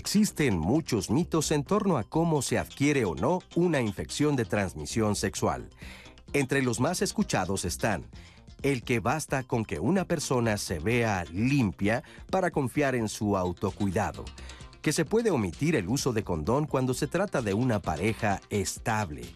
[0.00, 5.14] Existen muchos mitos en torno a cómo se adquiere o no una infección de transmisión
[5.14, 5.68] sexual.
[6.32, 8.06] Entre los más escuchados están
[8.62, 14.24] el que basta con que una persona se vea limpia para confiar en su autocuidado,
[14.80, 19.26] que se puede omitir el uso de condón cuando se trata de una pareja estable,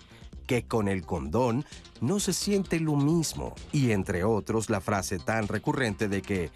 [0.46, 1.66] que con el condón
[2.00, 6.50] no se siente lo mismo, y entre otros la frase tan recurrente de que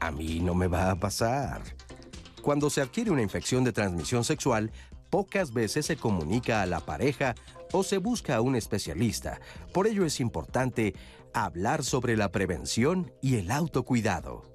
[0.00, 1.62] a mí no me va a pasar.
[2.44, 4.70] Cuando se adquiere una infección de transmisión sexual,
[5.08, 7.34] pocas veces se comunica a la pareja
[7.72, 9.40] o se busca a un especialista.
[9.72, 10.94] Por ello es importante
[11.32, 14.53] hablar sobre la prevención y el autocuidado.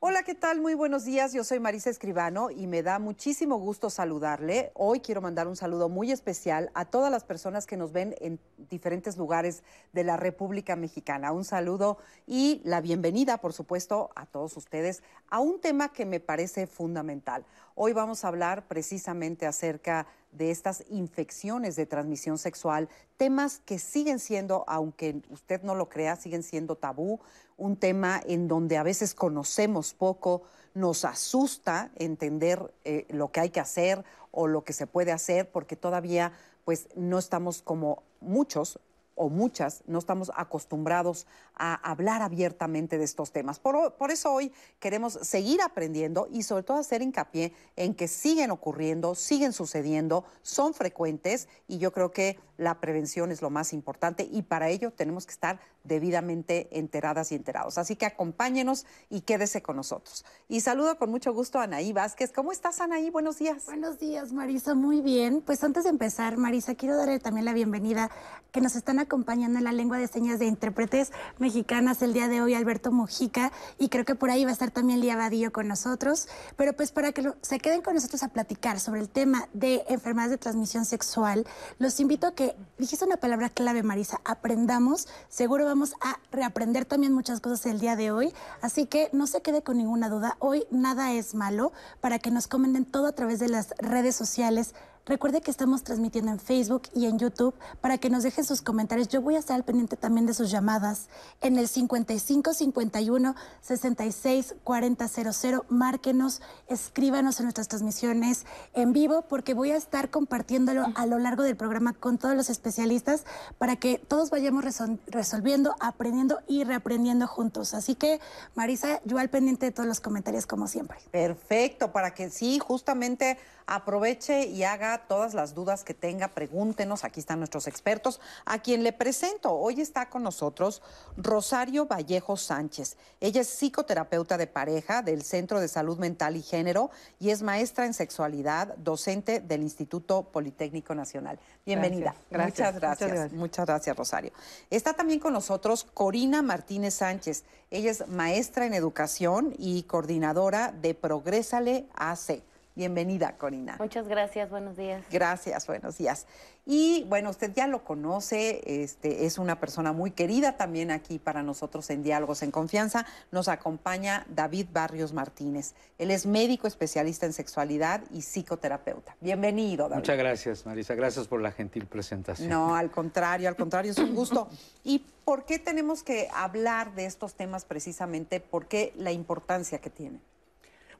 [0.00, 0.60] Hola, ¿qué tal?
[0.60, 1.32] Muy buenos días.
[1.32, 4.70] Yo soy Marisa Escribano y me da muchísimo gusto saludarle.
[4.74, 8.38] Hoy quiero mandar un saludo muy especial a todas las personas que nos ven en
[8.70, 11.32] diferentes lugares de la República Mexicana.
[11.32, 16.20] Un saludo y la bienvenida, por supuesto, a todos ustedes a un tema que me
[16.20, 17.44] parece fundamental.
[17.80, 24.18] Hoy vamos a hablar precisamente acerca de estas infecciones de transmisión sexual, temas que siguen
[24.18, 27.20] siendo, aunque usted no lo crea, siguen siendo tabú,
[27.56, 30.42] un tema en donde a veces conocemos poco,
[30.74, 35.48] nos asusta entender eh, lo que hay que hacer o lo que se puede hacer,
[35.48, 36.32] porque todavía
[36.64, 38.80] pues no estamos como muchos
[39.18, 43.58] o muchas no estamos acostumbrados a hablar abiertamente de estos temas.
[43.58, 49.14] Por, eso hoy queremos seguir aprendiendo y sobre todo hacer hincapié en que siguen ocurriendo,
[49.14, 54.42] siguen sucediendo, son frecuentes y yo creo que la prevención es lo más importante y
[54.42, 57.78] para ello tenemos que estar debidamente enteradas y enterados.
[57.78, 60.24] Así que acompáñenos y quédese con nosotros.
[60.48, 62.32] Y saludo con mucho gusto a Anaí Vázquez.
[62.32, 63.10] ¿Cómo estás, Anaí?
[63.10, 63.66] Buenos días.
[63.66, 64.74] Buenos días, Marisa.
[64.74, 65.40] Muy bien.
[65.40, 68.10] Pues antes de empezar, Marisa, quiero darle también la bienvenida
[68.50, 72.42] que nos están acompañando en la lengua de señas de intérpretes mexicanas el día de
[72.42, 75.66] hoy, Alberto Mojica, y creo que por ahí va a estar también Lía Vadillo con
[75.66, 76.28] nosotros.
[76.56, 80.32] Pero pues para que se queden con nosotros a platicar sobre el tema de enfermedades
[80.32, 81.46] de transmisión sexual,
[81.78, 85.08] los invito a que dijiste una palabra clave, Marisa, aprendamos.
[85.28, 88.32] Seguro vamos a reaprender también muchas cosas el día de hoy.
[88.60, 90.36] Así que no se quede con ninguna duda.
[90.38, 94.74] Hoy nada es malo para que nos comenten todo a través de las redes sociales
[95.08, 99.08] Recuerde que estamos transmitiendo en Facebook y en YouTube para que nos dejen sus comentarios.
[99.08, 101.08] Yo voy a estar al pendiente también de sus llamadas
[101.40, 105.64] en el 55 51 66 40 00.
[105.70, 111.42] Márquenos, escríbanos en nuestras transmisiones en vivo porque voy a estar compartiéndolo a lo largo
[111.42, 113.24] del programa con todos los especialistas
[113.56, 114.62] para que todos vayamos
[115.06, 117.72] resolviendo, aprendiendo y reaprendiendo juntos.
[117.72, 118.20] Así que,
[118.54, 120.98] Marisa, yo al pendiente de todos los comentarios como siempre.
[121.10, 123.38] Perfecto, para que sí, justamente
[123.68, 128.82] aproveche y haga todas las dudas que tenga, pregúntenos, aquí están nuestros expertos, a quien
[128.82, 129.52] le presento.
[129.52, 130.82] Hoy está con nosotros
[131.16, 132.96] Rosario Vallejo Sánchez.
[133.20, 137.86] Ella es psicoterapeuta de pareja del Centro de Salud Mental y Género y es maestra
[137.86, 141.38] en sexualidad, docente del Instituto Politécnico Nacional.
[141.64, 142.14] Bienvenida.
[142.30, 143.32] Muchas, gracias.
[143.32, 144.32] Muchas gracias, Rosario.
[144.70, 147.44] Está también con nosotros Corina Martínez Sánchez.
[147.70, 152.42] Ella es maestra en educación y coordinadora de Progrésale AC.
[152.78, 153.74] Bienvenida, Corina.
[153.80, 155.02] Muchas gracias, buenos días.
[155.10, 156.28] Gracias, buenos días.
[156.64, 161.42] Y bueno, usted ya lo conoce, este, es una persona muy querida también aquí para
[161.42, 163.04] nosotros en Diálogos en Confianza.
[163.32, 165.74] Nos acompaña David Barrios Martínez.
[165.98, 169.16] Él es médico especialista en sexualidad y psicoterapeuta.
[169.20, 170.02] Bienvenido, David.
[170.02, 170.94] Muchas gracias, Marisa.
[170.94, 172.48] Gracias por la gentil presentación.
[172.48, 174.48] No, al contrario, al contrario, es un gusto.
[174.84, 178.38] ¿Y por qué tenemos que hablar de estos temas precisamente?
[178.38, 180.20] ¿Por qué la importancia que tienen?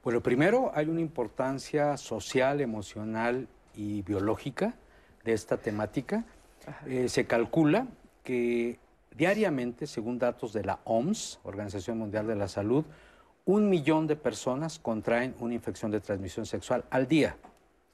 [0.03, 4.75] Bueno, primero hay una importancia social, emocional y biológica
[5.25, 6.25] de esta temática.
[6.87, 7.87] Eh, se calcula
[8.23, 8.79] que
[9.15, 12.85] diariamente, según datos de la OMS, Organización Mundial de la Salud,
[13.43, 17.35] un millón de personas contraen una infección de transmisión sexual al día.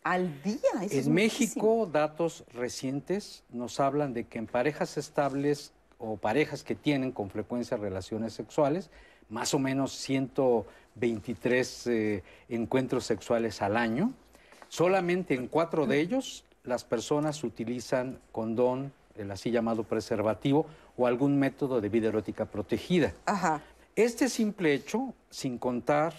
[0.03, 0.59] Al día.
[0.81, 7.11] en México, datos recientes nos hablan de que en parejas estables o parejas que tienen
[7.11, 8.91] con frecuencia relaciones sexuales,
[9.29, 9.93] más o menos
[10.99, 14.13] 123 eh, encuentros sexuales al año.
[14.67, 20.65] Solamente en cuatro de ellos las personas utilizan condón, el así llamado preservativo,
[20.97, 23.13] o algún método de vida erótica protegida.
[23.95, 26.13] Este simple hecho, sin contar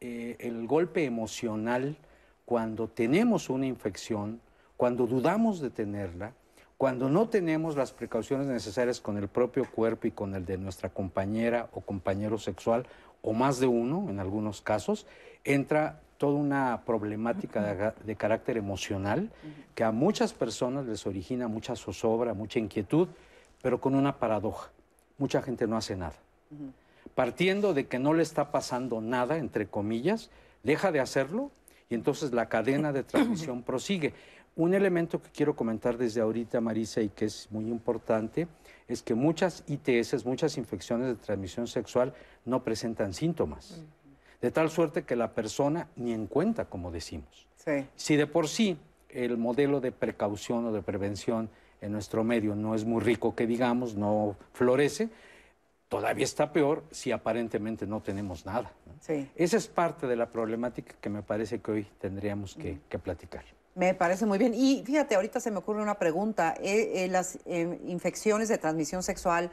[0.00, 1.96] eh, el golpe emocional
[2.44, 4.40] cuando tenemos una infección,
[4.76, 6.32] cuando dudamos de tenerla,
[6.76, 10.88] cuando no tenemos las precauciones necesarias con el propio cuerpo y con el de nuestra
[10.88, 12.86] compañera o compañero sexual,
[13.22, 15.06] o más de uno en algunos casos,
[15.44, 19.30] entra toda una problemática de, carácter emocional
[19.74, 23.08] que a muchas personas les origina mucha zozobra, mucha inquietud,
[23.62, 24.70] pero con una paradoja.
[25.16, 26.16] Mucha gente no hace nada.
[27.14, 30.30] Partiendo de que no le está pasando nada, entre comillas,
[30.62, 31.50] deja de hacerlo
[31.88, 34.12] y entonces la cadena de transmisión prosigue.
[34.56, 38.46] Un elemento que quiero comentar desde ahorita, Marisa, y que es muy importante,
[38.90, 42.12] es que muchas ITS, muchas infecciones de transmisión sexual,
[42.44, 43.80] no presentan síntomas.
[44.40, 47.46] De tal suerte que la persona ni en cuenta, como decimos.
[47.94, 48.76] Si de por sí
[49.08, 51.50] el modelo de precaución o de prevención
[51.80, 55.08] en nuestro medio no es muy rico, que digamos, no florece,
[55.88, 58.72] todavía está peor si aparentemente no tenemos nada.
[59.34, 63.44] Esa es parte de la problemática que me parece que hoy tendríamos que, platicar.
[63.74, 64.52] Me parece muy bien.
[64.54, 66.54] Y fíjate, ahorita se me ocurre una pregunta.
[66.60, 69.50] Eh, eh, ¿Las eh, infecciones de transmisión sexual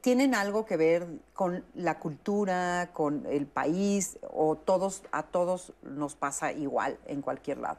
[0.00, 6.16] tienen algo que ver con la cultura, con el país, o todos a todos nos
[6.16, 7.78] pasa igual en cualquier lado?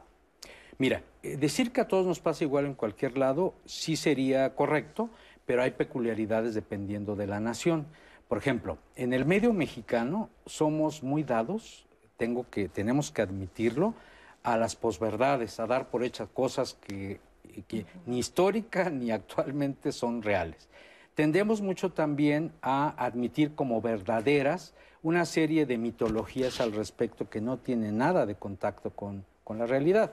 [0.78, 5.10] Mira, decir que a todos nos pasa igual en cualquier lado sí sería correcto,
[5.44, 7.86] pero hay peculiaridades dependiendo de la nación.
[8.28, 11.86] Por ejemplo, en el medio mexicano somos muy dados,
[12.16, 13.92] tengo que, tenemos que admitirlo,
[14.42, 17.20] a las posverdades, a dar por hechas cosas que,
[18.06, 20.68] ni histórica ni actualmente son reales.
[21.14, 27.58] Tendemos mucho también a admitir como verdaderas una serie de mitologías al respecto que no
[27.58, 30.12] tienen nada de contacto con, con la realidad.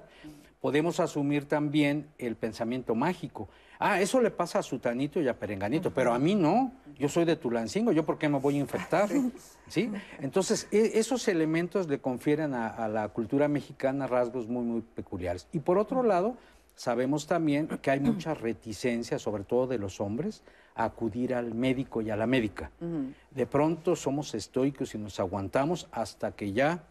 [0.62, 3.48] Podemos asumir también el pensamiento mágico.
[3.80, 6.71] Ah, eso le pasa a Sutanito y a Perenganito, pero a mí no.
[6.98, 9.07] Yo soy de Tulancingo, ¿yo por qué me voy a infectar?
[9.68, 9.92] ¿Sí?
[10.19, 15.48] Entonces, e, esos elementos le confieren a, la cultura mexicana rasgos muy, muy peculiares.
[15.54, 16.38] Y por otro lado,
[16.75, 20.42] sabemos también que hay mucha reticencia, sobre todo de los hombres,
[20.74, 22.71] a acudir al médico y a la médica.
[23.31, 26.83] De pronto somos estoicos y nos aguantamos hasta que ya,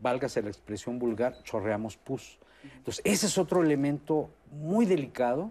[0.00, 2.38] válgase la expresión vulgar, chorreamos pus.
[2.76, 5.50] Entonces, ese es otro elemento muy delicado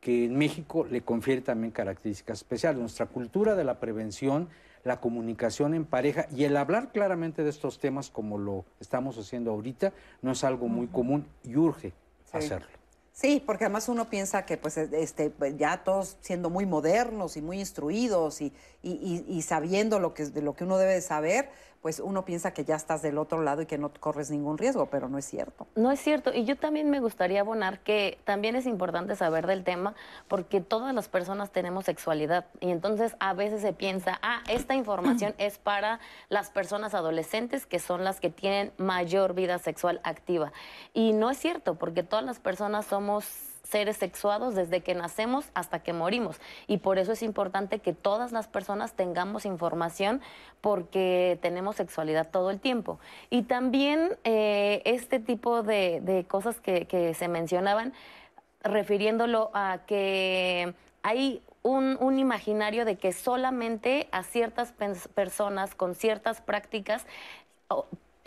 [0.00, 2.80] que en México le confiere también características especiales.
[2.80, 4.48] Nuestra cultura de la prevención,
[4.82, 9.50] la comunicación en pareja y el hablar claramente de estos temas como lo estamos haciendo
[9.50, 9.92] ahorita
[10.22, 11.92] no es algo muy común y urge
[12.32, 12.80] hacerlo.
[13.12, 17.42] Sí, porque además uno piensa que pues este pues, ya todos siendo muy modernos y
[17.42, 21.98] muy instruidos y, y, sabiendo lo que, de lo que uno debe de saber, pues
[22.00, 25.08] uno piensa que ya estás del otro lado y que no corres ningún riesgo, pero
[25.08, 25.66] no es cierto.
[25.76, 26.32] No es cierto.
[26.32, 29.94] Y yo también me gustaría abonar que también es importante saber del tema
[30.28, 35.34] porque todas las personas tenemos sexualidad y entonces a veces se piensa, ah, esta información
[35.38, 40.52] es para las personas adolescentes que son las que tienen mayor vida sexual activa.
[40.92, 45.82] Y no es cierto porque todas las personas somos seres sexuados desde que nacemos hasta
[45.82, 46.40] que morimos.
[46.66, 50.20] Y por eso es importante que todas las personas tengamos información
[50.60, 52.98] porque tenemos sexualidad todo el tiempo.
[53.30, 57.92] Y también eh, este tipo de, cosas que, se mencionaban,
[58.62, 64.72] refiriéndolo a que hay un, imaginario de que solamente a ciertas
[65.14, 67.06] personas con ciertas prácticas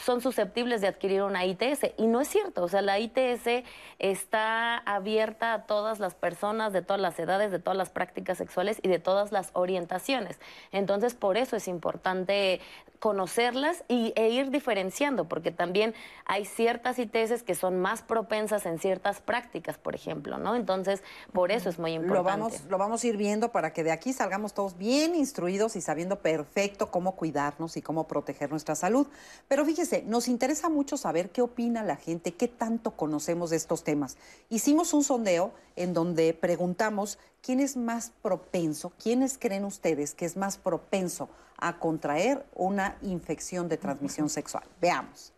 [0.04, 1.94] son susceptibles de adquirir una ITS.
[1.98, 3.66] Y no es cierto, o sea, la ITS
[4.00, 8.80] está abierta a todas las personas de todas las edades, de todas las prácticas sexuales
[8.82, 10.40] y de todas las orientaciones.
[10.72, 12.60] Entonces, por eso es importante
[13.04, 15.94] conocerlas y, e ir diferenciando, porque también
[16.26, 20.56] hay ciertas ITS que son más propensas en ciertas prácticas, por ejemplo, ¿no?
[20.56, 22.18] Entonces, por eso es muy importante.
[22.18, 25.76] Lo vamos, lo vamos a ir viendo para que de aquí salgamos todos bien instruidos
[25.76, 29.06] y sabiendo perfecto cómo cuidarnos y cómo proteger nuestra salud.
[29.50, 33.84] Pero fíjese, nos interesa mucho saber qué opina la gente, qué tanto conocemos de estos
[33.84, 34.18] temas.
[34.50, 40.36] Hicimos un sondeo en donde preguntamos quién es más propenso, quiénes creen ustedes que es
[40.38, 44.64] más propenso a contraer una infección de transmisión sexual.
[44.82, 45.32] Veamos.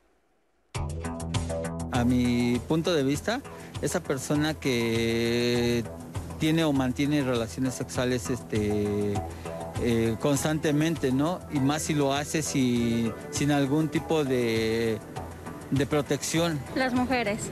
[1.92, 3.42] A mi punto de vista,
[3.82, 5.84] esa persona que
[6.40, 9.14] tiene o mantiene relaciones sexuales este,
[9.82, 11.40] eh, constantemente, ¿no?
[11.52, 15.00] Y más si lo hace sin algún tipo de,
[15.72, 16.60] de protección.
[16.76, 17.50] Las mujeres.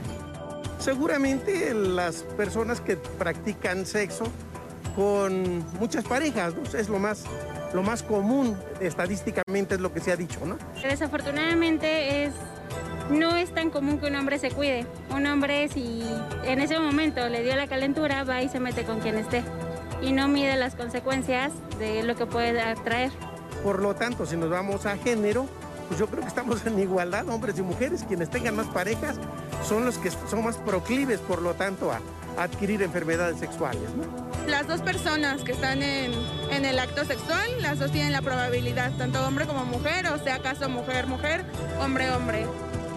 [0.80, 4.26] Seguramente las personas que practican sexo
[4.96, 6.78] con muchas parejas, ¿no?
[6.78, 7.26] es lo más
[7.74, 10.58] lo más común estadísticamente es lo que se ha dicho, ¿no?
[10.84, 12.34] Desafortunadamente es
[13.10, 14.86] no es tan común que un hombre se cuide.
[15.10, 16.04] Un hombre si
[16.46, 19.44] en ese momento le dio la calentura va y se mete con quien esté
[20.04, 23.12] y no mide las consecuencias de lo que puede traer.
[23.64, 25.48] Por lo tanto, si nos vamos a género,
[25.88, 28.04] pues yo creo que estamos en igualdad, hombres y mujeres.
[28.04, 29.16] Quienes tengan más parejas
[29.68, 32.02] son los que son más proclives, por lo tanto, a,
[32.38, 33.84] adquirir enfermedades sexuales.
[34.48, 36.12] Las dos personas que están en,
[36.50, 40.68] el acto sexual, las dos tienen la probabilidad, tanto hombre como mujer, o sea, caso
[40.68, 41.46] mujer-mujer,
[41.80, 42.48] hombre-hombre.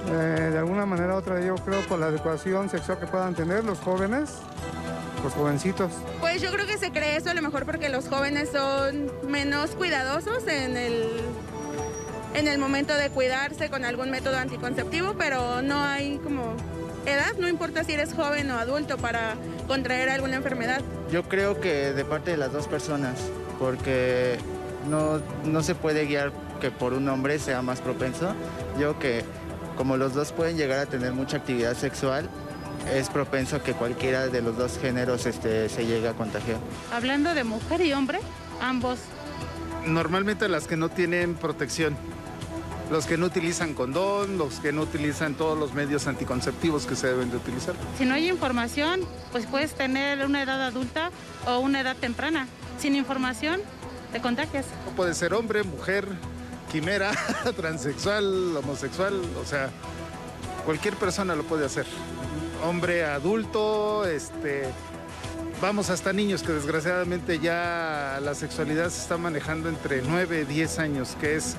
[0.08, 3.64] Eh, de alguna manera u otra, yo creo por la educación sexual que puedan tener
[3.64, 4.36] los jóvenes,
[5.26, 5.90] los jovencitos.
[6.20, 9.70] Pues yo creo que se cree eso a lo mejor porque los jóvenes son menos
[9.70, 11.20] cuidadosos en el
[12.34, 16.54] en el momento de cuidarse con algún método anticonceptivo, pero no hay como
[17.06, 19.34] edad, no importa si eres joven o adulto para
[19.66, 20.82] contraer alguna enfermedad.
[21.10, 23.18] Yo creo que de parte de las dos personas,
[23.58, 24.36] porque
[24.88, 26.30] no, no se puede guiar
[26.60, 28.34] que por un hombre sea más propenso.
[28.78, 29.24] Yo que
[29.76, 32.28] como los dos pueden llegar a tener mucha actividad sexual,
[32.92, 36.58] es propenso que cualquiera de los dos géneros este, se llegue a contagiar.
[36.92, 38.20] Hablando de mujer y hombre,
[38.60, 38.98] ambos.
[39.86, 41.96] Normalmente las que no tienen protección,
[42.90, 47.08] los que no utilizan condón, los que no utilizan todos los medios anticonceptivos que se
[47.08, 47.74] deben de utilizar.
[47.98, 49.00] Si no hay información,
[49.32, 51.10] pues puedes tener una edad adulta
[51.46, 52.46] o una edad temprana.
[52.78, 53.60] Sin información,
[54.12, 54.66] te contagias.
[54.96, 56.06] Puede ser hombre, mujer,
[56.70, 57.12] quimera,
[57.56, 59.70] transexual, homosexual, o sea,
[60.64, 61.86] cualquier persona lo puede hacer.
[62.64, 64.64] Hombre, adulto, este,
[65.60, 70.78] vamos hasta niños que desgraciadamente ya la sexualidad se está manejando entre 9 y 10
[70.78, 71.56] años, que es,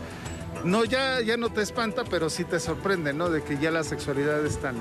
[0.64, 3.30] no, ya, ya no te espanta, pero sí te sorprende, ¿no?
[3.30, 4.76] De que ya la sexualidad están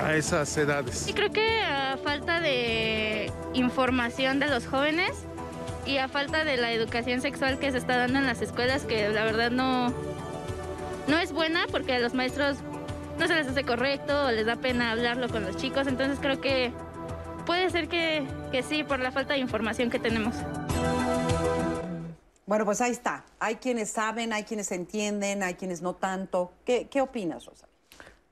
[0.00, 1.08] a esas edades.
[1.08, 5.12] Y creo que a falta de información de los jóvenes
[5.86, 9.08] y a falta de la educación sexual que se está dando en las escuelas, que
[9.08, 9.92] la verdad no,
[11.06, 12.58] no es buena porque los maestros
[13.18, 16.40] no se les hace correcto o les da pena hablarlo con los chicos, entonces creo
[16.40, 16.72] que
[17.44, 20.34] puede ser que, que sí, por la falta de información que tenemos.
[22.46, 23.24] Bueno, pues ahí está.
[23.40, 26.52] Hay quienes saben, hay quienes entienden, hay quienes no tanto.
[26.64, 27.66] ¿Qué, qué opinas, Rosa?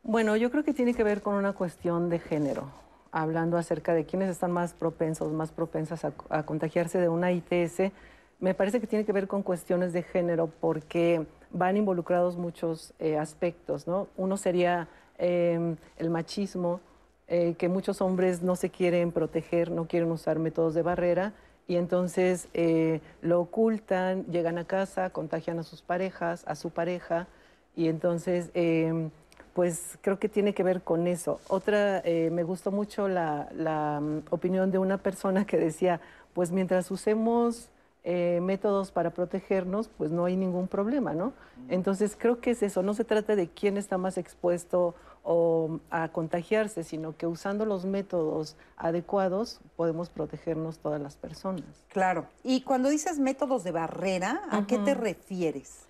[0.02, 2.70] Bueno, yo creo que tiene que ver con una cuestión de género,
[3.10, 7.92] hablando acerca de quiénes están más propensos, más propensas a, a contagiarse de una ITS.
[8.38, 11.26] Me parece que tiene que ver con cuestiones de género porque
[11.56, 14.08] van involucrados muchos eh, aspectos, ¿no?
[14.16, 16.80] Uno sería eh, el machismo,
[17.28, 21.32] eh, que muchos hombres no se quieren proteger, no quieren usar métodos de barrera
[21.68, 27.26] y entonces eh, lo ocultan, llegan a casa, contagian a sus parejas, a su pareja
[27.74, 29.10] y entonces eh,
[29.52, 31.40] pues creo que tiene que ver con eso.
[31.48, 36.00] Otra, eh, me gustó mucho la, la, mm, opinión de una persona que decía,
[36.34, 37.70] pues mientras usemos
[38.08, 41.32] eh, métodos para protegernos, pues no hay ningún problema, ¿no?
[41.68, 44.94] Entonces creo que es eso, no se trata de quién está más expuesto
[45.24, 51.64] o a contagiarse, sino que usando los métodos adecuados podemos protegernos todas las personas.
[51.88, 52.26] Claro.
[52.44, 55.86] Y cuando dices métodos de barrera, ¿a qué te refieres?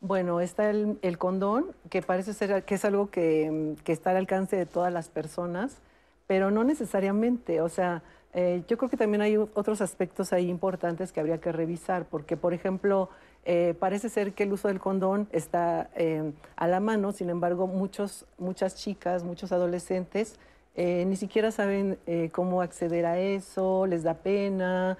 [0.00, 4.16] Bueno, está el, el condón, que parece ser que es algo que, que está al
[4.16, 5.82] alcance de todas las personas,
[6.26, 7.60] pero no necesariamente.
[7.60, 8.02] O sea,
[8.34, 12.36] eh, yo creo que también hay otros aspectos ahí importantes que habría que revisar, porque,
[12.36, 13.08] por ejemplo,
[13.44, 17.66] eh, parece ser que el uso del condón está eh, a la mano, sin embargo,
[17.66, 20.36] muchos, muchas chicas, muchos adolescentes
[20.74, 21.98] eh, ni siquiera saben
[22.30, 24.96] cómo acceder a eso, les da pena,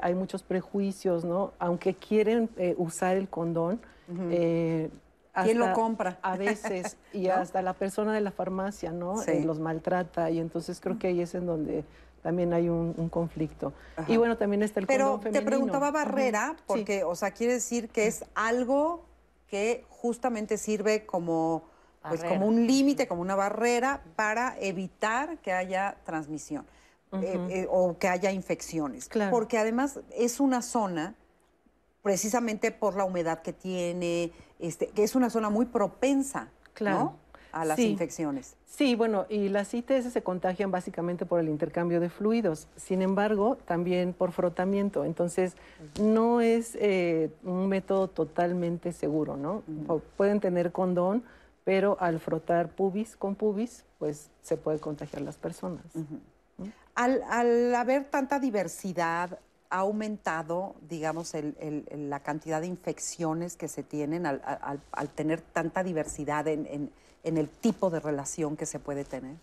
[0.00, 1.54] hay muchos prejuicios, ¿no?
[1.58, 3.80] Aunque quieren usar el condón,
[4.30, 4.90] eh,
[5.44, 6.18] ¿Quién lo compra?
[6.22, 7.34] A veces, y ¿No?
[7.34, 9.18] hasta la persona de la farmacia, ¿no?
[9.18, 9.42] Sí.
[9.42, 11.84] Los maltrata, y entonces creo que ahí es en donde
[12.22, 13.72] también hay un, un conflicto.
[13.96, 14.10] Ajá.
[14.10, 17.88] Y bueno, también está el Pero condón te preguntaba barrera, porque, o sea, quiere decir
[17.88, 19.04] que es algo
[19.48, 21.64] que justamente sirve como,
[22.02, 22.28] pues, Barrera.
[22.28, 26.66] como un límite, como una barrera para evitar que haya transmisión
[27.12, 29.08] eh, eh, o que haya infecciones.
[29.08, 29.30] Claro.
[29.30, 31.14] Porque además es una zona,
[32.02, 36.48] precisamente por la humedad que tiene, este, que es una zona muy propensa
[36.78, 36.98] Claro.
[36.98, 37.16] ¿no?
[37.60, 37.90] A las Sí.
[37.90, 38.54] infecciones.
[38.66, 43.56] Sí, bueno, y las ITS se contagian básicamente por el intercambio de fluidos, sin embargo,
[43.64, 45.04] también por frotamiento.
[45.04, 45.54] Entonces,
[46.00, 49.62] no es eh, un método totalmente seguro, ¿no?
[50.16, 51.24] Pueden tener condón,
[51.64, 55.84] pero al frotar pubis con pubis, pues se puede contagiar las personas.
[56.94, 59.38] Al, al haber tanta diversidad,
[59.70, 64.80] ha aumentado, digamos, el- el- el- la cantidad de infecciones que se tienen al, al-
[64.92, 66.90] al tener tanta diversidad en, en-
[67.24, 69.36] en el tipo de relación que se puede tener.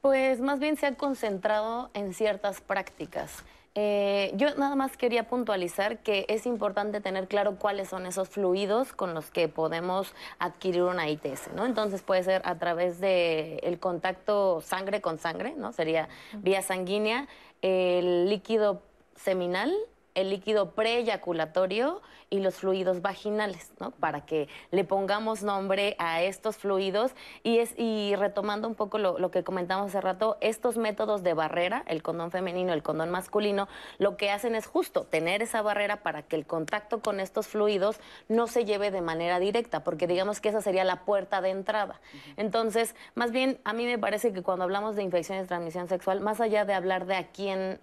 [0.00, 3.44] Pues más bien se ha concentrado en ciertas prácticas.
[3.76, 8.92] Eh, yo nada más quería puntualizar que es importante tener claro cuáles son esos fluidos
[8.92, 11.66] con los que podemos adquirir una ITS, ¿no?
[11.66, 15.72] Entonces puede ser a través de el contacto sangre con sangre, ¿no?
[15.72, 17.28] Sería vía sanguínea,
[17.62, 18.82] el líquido
[19.14, 19.72] seminal,
[20.20, 22.00] el líquido preeyaculatorio
[22.30, 23.90] y los fluidos vaginales, ¿no?
[23.90, 27.12] Para que le pongamos nombre a estos fluidos
[27.42, 31.34] y es y retomando un poco lo, lo que comentamos hace rato, estos métodos de
[31.34, 36.02] barrera, el condón femenino, el condón masculino, lo que hacen es justo tener esa barrera
[36.02, 37.98] para que el contacto con estos fluidos
[38.28, 42.00] no se lleve de manera directa, porque digamos que esa sería la puerta de entrada.
[42.36, 46.20] Entonces, más bien a mí me parece que cuando hablamos de infecciones de transmisión sexual,
[46.20, 47.80] más allá de hablar de a quién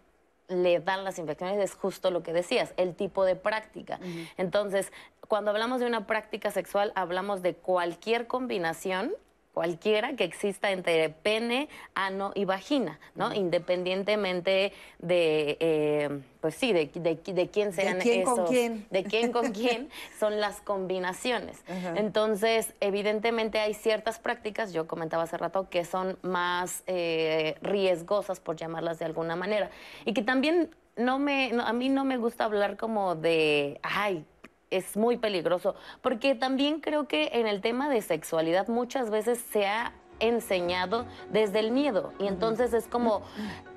[0.48, 4.00] le dan las infecciones es justo lo que decías, el tipo de práctica.
[4.38, 4.92] Entonces,
[5.28, 9.14] cuando hablamos de una práctica sexual, hablamos de cualquier combinación
[9.58, 13.34] cualquiera que exista entre pene, ano y vagina, ¿no?
[13.34, 18.86] Independientemente de, eh, pues sí, de, de, quién sean ¿De quién esos, con quién?
[18.92, 21.64] de quién con quién son las combinaciones.
[21.96, 28.58] Entonces, evidentemente hay ciertas prácticas, yo comentaba hace rato, que son más eh, riesgosas, por
[28.58, 29.72] llamarlas de alguna manera,
[30.06, 34.24] y que también no me, a mí no me gusta hablar como de, ay,
[34.70, 39.66] es muy peligroso, porque también creo que en el tema de sexualidad muchas veces se
[39.68, 42.14] ha enseñado desde el miedo.
[42.20, 43.22] Y entonces es como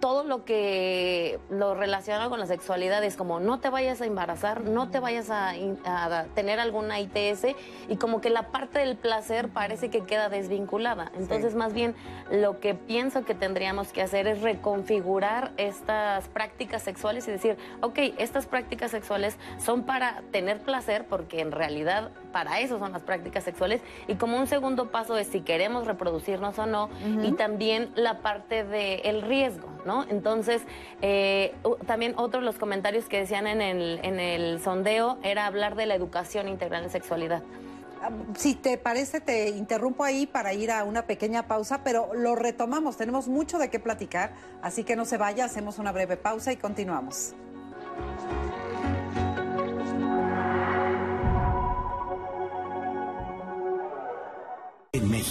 [0.01, 4.63] todo lo que lo relacionado con la sexualidad es como no te vayas a embarazar,
[4.63, 5.55] no te vayas a,
[6.35, 7.47] tener alguna ITS
[7.89, 11.13] y como que la parte del placer parece que queda desvinculada.
[11.17, 11.95] Entonces más bien
[12.31, 17.99] lo que pienso que tendríamos que hacer es reconfigurar estas prácticas sexuales y decir, ok,
[18.19, 23.45] estas prácticas sexuales son para tener placer porque en realidad para eso son las prácticas
[23.45, 23.83] sexuales.
[24.09, 25.87] Y como un segundo paso es si queremos
[26.31, 26.91] reproducirnos o no
[27.23, 30.05] y también la parte del riesgo, ¿no?
[30.09, 30.63] Entonces,
[31.03, 31.55] eh,
[31.87, 35.87] también otro de los comentarios que decían en el, en el sondeo era hablar de
[35.87, 37.43] la educación integral en sexualidad.
[38.35, 42.97] Si te parece, te interrumpo ahí para ir a una pequeña pausa, pero lo retomamos.
[42.97, 44.33] Tenemos mucho de qué platicar,
[44.63, 47.35] así que no se vaya, hacemos una breve pausa y continuamos.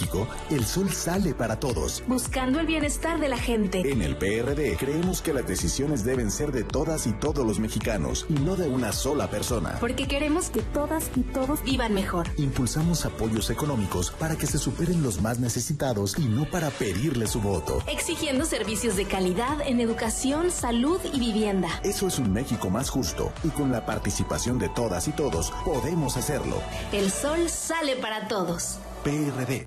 [0.00, 2.02] México, el sol sale para todos.
[2.06, 3.82] Buscando el bienestar de la gente.
[3.84, 8.24] En el PRD creemos que las decisiones deben ser de todas y todos los mexicanos
[8.30, 9.76] y no de una sola persona.
[9.78, 12.28] Porque queremos que todas y todos vivan mejor.
[12.38, 17.42] Impulsamos apoyos económicos para que se superen los más necesitados y no para pedirle su
[17.42, 17.82] voto.
[17.86, 21.68] Exigiendo servicios de calidad en educación, salud y vivienda.
[21.84, 26.16] Eso es un México más justo y con la participación de todas y todos podemos
[26.16, 26.56] hacerlo.
[26.90, 28.78] El sol sale para todos.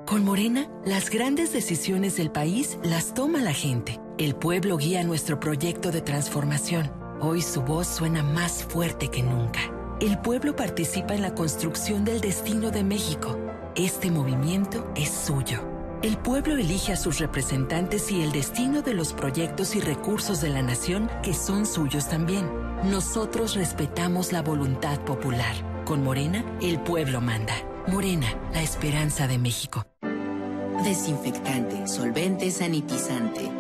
[0.06, 4.00] Con Morena, las grandes decisiones del país las toma la gente.
[4.20, 6.92] El pueblo guía nuestro proyecto de transformación.
[7.20, 9.60] Hoy su voz suena más fuerte que nunca.
[10.00, 13.40] El pueblo participa en la construcción del destino de México.
[13.76, 15.64] Este movimiento es suyo.
[16.04, 20.50] El pueblo elige a sus representantes y el destino de los proyectos y recursos de
[20.50, 22.48] la nación que son suyos también.
[22.84, 25.56] Nosotros respetamos la voluntad popular.
[25.86, 27.56] Con Morena, el pueblo manda.
[27.88, 29.86] Morena, la esperanza de México.
[30.84, 33.52] Desinfectante, solvente, sanitizante.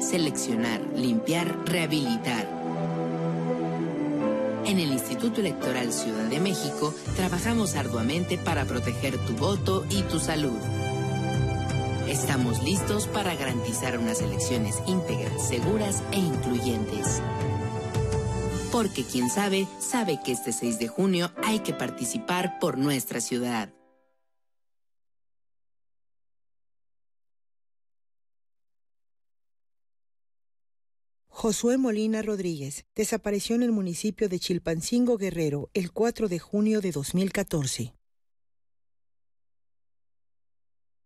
[0.00, 2.48] Seleccionar, limpiar, rehabilitar.
[4.64, 10.18] En el Instituto Electoral Ciudad de México trabajamos arduamente para proteger tu voto y tu
[10.18, 10.58] salud.
[12.08, 17.20] Estamos listos para garantizar unas elecciones íntegras, seguras e incluyentes.
[18.74, 23.72] Porque quien sabe, sabe que este 6 de junio hay que participar por nuestra ciudad.
[31.28, 36.90] Josué Molina Rodríguez desapareció en el municipio de Chilpancingo Guerrero el 4 de junio de
[36.90, 37.94] 2014.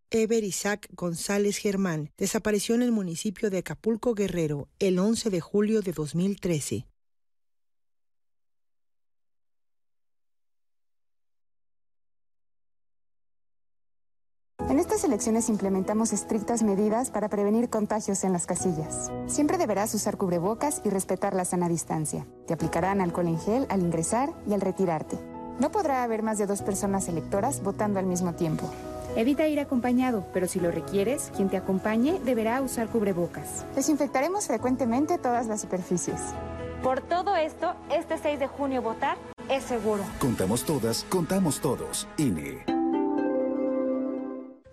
[0.08, 5.82] Ever Isaac González Germán desapareció en el municipio de Acapulco Guerrero el 11 de julio
[5.82, 6.86] de 2013.
[14.78, 19.10] En estas elecciones implementamos estrictas medidas para prevenir contagios en las casillas.
[19.26, 22.24] Siempre deberás usar cubrebocas y respetar la sana distancia.
[22.46, 25.18] Te aplicarán alcohol en gel al ingresar y al retirarte.
[25.58, 28.70] No podrá haber más de dos personas electoras votando al mismo tiempo.
[29.16, 33.64] Evita ir acompañado, pero si lo requieres, quien te acompañe deberá usar cubrebocas.
[33.74, 36.20] Desinfectaremos frecuentemente todas las superficies.
[36.84, 40.04] Por todo esto, este 6 de junio votar es seguro.
[40.20, 42.06] Contamos todas, contamos todos.
[42.16, 42.77] INE.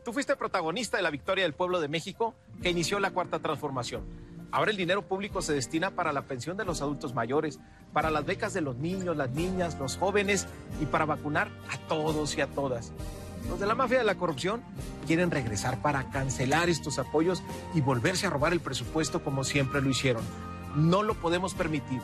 [0.06, 4.04] Tú fuiste protagonista de la victoria del pueblo de México que inició la cuarta transformación.
[4.52, 7.60] Ahora el dinero público se destina para la pensión de los adultos mayores,
[7.92, 10.46] para las becas de los niños, las niñas, los jóvenes
[10.80, 12.94] y para vacunar a todos y a todas.
[13.50, 14.62] Los de la mafia de la corrupción
[15.08, 17.42] quieren regresar para cancelar estos apoyos
[17.74, 20.24] y volverse a robar el presupuesto como siempre lo hicieron.
[20.76, 22.02] No lo podemos permitir.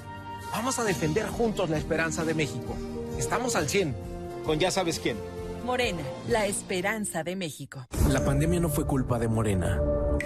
[0.51, 2.75] Vamos a defender juntos la esperanza de México.
[3.19, 3.95] Estamos al 100,
[4.43, 5.17] con ya sabes quién.
[5.63, 7.85] Morena, la esperanza de México.
[8.09, 9.79] La pandemia no fue culpa de Morena.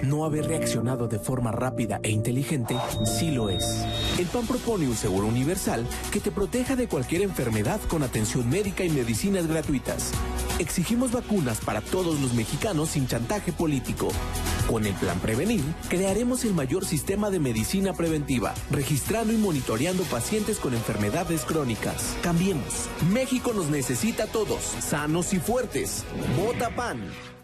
[0.03, 3.83] No haber reaccionado de forma rápida e inteligente sí lo es.
[4.17, 8.83] El PAN propone un seguro universal que te proteja de cualquier enfermedad con atención médica
[8.83, 10.11] y medicinas gratuitas.
[10.59, 14.09] Exigimos vacunas para todos los mexicanos sin chantaje político.
[14.67, 20.57] Con el Plan Prevenir, crearemos el mayor sistema de medicina preventiva, registrando y monitoreando pacientes
[20.57, 22.15] con enfermedades crónicas.
[22.23, 22.89] Cambiemos.
[23.11, 26.03] México nos necesita a todos, sanos y fuertes.
[26.37, 27.34] Vota PAN.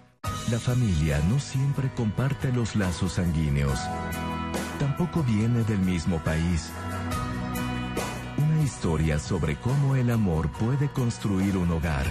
[0.52, 3.80] La familia no siempre comparte los lazos sanguíneos.
[4.80, 6.70] Tampoco viene del mismo país.
[8.38, 12.06] Una historia sobre cómo el amor puede construir un hogar.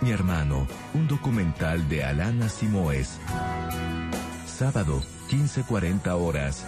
[0.00, 3.18] Mi hermano, un documental de Alana Simoes.
[4.46, 6.64] Sábado, 15:40 horas.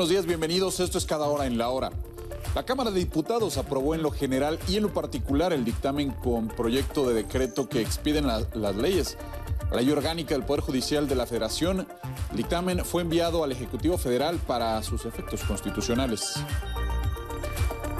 [0.00, 0.80] Buenos días, bienvenidos.
[0.80, 1.90] Esto es Cada Hora en la Hora.
[2.54, 6.48] La Cámara de Diputados aprobó en lo general y en lo particular el dictamen con
[6.48, 9.18] proyecto de decreto que expiden la- las leyes.
[9.70, 11.86] La ley orgánica del Poder Judicial de la Federación.
[12.30, 16.32] El dictamen fue enviado al Ejecutivo Federal para sus efectos constitucionales.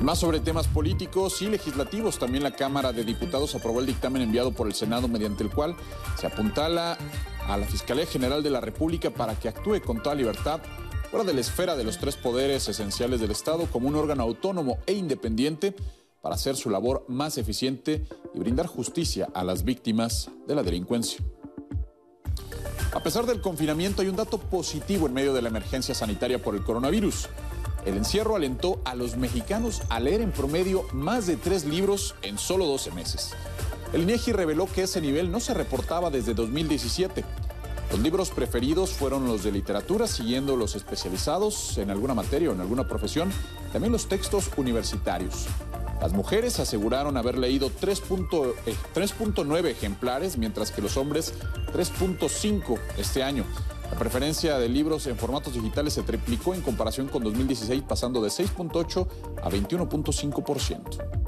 [0.00, 4.52] Más sobre temas políticos y legislativos, también la Cámara de Diputados aprobó el dictamen enviado
[4.52, 5.76] por el Senado mediante el cual
[6.18, 6.96] se apuntala
[7.46, 10.62] a la Fiscalía General de la República para que actúe con toda libertad
[11.10, 14.78] fuera de la esfera de los tres poderes esenciales del Estado como un órgano autónomo
[14.86, 15.74] e independiente
[16.20, 21.20] para hacer su labor más eficiente y brindar justicia a las víctimas de la delincuencia.
[22.92, 26.54] A pesar del confinamiento hay un dato positivo en medio de la emergencia sanitaria por
[26.54, 27.28] el coronavirus.
[27.84, 32.38] El encierro alentó a los mexicanos a leer en promedio más de tres libros en
[32.38, 33.30] solo 12 meses.
[33.92, 37.24] El INEGI reveló que ese nivel no se reportaba desde 2017.
[37.90, 42.60] Los libros preferidos fueron los de literatura, siguiendo los especializados en alguna materia o en
[42.60, 43.32] alguna profesión,
[43.72, 45.46] también los textos universitarios.
[46.00, 51.34] Las mujeres aseguraron haber leído 3.9 eh, 3.9 ejemplares, mientras que los hombres
[51.74, 53.44] 3.5 este año.
[53.90, 58.28] La preferencia de libros en formatos digitales se triplicó en comparación con 2016, pasando de
[58.28, 59.08] 6.8
[59.42, 61.20] a 21.5%.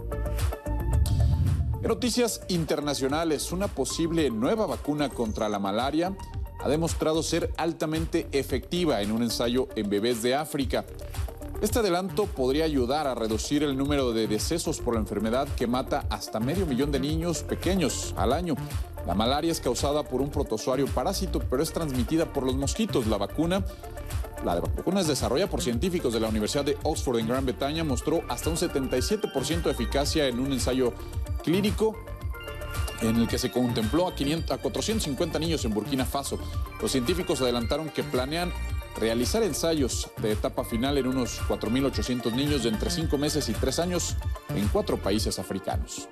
[1.82, 6.16] En noticias internacionales, una posible nueva vacuna contra la malaria
[6.62, 10.84] ha demostrado ser altamente efectiva en un ensayo en bebés de África.
[11.60, 16.04] Este adelanto podría ayudar a reducir el número de decesos por la enfermedad que mata
[16.10, 18.56] hasta medio millón de niños pequeños al año.
[19.06, 23.06] La malaria es causada por un protozoario parásito, pero es transmitida por los mosquitos.
[23.06, 23.64] La vacuna
[24.44, 28.22] la vacuna es desarrollada por científicos de la Universidad de Oxford en Gran Bretaña, mostró
[28.28, 30.92] hasta un 77% de eficacia en un ensayo
[31.44, 31.96] clínico
[33.02, 36.38] en el que se contempló a, 500 a 450 niños en Burkina Faso.
[36.80, 38.52] Los científicos adelantaron que planean
[38.98, 43.78] realizar ensayos de etapa final en unos 4.800 niños de entre 5 meses y 3
[43.80, 44.16] años
[44.54, 46.08] en cuatro países africanos.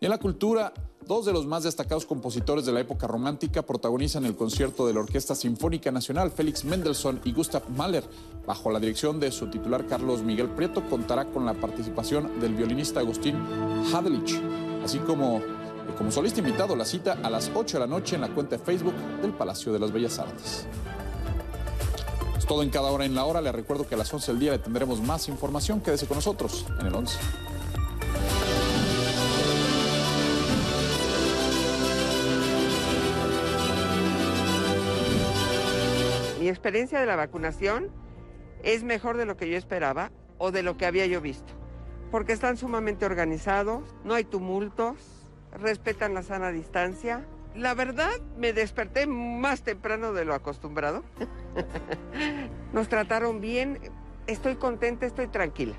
[0.00, 0.72] Y en la cultura,
[1.06, 5.00] dos de los más destacados compositores de la época romántica protagonizan el concierto de la
[5.00, 6.30] Orquesta Sinfónica Nacional.
[6.30, 8.04] Félix Mendelssohn y Gustav Mahler,
[8.46, 13.00] bajo la dirección de su titular Carlos Miguel Prieto, contará con la participación del violinista
[13.00, 13.36] Agustín
[13.92, 14.40] Hadelich,
[14.82, 15.42] así como
[15.96, 18.62] como solista invitado la cita a las 8 de la noche en la cuenta de
[18.62, 20.66] Facebook del Palacio de las Bellas Artes.
[22.36, 23.40] Es todo en cada hora en la hora.
[23.40, 25.80] Le recuerdo que a las 11 del día le tendremos más información.
[25.80, 27.18] Quédese con nosotros en el 11.
[36.40, 37.90] Mi experiencia de la vacunación
[38.62, 41.52] es mejor de lo que yo esperaba o de lo que había yo visto,
[42.10, 45.19] porque están sumamente organizados, no hay tumultos,
[45.52, 47.24] respetan la sana distancia.
[47.54, 51.02] La verdad, me desperté más temprano de lo acostumbrado.
[52.72, 53.78] Nos trataron bien,
[54.26, 55.74] estoy contenta, estoy tranquila.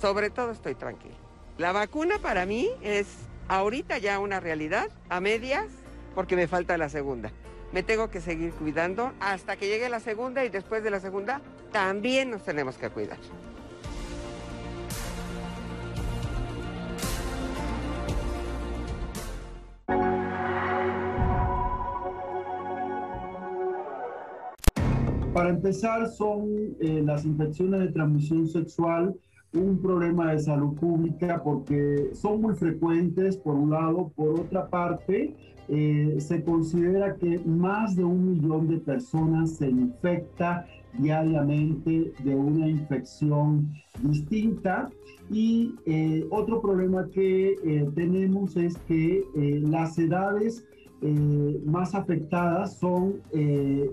[0.00, 1.14] Sobre todo estoy tranquila.
[1.58, 3.06] La vacuna para mí es
[3.48, 5.66] ahorita ya una realidad, a medias,
[6.14, 7.30] porque me falta la segunda.
[7.72, 11.40] Me tengo que seguir cuidando hasta que llegue la segunda y después de la segunda
[11.72, 13.18] también nos tenemos que cuidar.
[25.34, 29.16] Para empezar, son eh, las infecciones de transmisión sexual
[29.52, 34.12] un problema de salud pública porque son muy frecuentes, por un lado.
[34.14, 35.34] Por otra parte,
[35.68, 40.66] eh, se considera que más de un millón de personas se infecta
[40.98, 44.88] diariamente de una infección distinta.
[45.30, 47.56] Y eh, otro problema que
[47.96, 49.24] tenemos es que
[49.62, 50.64] las edades
[51.64, 53.20] más afectadas son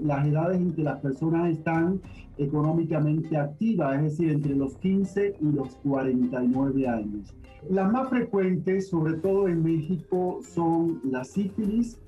[0.04, 2.00] las edades en que las personas están
[2.38, 7.36] económicamente activas, es decir, entre los 15 y los 49 años.
[7.70, 12.00] Las más frecuentes, sobre todo en México, son la sífilis,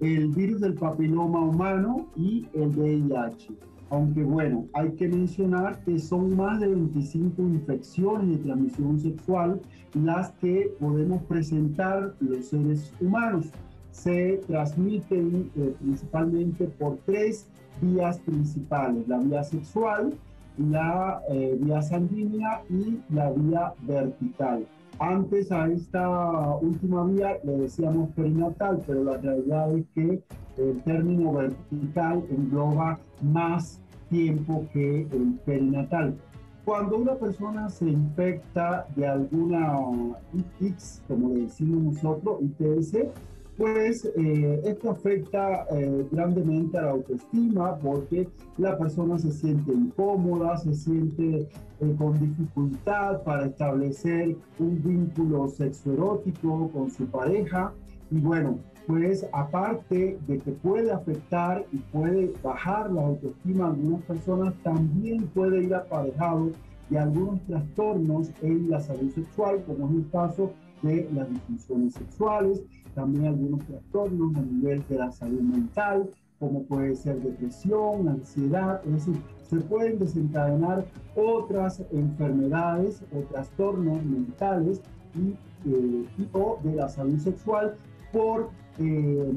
[0.00, 3.52] el virus del papiloma humano y el VIH.
[3.90, 9.60] Aunque bueno, hay que mencionar que son más de 25 infecciones de transmisión sexual
[9.94, 13.50] las que podemos presentar los seres humanos.
[13.92, 17.48] Se transmiten eh, principalmente por tres
[17.80, 20.14] vías principales, la vía sexual,
[20.58, 24.66] la eh, vía sanguínea y la vía vertical.
[24.98, 30.22] Antes a esta última vía le decíamos perinatal, pero la realidad es que
[30.58, 36.14] el término vertical engloba más tiempo que el perinatal.
[36.64, 39.78] Cuando una persona se infecta de alguna
[40.34, 42.98] ITX, como le decimos nosotros, ITS,
[43.60, 50.56] pues eh, esto afecta eh, grandemente a la autoestima porque la persona se siente incómoda,
[50.56, 51.46] se siente
[51.80, 57.70] eh, con dificultad para establecer un vínculo sexoerótico con su pareja.
[58.10, 64.02] Y bueno, pues aparte de que puede afectar y puede bajar la autoestima de algunas
[64.04, 66.50] personas, también puede ir aparejado
[66.88, 70.50] de algunos trastornos en la salud sexual, como es el caso
[70.82, 72.62] de las disfunciones sexuales,
[73.00, 78.92] también algunos trastornos a nivel de la salud mental, como puede ser depresión, ansiedad, es
[78.92, 80.84] decir, se pueden desencadenar
[81.16, 84.82] otras enfermedades o trastornos mentales
[85.14, 85.34] y,
[85.68, 87.74] eh, o de la salud sexual
[88.12, 89.32] por eh,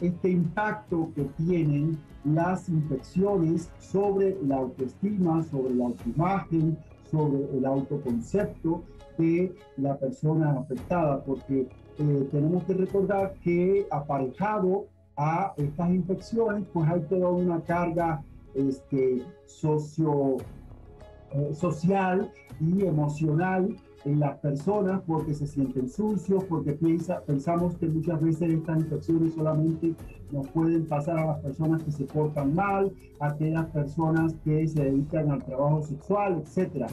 [0.00, 6.76] este impacto que tienen las infecciones sobre la autoestima, sobre la autoimagen,
[7.10, 8.82] sobre el autoconcepto
[9.18, 16.88] de la persona afectada, porque eh, tenemos que recordar que aparejado a estas infecciones, pues
[16.88, 18.22] hay toda una carga
[18.54, 20.38] este, socio,
[21.32, 22.30] eh, social
[22.60, 28.50] y emocional en las personas porque se sienten sucios, porque piensa, pensamos que muchas veces
[28.50, 29.94] estas infecciones solamente
[30.30, 34.84] nos pueden pasar a las personas que se portan mal, a aquellas personas que se
[34.84, 36.88] dedican al trabajo sexual, etcétera.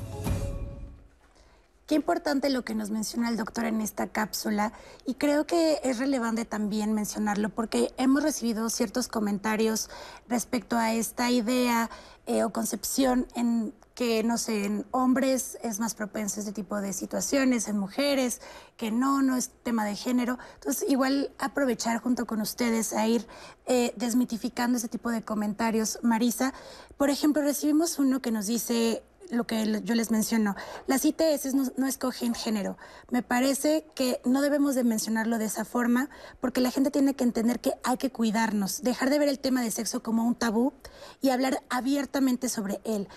[1.92, 4.72] Qué importante lo que nos menciona el doctor en esta cápsula
[5.06, 9.90] y creo que es relevante también mencionarlo porque hemos recibido ciertos comentarios
[10.30, 11.90] respecto a esta idea
[12.28, 16.94] eh, o concepción en que, no sé, en hombres es más propenso este tipo de
[16.94, 18.40] situaciones, en mujeres,
[18.78, 20.40] que no, no es tema de género.
[20.56, 23.28] Entonces, igual aprovechar junto con ustedes a ir
[23.66, 26.00] eh, desmitificando ese tipo de comentarios.
[26.04, 26.54] Marisa,
[26.96, 30.56] por ejemplo, recibimos uno que nos dice, lo que yo les menciono.
[30.88, 32.78] Las ITS no, escogen género.
[33.10, 37.24] Me parece que no debemos de mencionarlo de esa forma porque la gente tiene que
[37.24, 40.74] entender que hay que cuidarnos, dejar de ver el tema de sexo como un tabú
[41.22, 43.08] y hablar abiertamente sobre él.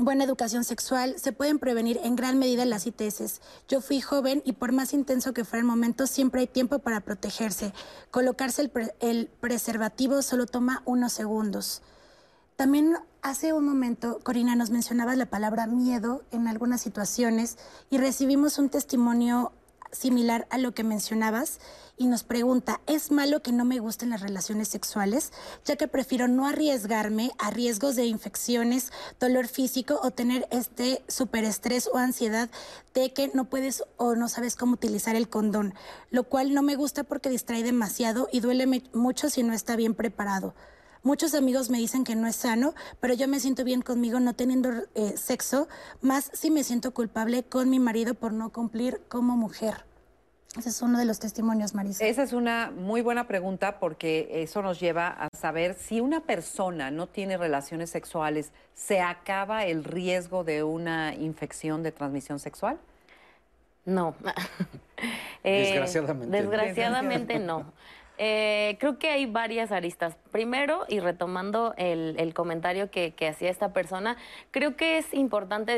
[0.00, 3.40] Buena educación sexual, se pueden prevenir en gran medida las ITS.
[3.68, 7.00] Yo fui joven y por más intenso que fuera el momento, siempre hay tiempo para
[7.00, 7.72] protegerse.
[8.12, 11.82] Colocarse el preservativo solo toma unos segundos.
[12.58, 17.56] También hace un momento, Corina, nos mencionaba la palabra miedo en algunas situaciones
[17.88, 19.52] y recibimos un testimonio
[19.92, 21.60] similar a lo que mencionabas
[21.96, 25.32] y nos pregunta, ¿es malo que no me gusten las relaciones sexuales?
[25.66, 28.90] Ya que prefiero no arriesgarme a riesgos de infecciones,
[29.20, 32.50] dolor físico o tener este superestrés o ansiedad
[32.92, 35.74] de que no puedes o no sabes cómo utilizar el condón,
[36.10, 39.94] lo cual no me gusta porque distrae demasiado y duele mucho si no está bien
[39.94, 40.54] preparado.
[41.02, 44.34] Muchos amigos me dicen que no es sano, pero yo me siento bien conmigo no
[44.34, 45.68] teniendo eh, sexo,
[46.00, 49.84] más si me siento culpable con mi marido por no cumplir como mujer.
[50.56, 52.04] Ese es uno de los testimonios, Marisa.
[52.04, 56.90] Esa es una muy buena pregunta porque eso nos lleva a saber si una persona
[56.90, 62.78] no tiene relaciones sexuales, ¿se acaba el riesgo de una infección de transmisión sexual?
[63.84, 64.14] No.
[65.44, 66.36] desgraciadamente.
[66.36, 67.72] Eh, desgraciadamente no.
[68.20, 70.16] Eh, creo que hay varias aristas.
[70.32, 74.16] Primero, y retomando el, comentario que, hacía esta persona,
[74.50, 75.76] creo que es importante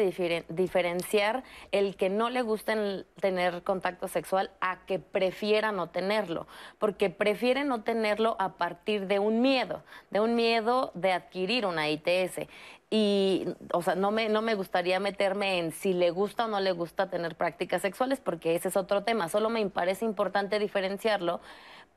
[0.49, 6.47] diferenciar el que no le gusten tener contacto sexual a que prefiera no tenerlo,
[6.79, 11.91] porque prefiere no tenerlo a partir de un miedo, de un miedo de adquirir una
[11.91, 12.49] ITS.
[12.93, 16.59] Y, o sea, no me, no me gustaría meterme en si le gusta o no
[16.59, 19.29] le gusta tener prácticas sexuales, porque ese es otro tema.
[19.29, 21.41] Solo me parece importante diferenciarlo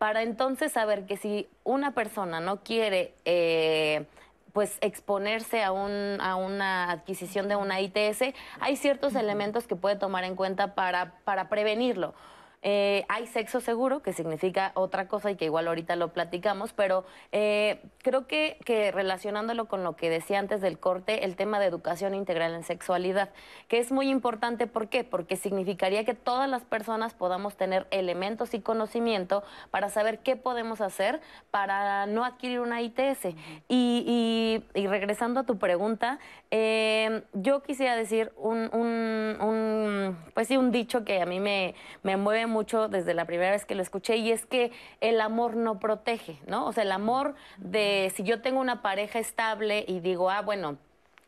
[0.03, 4.03] para entonces saber que si una persona no quiere eh,
[4.51, 9.95] pues exponerse a, un, a una adquisición de una ITS, hay ciertos elementos que puede
[9.95, 12.15] tomar en cuenta para, para prevenirlo.
[12.63, 17.03] Eh, hay sexo seguro, que significa otra cosa y que igual ahorita lo platicamos, pero
[17.33, 21.65] eh, creo que, que, relacionándolo con lo que decía antes del corte, el tema de
[21.65, 23.29] educación integral en sexualidad,
[23.67, 25.03] que es muy importante, ¿por qué?
[25.03, 30.79] Porque significaría que todas las personas podamos tener elementos y conocimiento para saber qué podemos
[30.79, 31.19] hacer
[31.51, 33.35] para no adquirir una ITS.
[33.67, 36.19] y, y, regresando a tu pregunta,
[36.51, 41.73] eh, yo quisiera decir un, un, un, pues sí, un dicho que a mí me,
[42.03, 42.52] me mueve mucho
[42.89, 46.67] desde la primera vez que lo escuché y es que el amor no protege, ¿no?
[46.67, 50.77] O sea, el amor de si yo tengo una pareja estable y digo, ah, bueno,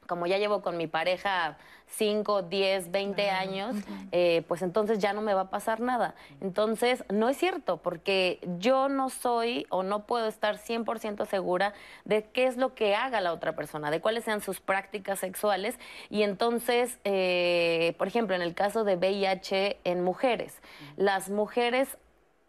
[0.08, 3.76] como ya llevo con mi pareja 5, 10, 20 años,
[4.12, 6.16] eh, pues entonces ya no me va a pasar nada.
[6.42, 12.24] Entonces, no es cierto, porque yo no soy o no puedo estar 100% segura de
[12.24, 15.78] qué es lo que haga la otra persona, de cuáles sean sus prácticas sexuales.
[16.10, 20.62] Y entonces, eh, por ejemplo, en el caso de VIH en mujeres,
[20.98, 21.98] las mujeres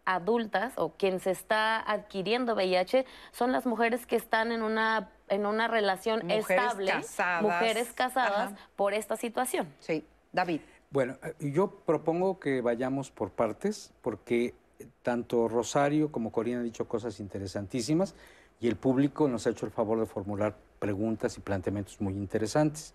[0.07, 5.45] adultas o quien se está adquiriendo VIH son las mujeres que están en una en
[5.45, 6.93] una relación estable,
[7.41, 9.67] mujeres casadas por esta situación.
[9.81, 10.61] Sí, David.
[10.89, 14.53] Bueno, eh, yo propongo que vayamos por partes porque
[15.03, 18.15] tanto Rosario como Corina han dicho cosas interesantísimas
[18.61, 22.93] y el público nos ha hecho el favor de formular preguntas y planteamientos muy interesantes.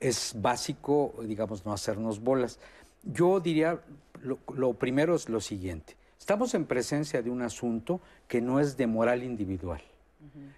[0.00, 2.58] Es básico, digamos, no hacernos bolas.
[3.02, 3.80] Yo diría,
[4.22, 5.94] lo primero es lo siguiente.
[6.26, 9.80] Estamos en presencia de un asunto que no es de moral individual,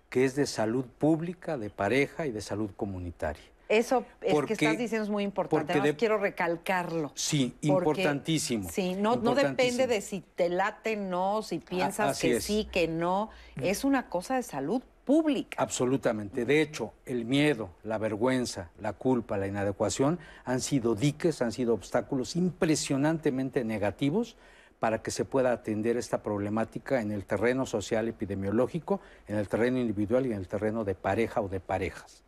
[0.09, 3.44] que es de salud pública, de pareja y de salud comunitaria.
[3.68, 5.74] Eso es que estás diciendo es muy importante.
[5.74, 7.12] Además, quiero recalcarlo.
[7.14, 8.70] Sí, importantísimo.
[8.70, 13.28] Sí, no, no depende de si te late, no, si piensas que sí, que no.
[13.61, 15.62] Es una cosa de salud pública.
[15.62, 16.46] Absolutamente.
[16.46, 21.74] De hecho, el miedo, la vergüenza, la culpa, la inadecuación han sido diques, han sido
[21.74, 24.38] obstáculos impresionantemente negativos
[24.79, 29.79] para que se pueda atender esta problemática en el terreno social epidemiológico, en el terreno
[29.79, 32.23] individual y en el terreno de pareja o de parejas.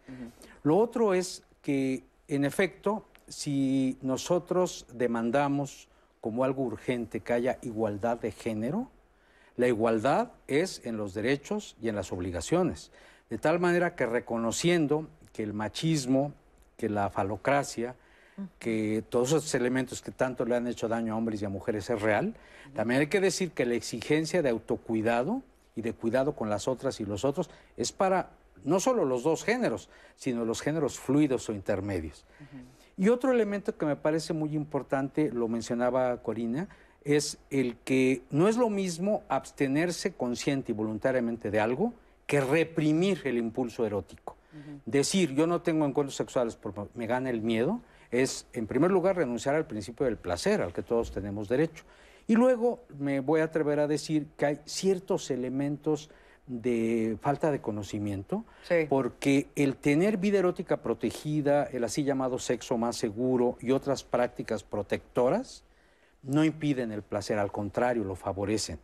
[0.62, 5.88] Lo otro es que, en efecto, si nosotros demandamos
[6.20, 8.90] como algo urgente que haya igualdad de género,
[9.56, 12.90] la igualdad es en los derechos y en las obligaciones.
[13.28, 16.32] De tal manera que reconociendo que el machismo,
[16.76, 17.94] que la falocracia,
[18.58, 21.90] que todos esos elementos que tanto le han hecho daño a hombres y a mujeres
[21.90, 22.34] es real.
[22.74, 25.42] También hay que decir que la exigencia de autocuidado
[25.76, 28.30] y de cuidado con las otras y los otros es para
[28.64, 32.24] no solo los dos géneros, sino los géneros fluidos o intermedios.
[32.96, 36.68] Y otro elemento que me parece muy importante, lo mencionaba Corina,
[37.04, 41.94] es el que no es lo mismo abstenerse consciente y voluntariamente de algo
[42.26, 44.36] que reprimir el impulso erótico.
[44.84, 49.16] Decir, yo no tengo encuentros sexuales porque me gana el miedo, es, en primer lugar,
[49.16, 51.84] renunciar al principio del placer, al que todos tenemos derecho.
[52.26, 56.10] Y luego me voy a atrever a decir que hay ciertos elementos
[56.46, 58.44] de falta de conocimiento,
[58.88, 64.64] porque el tener vida erótica protegida, el así llamado sexo más seguro y otras prácticas
[64.64, 65.62] protectoras,
[66.22, 68.78] no impiden el placer, al contrario, lo favorecen.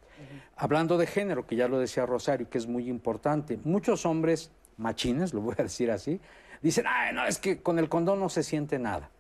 [0.56, 5.34] Hablando de género, que ya lo decía Rosario, que es muy importante, muchos hombres machines,
[5.34, 6.20] lo voy a decir así,
[6.62, 9.10] dicen, ay, no, es que con el condón no se siente nada.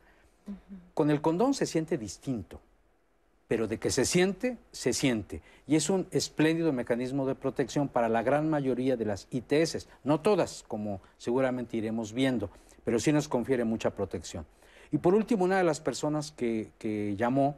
[0.94, 2.60] Con el condón se siente distinto,
[3.48, 5.42] pero de que se siente, se siente.
[5.66, 10.20] Y es un espléndido mecanismo de protección para la gran mayoría de las ITS, no
[10.20, 12.50] todas, como seguramente iremos viendo,
[12.84, 14.46] pero sí nos confiere mucha protección.
[14.92, 17.56] Y por último, una de las personas que, llamó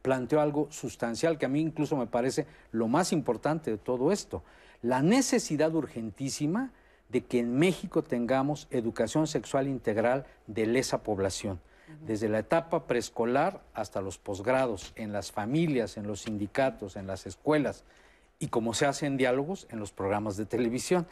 [0.00, 4.42] planteó algo sustancial que a mí incluso me parece lo más importante de todo esto,
[4.82, 6.72] la necesidad urgentísima
[7.08, 11.60] de que en México tengamos educación sexual integral de esa población
[12.00, 17.26] desde la etapa preescolar hasta los posgrados, en las familias, en los sindicatos, en las
[17.26, 17.84] escuelas
[18.42, 21.06] y como se hacen diálogos en los programas de televisión,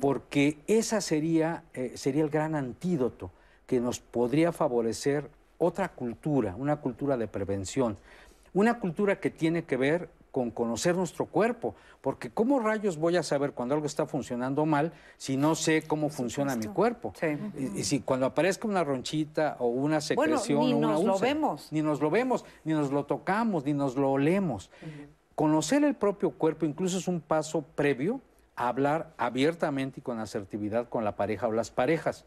[0.00, 3.30] porque esa sería, eh, sería el gran antídoto
[3.66, 7.96] que nos podría favorecer otra cultura, una cultura de prevención,
[8.52, 13.22] una cultura que tiene que ver con conocer nuestro cuerpo, porque ¿cómo rayos voy a
[13.22, 17.12] saber cuando algo está funcionando mal si no sé cómo funciona mi cuerpo?
[17.56, 21.68] Y, si cuando aparezca una ronchita o una secreción ni o una nos lo vemos.
[21.70, 24.72] Ni nos lo vemos, ni nos lo tocamos, ni nos lo olemos.
[25.36, 28.20] Conocer el propio cuerpo incluso es un paso previo
[28.56, 32.24] a hablar abiertamente y con asertividad con la pareja o las parejas.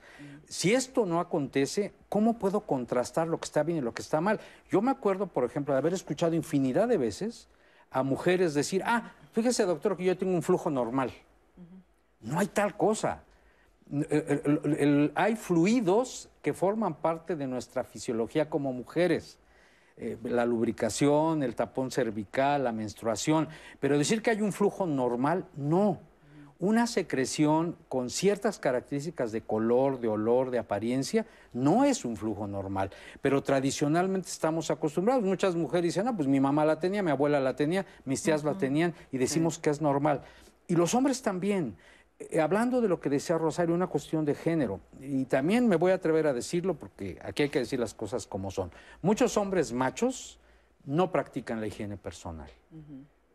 [0.47, 4.22] Si esto no acontece, ¿cómo puedo contrastar lo que está bien y lo que está
[4.22, 4.39] mal?
[4.72, 7.49] Yo me acuerdo, por ejemplo, de haber escuchado infinidad de veces
[7.91, 11.11] a mujeres decir, ah, fíjese doctor que yo tengo un flujo normal.
[12.21, 13.23] No hay tal cosa.
[13.91, 14.05] El-
[14.65, 19.38] el- el- hay fluidos que forman parte de nuestra fisiología como mujeres.
[19.99, 23.47] Eh, la lubricación, el tapón cervical, la menstruación.
[23.79, 25.99] Pero decir que hay un flujo normal, no.
[26.60, 32.47] Una secreción con ciertas características de color, de olor, de apariencia, no es un flujo
[32.47, 32.89] normal.
[33.22, 35.24] Pero tradicionalmente estamos acostumbrados.
[35.24, 38.43] Muchas mujeres dicen, ah, pues mi mamá la tenía, mi abuela la tenía, mis tías
[38.43, 40.24] la tenían, y decimos que es normal.
[40.68, 41.76] Y los hombres también.
[42.20, 45.91] Eh, hablando de lo que decía Rosario, una cuestión de género, y también me voy
[45.91, 48.72] a atrever a decirlo porque aquí hay que decir las cosas como son.
[49.03, 50.39] Muchos hombres machos
[50.86, 52.49] no practican la higiene personal,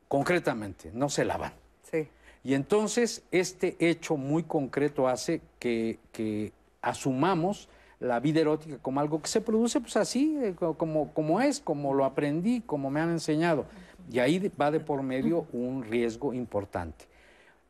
[0.09, 1.53] concretamente, no se lavan.
[1.89, 2.09] Sí.
[2.45, 7.69] Y entonces este hecho muy concreto hace que, asumamos
[8.01, 11.61] la vida erótica como algo que se produce pues así, eh, co- como, como es,
[11.61, 13.67] como lo aprendí, como me han enseñado.
[14.11, 17.05] Y ahí va de por medio un riesgo importante.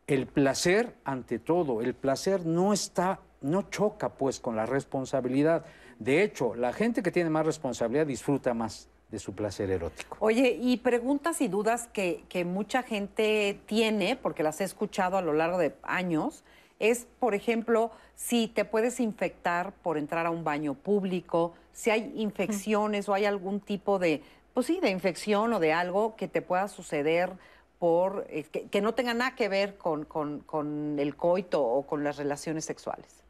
[0.06, 5.66] El placer ante todo, el placer no está, no choca pues con la responsabilidad.
[5.98, 10.16] De hecho, la gente que tiene más responsabilidad disfruta más de su placer erótico.
[10.18, 15.22] Oye, y preguntas y dudas que, que mucha gente tiene, porque las he escuchado a
[15.22, 16.42] lo largo de años,
[16.80, 22.12] es, por ejemplo, si te puedes infectar por entrar a un baño público, si hay
[22.16, 24.22] infecciones o hay algún tipo de,
[24.54, 27.30] pues sí, de infección o de algo que te pueda suceder
[27.78, 31.86] por, eh, que, que no tenga nada que ver con, con- con el coito o
[31.86, 33.21] con las relaciones sexuales.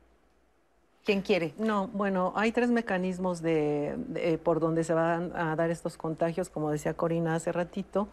[1.05, 1.53] ¿Quién quiere?
[1.59, 6.49] No, bueno, hay tres mecanismos de, de- por donde se van a dar estos contagios,
[6.49, 8.09] como decía Corina hace ratito.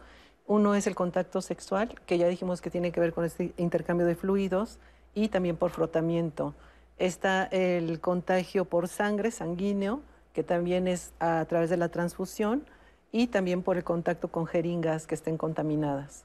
[0.46, 4.06] Uno es el contacto sexual, que ya dijimos que tiene que ver con este intercambio
[4.06, 4.78] de fluidos,
[5.14, 6.54] y también por frotamiento.
[6.98, 10.00] Está el contagio por sangre, sanguíneo,
[10.32, 12.64] que también es a través de la transfusión,
[13.12, 16.24] y también por el contacto con jeringas que estén contaminadas.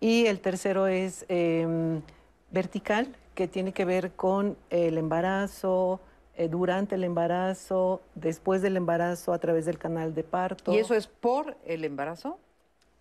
[0.00, 2.00] Y el tercero es em,
[2.52, 6.00] vertical, que tiene que ver con el embarazo,
[6.36, 10.72] eh, durante el embarazo, después del embarazo, a través del canal de parto.
[10.72, 12.38] ¿Y eso es por el embarazo?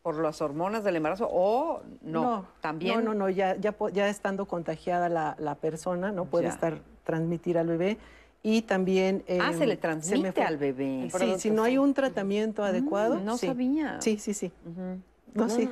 [0.04, 1.28] ¿Por las hormonas del embarazo?
[1.32, 2.46] ¿O no?
[2.62, 2.98] ¿También?
[2.98, 6.26] No, no, no, ya, ya, po- ya estando contagiada la, la persona, ¿no?
[6.26, 6.50] Puede Ya.
[6.52, 7.98] estar, transmitir al bebé.
[8.44, 9.24] Y también...
[9.28, 11.10] Ah, em, se le me transmite al bebé.
[11.18, 13.20] Sí, si no hay un tratamiento adecuado.
[13.20, 13.48] no sí.
[13.48, 14.00] sabía.
[14.02, 14.52] Sí, sí, sí.
[15.36, 15.70] No, sí.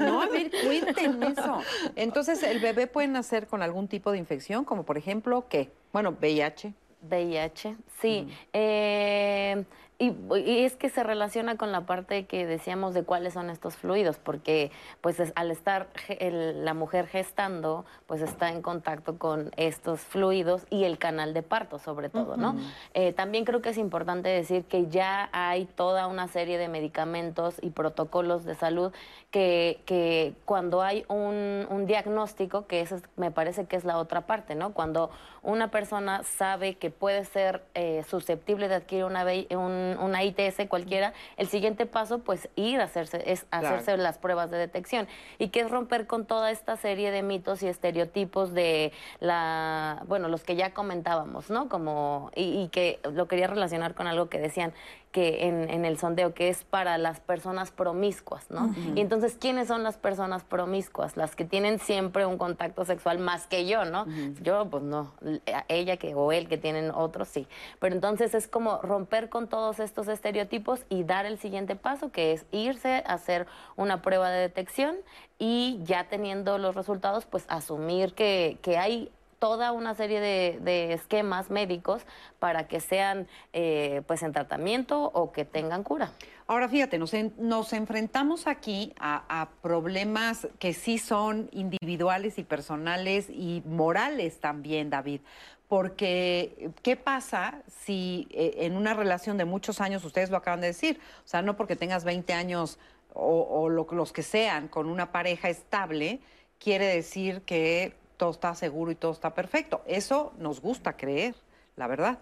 [0.00, 1.60] No, a ver, cuéntenme eso.
[1.94, 4.64] Entonces, ¿el bebé puede nacer con algún tipo de infección?
[4.64, 5.70] Como por ejemplo, ¿qué?
[5.92, 6.74] Bueno, VIH.
[7.08, 8.28] VIH, sí.
[8.52, 9.64] Eh,
[9.98, 13.76] y, y es que se relaciona con la parte que decíamos de cuáles son estos
[13.76, 19.50] fluidos, porque pues es- al estar el- la mujer gestando, pues está en contacto con
[19.56, 22.56] estos fluidos y el canal de parto sobre todo, ¿no?
[22.94, 27.56] Eh, también creo que es importante decir que ya hay toda una serie de medicamentos
[27.62, 28.92] y protocolos de salud
[29.30, 33.98] que, que cuando hay un, un diagnóstico, que eso es- me parece que es la
[33.98, 34.72] otra parte, ¿no?
[34.72, 35.10] Cuando
[35.42, 39.46] una persona sabe que puede ser eh, susceptible de adquirir una, VI
[39.84, 43.68] un- una ITS cualquiera, el siguiente paso, pues ir a hacerse, es Claro.
[43.68, 45.06] hacerse las pruebas de detección.
[45.38, 50.28] Y que es romper con toda esta serie de mitos y estereotipos de la, bueno,
[50.28, 51.68] los que ya comentábamos, ¿no?
[51.68, 54.72] Como, y, y que lo quería relacionar con algo que decían
[55.14, 58.74] que en, en el sondeo, que es para las personas promiscuas, ¿no?
[58.96, 61.16] Y entonces, ¿quiénes son las personas promiscuas?
[61.16, 64.06] Las que tienen siempre un contacto sexual más que yo, ¿no?
[64.42, 65.12] Yo, pues no,
[65.68, 67.46] ella que, o él que tienen otros, sí.
[67.78, 72.32] Pero entonces es como romper con todos estos estereotipos y dar el siguiente paso, que
[72.32, 73.46] es irse a hacer
[73.76, 74.96] una prueba de detección
[75.38, 81.50] y ya teniendo los resultados, pues asumir que, que hay toda una serie de, esquemas
[81.50, 82.02] médicos
[82.38, 86.12] para que sean eh, pues en tratamiento o que tengan cura.
[86.46, 93.62] Ahora fíjate, nos, nos enfrentamos aquí a, problemas que sí son individuales y personales y
[93.66, 95.20] morales también, David.
[95.68, 100.68] Porque, ¿qué pasa si eh, en una relación de muchos años, ustedes lo acaban de
[100.68, 102.78] decir, o sea, no porque tengas 20 años
[103.14, 106.20] o, o lo- los que sean con una pareja estable,
[106.58, 109.82] quiere decir que todo está seguro y todo está perfecto.
[109.86, 111.34] Eso nos gusta creer,
[111.76, 112.18] la verdad,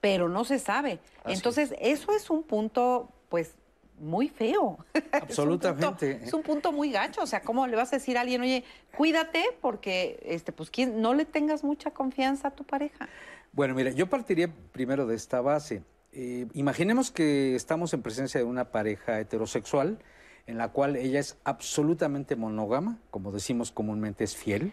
[0.00, 0.98] pero no se sabe.
[1.24, 3.54] Así Entonces, eso es un punto, pues,
[3.98, 4.78] muy feo.
[5.12, 6.20] Absolutamente.
[6.24, 7.22] Es un punto muy gacho.
[7.22, 8.64] O sea, ¿cómo le vas a decir a alguien, oye,
[8.96, 13.08] cuídate porque, este, pues, ¿quién, no le tengas mucha confianza a tu pareja?
[13.52, 15.82] Bueno, mira, yo partiría primero de esta base.
[16.12, 19.98] Eh, imaginemos que estamos en presencia de una pareja heterosexual
[20.46, 24.72] en la cual ella es absolutamente monógama, como decimos comúnmente es fiel,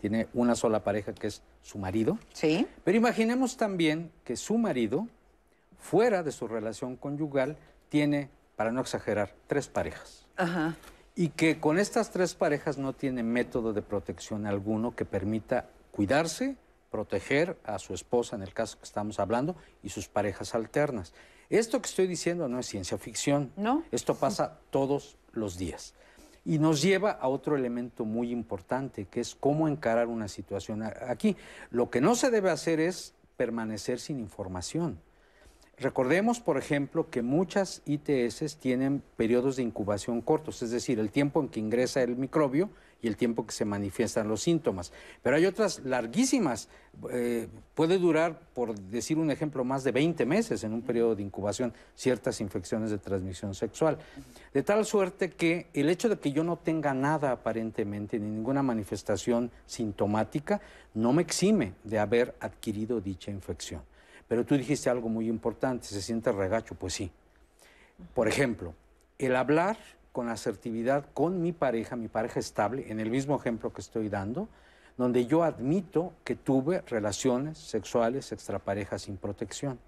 [0.00, 2.18] tiene una sola pareja que es su marido.
[2.32, 2.66] Sí.
[2.84, 5.08] Pero imaginemos también que su marido,
[5.78, 7.56] fuera de su relación conyugal,
[7.88, 10.26] tiene, para no exagerar, tres parejas.
[10.36, 10.76] Ajá.
[11.14, 16.56] Y que con estas tres parejas no tiene método de protección alguno que permita cuidarse
[16.90, 21.14] proteger a su esposa, en el caso que estamos hablando, y sus parejas alternas.
[21.50, 23.52] Esto que estoy diciendo no es ciencia ficción.
[23.56, 23.82] No.
[23.90, 25.94] Esto pasa todos los días.
[26.44, 31.36] Y nos lleva a otro elemento muy importante, que es cómo encarar una situación aquí.
[31.70, 35.00] Lo que no se debe hacer es permanecer sin información.
[35.80, 41.40] Recordemos, por ejemplo, que muchas ITS tienen periodos de incubación cortos, es decir, el tiempo
[41.40, 42.68] en que ingresa el microbio
[43.00, 44.92] y el tiempo que se manifiestan los síntomas.
[45.22, 46.68] Pero hay otras larguísimas.
[47.10, 51.22] Eh, puede durar, por decir un ejemplo, más de 20 meses en un periodo de
[51.22, 53.96] incubación ciertas infecciones de transmisión sexual.
[54.52, 58.62] De tal suerte que el hecho de que yo no tenga nada aparentemente, ni ninguna
[58.62, 60.60] manifestación sintomática,
[60.92, 63.80] no me exime de haber adquirido dicha infección.
[64.30, 67.10] Pero tú dijiste algo muy importante, se siente regacho, pues sí.
[68.14, 68.74] Por ejemplo,
[69.18, 69.76] el hablar
[70.12, 74.46] con asertividad con mi pareja, mi pareja estable, en el mismo ejemplo que estoy dando,
[74.96, 79.80] donde yo admito que tuve relaciones sexuales extraparejas sin protección.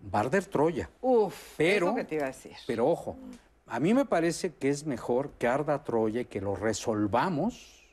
[0.00, 0.88] Barder Troya.
[1.02, 2.56] Uf, pero, es lo que te iba a decir.
[2.66, 3.18] Pero ojo,
[3.66, 7.84] a mí me parece que es mejor que arda Troya y que lo resolvamos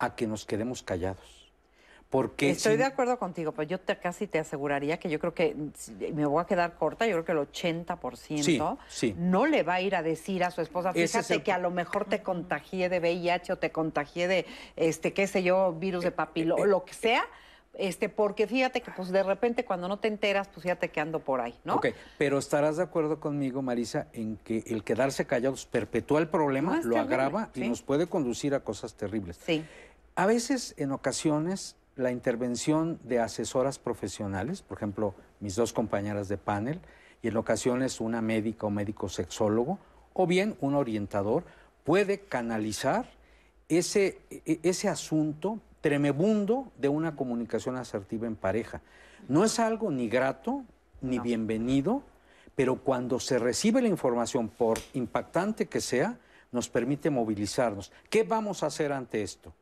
[0.00, 1.41] a que nos quedemos callados.
[2.12, 5.32] Porque Estoy si- de acuerdo contigo, pero yo te, casi te aseguraría que yo creo
[5.32, 9.14] que si- me voy a quedar corta, yo creo que el 80% Sí, sí.
[9.18, 11.58] no le va a ir a decir a su esposa, es fíjate el que a
[11.58, 14.44] lo mejor te contagié de VIH o te contagié de,
[14.76, 17.24] este, qué sé yo, virus de papilo, o lo que sea,
[17.78, 21.20] este, porque fíjate que pues de repente cuando no te enteras, pues fíjate que ando
[21.20, 21.76] por ahí, ¿no?
[21.76, 21.86] Ok,
[22.18, 26.78] pero estarás de acuerdo conmigo, Marisa, en que el quedarse callados perpetúa el problema, No,
[26.80, 29.40] es lo terrible, agrava y nos puede conducir a cosas terribles.
[29.46, 29.64] Sí.
[30.14, 36.38] A veces, en ocasiones, la intervención de asesoras profesionales, por ejemplo, mis dos compañeras de
[36.38, 36.80] panel,
[37.22, 39.78] y en ocasiones una médica o médico sexólogo,
[40.12, 41.44] o bien un orientador,
[41.84, 43.08] puede canalizar
[43.68, 48.80] ese, e- ese asunto tremebundo de una comunicación asertiva en pareja.
[49.28, 50.64] No es algo ni grato
[51.00, 52.02] ni bienvenido,
[52.54, 56.18] pero cuando se recibe la información, por impactante que sea,
[56.52, 57.92] nos permite movilizarnos.
[58.10, 59.52] ¿Qué vamos a hacer ante esto?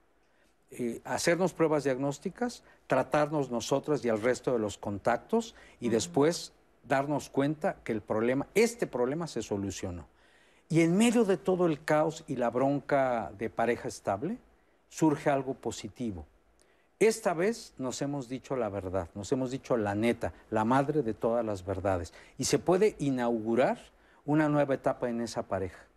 [0.73, 6.53] Eh, hacernos pruebas diagnósticas, tratarnos nosotras y al resto de los contactos y después
[6.87, 10.07] darnos cuenta que el problema, este problema se solucionó.
[10.69, 14.39] Y en medio de todo el caos y la bronca de pareja estable,
[14.89, 16.27] surge algo positivo.
[17.01, 21.15] Esta vez nos hemos dicho la verdad, nos hemos dicho la neta, la madre de
[21.15, 22.13] todas las verdades.
[22.39, 23.79] Y se puede inaugurar
[24.27, 25.90] una nueva etapa en esa pareja.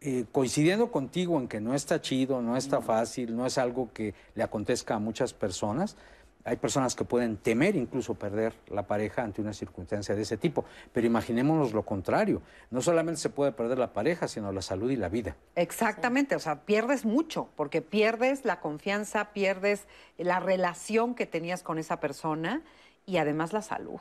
[0.00, 4.14] Eh, coincidiendo contigo en que no está chido, no está fácil, no es algo que
[4.34, 5.96] le acontezca a muchas personas.
[6.44, 10.64] Hay personas que pueden temer incluso perder la pareja ante una circunstancia de ese tipo.
[10.92, 12.42] Pero imaginémonos lo contrario.
[12.72, 15.36] No solamente se puede perder la pareja, sino la salud y la vida.
[15.54, 19.86] Exactamente, o sea, pierdes mucho, porque pierdes la confianza, pierdes
[20.18, 22.62] la relación que tenías con esa persona
[23.06, 24.00] y además la salud.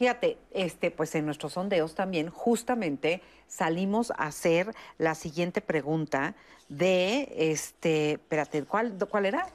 [0.00, 6.34] Fíjate, este, pues en nuestros sondeos también justamente salimos a hacer la siguiente pregunta
[6.70, 9.46] de, este, espérate, ¿cuál, cuál era?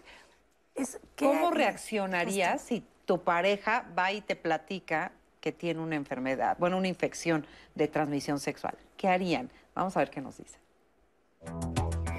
[0.75, 6.77] Es, ¿Cómo reaccionarías si tu pareja va y te platica que tiene una enfermedad, bueno,
[6.77, 8.77] una infección de transmisión sexual?
[8.97, 9.49] ¿Qué harían?
[9.73, 10.59] Vamos a ver qué nos dice.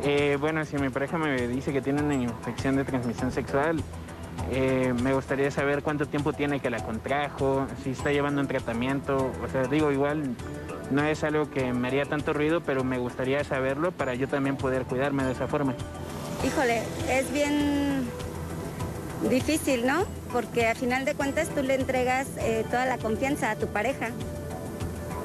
[0.02, 3.80] Eh, bueno, si mi pareja me dice que tiene una infección de transmisión sexual,
[4.50, 9.32] eh, me gustaría saber cuánto tiempo tiene que la contrajo, si está llevando un tratamiento.
[9.44, 10.36] O sea, digo, igual
[10.90, 14.56] no es algo que me haría tanto ruido, pero me gustaría saberlo para yo también
[14.56, 15.74] poder cuidarme de esa forma.
[16.46, 18.06] Híjole, es bien
[19.28, 20.04] difícil, ¿no?
[20.32, 24.10] Porque a final de cuentas tú le entregas eh, toda la confianza a tu pareja.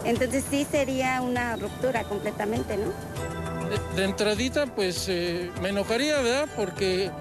[0.04, 2.88] Entonces sí sería una ruptura completamente, ¿no?
[3.70, 6.50] De, de entradita, pues eh, me enojaría, ¿verdad?
[6.56, 7.12] Porque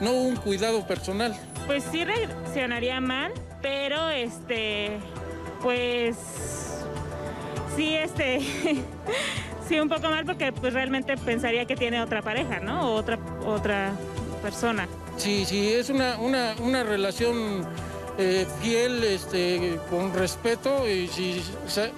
[0.00, 1.34] no hubo un cuidado personal.
[1.66, 3.32] Pues sí reaccionaría mal,
[3.62, 4.98] pero este,
[5.62, 6.16] pues
[7.76, 8.40] sí, este,
[9.68, 12.90] sí un poco mal porque pues realmente pensaría que tiene otra pareja, ¿no?
[12.90, 13.92] O otra, otra
[14.42, 14.88] persona.
[15.16, 17.66] Si, si es una, una, una relación
[18.18, 21.42] eh, fiel, este, con respeto, y si,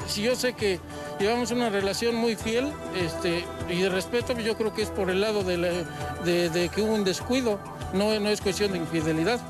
[0.06, 0.78] si yo sé que
[1.18, 5.20] llevamos una relación muy fiel este, y de respeto, yo creo que es por el
[5.20, 7.58] lado de, la- de- de que hubo un descuido,
[7.92, 9.40] no, no es cuestión de infidelidad.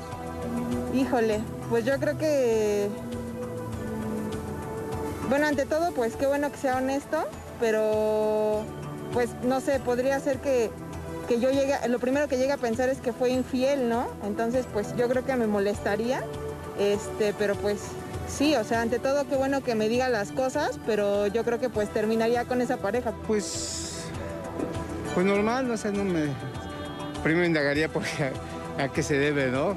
[0.93, 1.39] Híjole,
[1.69, 2.87] pues yo creo que...
[5.29, 7.25] Bueno, ante todo, pues qué bueno que sea honesto,
[7.59, 8.63] pero
[9.13, 10.69] pues no sé, podría ser que,
[11.27, 14.07] que yo llegue, lo primero que llegue a pensar es que fue infiel, ¿no?
[14.25, 16.23] Entonces, pues yo creo que me molestaría,
[16.79, 17.79] este, pero pues
[18.27, 21.59] sí, o sea, ante todo, qué bueno que me diga las cosas, pero yo creo
[21.59, 23.13] que pues terminaría con esa pareja.
[23.27, 24.03] Pues,
[25.13, 26.25] pues normal, no sé, no me...
[27.23, 28.31] Primero indagaría por qué-
[28.81, 29.75] a, qué se debe, ¿no?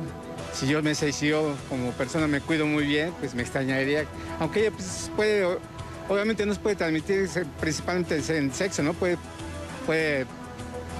[0.53, 4.07] si yo me sé, si yo como persona me cuido muy bien, pues me extrañaría.
[4.40, 5.44] Aunque ella pues, puede,
[6.09, 7.28] obviamente no se puede transmitir
[7.61, 8.94] principalmente en sexo, ¿no?
[8.94, 9.18] Puede,
[9.84, 10.24] puede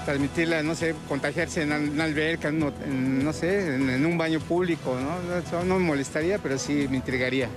[0.07, 5.37] transmitirla, no sé, contagiarse en una alberca, en, no sé, en, un baño público, ¿no?
[5.37, 7.49] Eso no me molestaría, pero sí me intrigaría.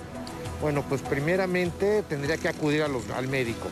[0.61, 3.69] Bueno, pues primeramente tendría que acudir al médico.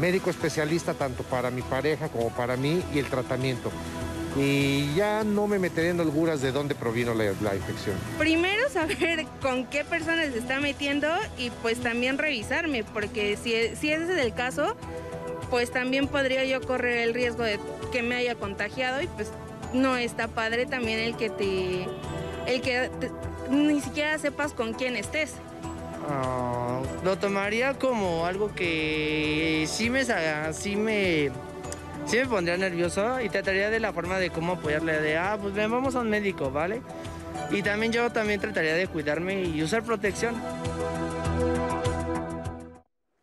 [0.00, 3.70] Médico especialista tanto para mi pareja como para mí y el tratamiento
[4.38, 7.96] y ya no me meteré en holguras de dónde provino la, infección.
[8.18, 11.08] Primero saber con qué personas se está metiendo
[11.38, 14.76] y pues también revisarme, porque si, si ese es el caso,
[15.50, 17.58] pues también podría yo correr el riesgo de
[17.92, 19.30] que me haya contagiado y pues
[19.72, 21.86] no está padre también el que te,
[22.46, 22.90] el que
[23.50, 25.34] ni siquiera sepas con quién estés.
[26.08, 30.04] Ah, lo tomaría como algo que sí me,
[30.52, 31.30] sí me
[32.06, 35.54] sí me pondría nervioso y trataría de la forma de cómo apoyarle, de, ah, pues
[35.54, 36.80] ven, vamos a un médico, ¿vale?
[37.50, 40.34] Y también yo también trataría de cuidarme y usar protección.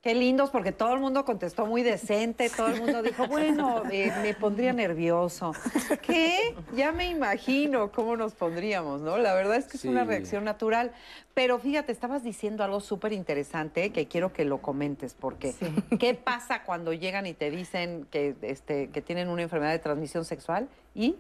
[0.03, 4.11] Qué lindos, porque todo el mundo contestó muy decente, todo el mundo dijo, bueno, eh,
[4.21, 5.53] me pondría nervioso.
[6.01, 6.53] ¿Qué?
[6.75, 9.17] Ya me imagino cómo nos pondríamos, ¿no?
[9.17, 10.91] La verdad es que es una reacción natural.
[11.33, 15.55] Pero fíjate, estabas diciendo algo súper interesante que quiero que lo comentes, porque
[15.97, 20.25] ¿qué pasa cuando llegan y te dicen que, este, que tienen una enfermedad de transmisión
[20.25, 21.15] sexual y...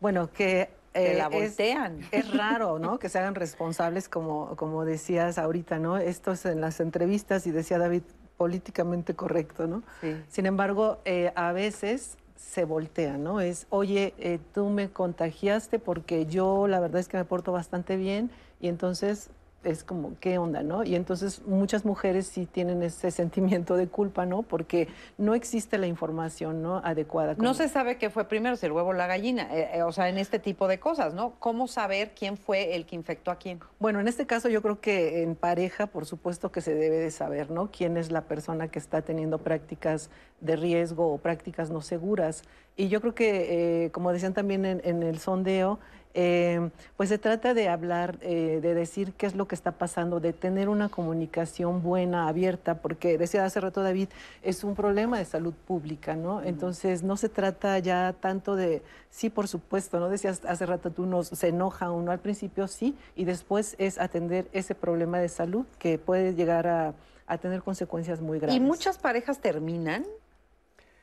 [0.00, 2.00] Bueno, que eh, la voltean.
[2.10, 2.98] Es, raro, ¿no?
[3.04, 5.96] Que se hagan responsables, como, como decías ahorita, ¿no?
[5.96, 8.02] Esto es en las entrevistas y decía David,
[8.36, 9.82] políticamente correcto, ¿no?
[10.00, 10.16] Sí.
[10.28, 13.40] Sin embargo, eh, a veces se voltea, ¿no?
[13.40, 17.96] Es, oye, eh, tú me contagiaste porque yo la verdad es que me porto bastante
[17.96, 18.30] bien
[18.60, 19.30] y entonces
[19.64, 20.84] es como, ¿qué onda, no?
[20.84, 24.42] Y entonces muchas mujeres sí tienen ese sentimiento de culpa, ¿no?
[24.42, 24.88] Porque
[25.18, 26.78] no existe la información, ¿no?
[26.78, 27.34] Adecuada.
[27.38, 29.92] No se sabe qué fue primero, si el huevo o la gallina, eh, eh, o
[29.92, 31.34] sea, en este tipo de cosas, ¿no?
[31.38, 33.60] ¿Cómo saber quién fue el que infectó a quién?
[33.78, 37.10] Bueno, en este caso yo creo que en pareja, por supuesto que se debe de
[37.10, 37.70] saber, ¿no?
[37.70, 40.10] Quién es la persona que está teniendo prácticas
[40.40, 42.42] de riesgo o prácticas no seguras.
[42.76, 45.78] Y yo creo que, eh, como decían también en el sondeo,
[46.14, 50.20] eh, pues se trata de hablar, eh, de decir qué es lo que está pasando,
[50.20, 54.08] de tener una comunicación buena, abierta, porque decía hace rato David,
[54.42, 56.40] es un problema de salud pública, ¿no?
[56.42, 60.08] Entonces no se trata ya tanto de, sí, por supuesto, ¿no?
[60.08, 64.48] Decías hace rato tú, nos, se enoja uno al principio, sí, y después es atender
[64.52, 66.94] ese problema de salud que puede llegar a,
[67.26, 68.56] a tener consecuencias muy graves.
[68.56, 70.04] ¿Y muchas parejas terminan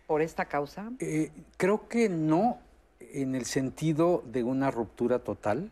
[0.08, 0.92] por esta causa?
[1.00, 2.60] Eh, creo que no,
[3.14, 5.72] en el sentido de una ruptura total,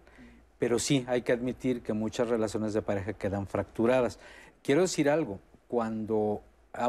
[0.57, 4.19] pero sí hay que admitir que muchas relaciones de pareja quedan fracturadas.
[4.63, 6.41] Quiero decir algo, cuando,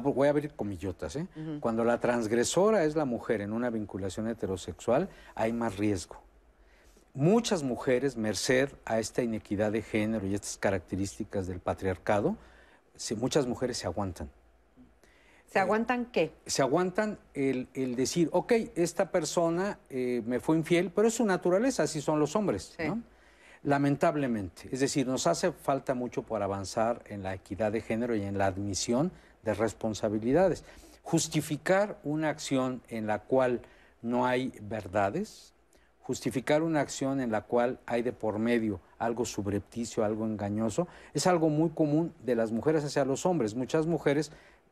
[0.03, 1.27] voy a abrir comillotas, ¿eh?
[1.61, 6.21] cuando la transgresora es la mujer en una vinculación heterosexual, hay más riesgo.
[7.15, 12.37] Muchas mujeres, merced a esta inequidad de género y estas características del patriarcado,
[13.17, 14.31] muchas mujeres se aguantan
[15.51, 16.33] ¿Se aguantan qué?
[16.47, 21.83] Se aguantan el, decir, ok, esta persona eh, me fue infiel, pero es su naturaleza,
[21.83, 23.03] así son los hombres, ¿no?
[23.65, 24.69] Lamentablemente.
[24.71, 28.39] Es decir, nos hace falta mucho por avanzar en la equidad de género y en
[28.39, 29.11] la admisión
[29.43, 30.65] de responsabilidades.
[31.03, 33.61] Justificar una acción en la cual
[34.03, 35.53] no hay verdades,
[36.01, 41.27] justificar una acción en la cual hay de por medio algo subrepticio, algo engañoso, es
[41.27, 43.55] algo muy común de las mujeres hacia los hombres.
[43.55, 44.31] Muchas mujeres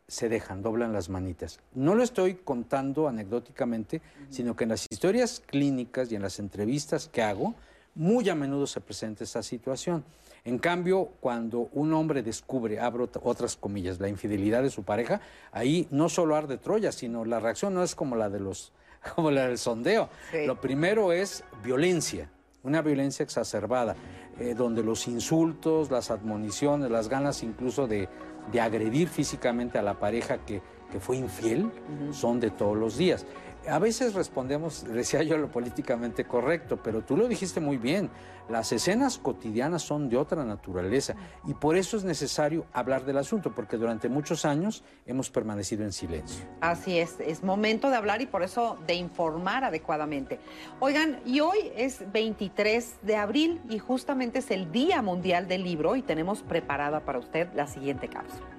[0.08, 1.60] se dejan, doblan las manitas.
[1.74, 4.00] No lo estoy contando anecdóticamente,
[4.30, 7.54] sino que en las historias clínicas y en las entrevistas que hago,
[7.94, 10.04] muy a menudo se presenta esa situación.
[10.44, 15.20] En cambio, cuando un hombre descubre, abro otras comillas, la infidelidad de su pareja,
[15.52, 18.72] ahí no solo arde Troya, sino la reacción no es como la de los,
[19.14, 20.08] como la del sondeo.
[20.46, 22.30] Lo primero es violencia,
[22.62, 23.94] una violencia exacerbada,
[24.38, 28.08] eh, donde los insultos, las admoniciones, las ganas incluso de
[28.52, 30.62] de agredir físicamente a la pareja que,
[31.00, 31.70] fue infiel
[32.12, 33.26] son de todos los días.
[33.70, 38.10] A veces respondemos, decía yo, lo políticamente correcto, pero tú lo dijiste muy bien.
[38.48, 41.14] Las escenas cotidianas son de otra naturaleza
[41.46, 45.92] y por eso es necesario hablar del asunto, porque durante muchos años hemos permanecido en
[45.92, 46.46] silencio.
[46.60, 50.40] Así es, es momento de hablar y por eso de informar adecuadamente.
[50.80, 55.94] Oigan, y hoy es 23 de abril y justamente es el Día Mundial del Libro
[55.96, 58.57] y tenemos preparada para usted la siguiente cápsula.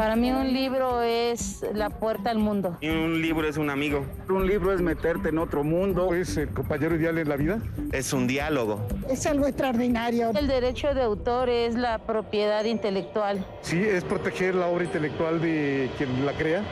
[0.00, 2.78] Para mí un libro es la puerta al mundo.
[2.80, 4.02] Y un libro es un amigo.
[4.30, 6.14] Un libro es meterte en otro mundo.
[6.14, 7.60] ¿Es el compañero ideal en la vida?
[7.92, 8.80] Es un diálogo.
[9.10, 10.30] Es algo extraordinario.
[10.30, 13.44] El derecho de autor es la propiedad intelectual.
[13.60, 16.64] Sí, es proteger la obra intelectual de quien la crea.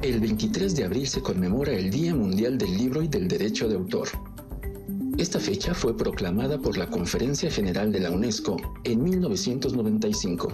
[0.00, 3.74] El 23 de abril se conmemora el Día Mundial del Libro y del Derecho de
[3.74, 4.06] Autor.
[5.18, 10.52] Esta fecha fue proclamada por la Conferencia General de la UNESCO en 1995.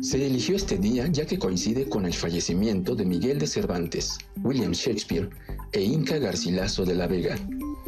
[0.00, 4.72] Se eligió este día ya que coincide con el fallecimiento de Miguel de Cervantes, William
[4.72, 5.30] Shakespeare
[5.72, 7.36] e Inca Garcilaso de la Vega.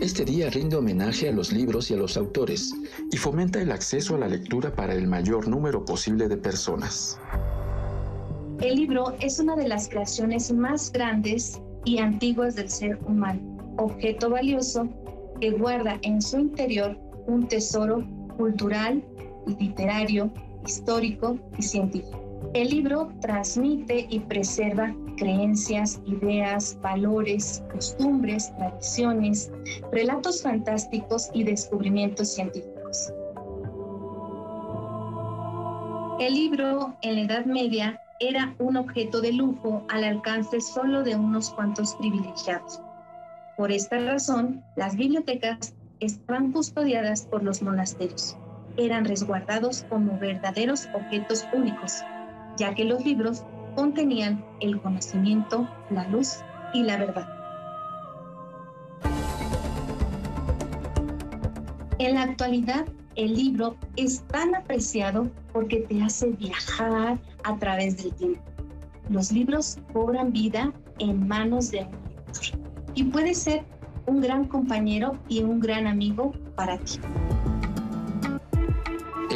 [0.00, 2.72] Este día rinde homenaje a los libros y a los autores
[3.12, 7.18] y fomenta el acceso a la lectura para el mayor número posible de personas.
[8.60, 14.30] El libro es una de las creaciones más grandes y antiguas del ser humano, objeto
[14.30, 14.88] valioso
[15.40, 18.04] que guarda en su interior un tesoro
[18.36, 19.04] cultural,
[19.58, 20.32] literario,
[20.68, 22.22] histórico y científico.
[22.54, 29.50] El libro transmite y preserva creencias, ideas, valores, costumbres, tradiciones,
[29.92, 33.12] relatos fantásticos y descubrimientos científicos.
[36.20, 41.16] El libro en la Edad Media era un objeto de lujo al alcance solo de
[41.16, 42.80] unos cuantos privilegiados.
[43.56, 48.36] Por esta razón, las bibliotecas estaban custodiadas por los monasterios.
[48.78, 52.00] Eran resguardados como verdaderos objetos únicos,
[52.56, 56.38] ya que los libros contenían el conocimiento, la luz
[56.72, 57.28] y la verdad.
[61.98, 68.14] En la actualidad, el libro es tan apreciado porque te hace viajar a través del
[68.14, 68.40] tiempo.
[69.10, 72.60] Los libros cobran vida en manos de un lector
[72.94, 73.64] y puede ser
[74.06, 77.00] un gran compañero y un gran amigo para ti.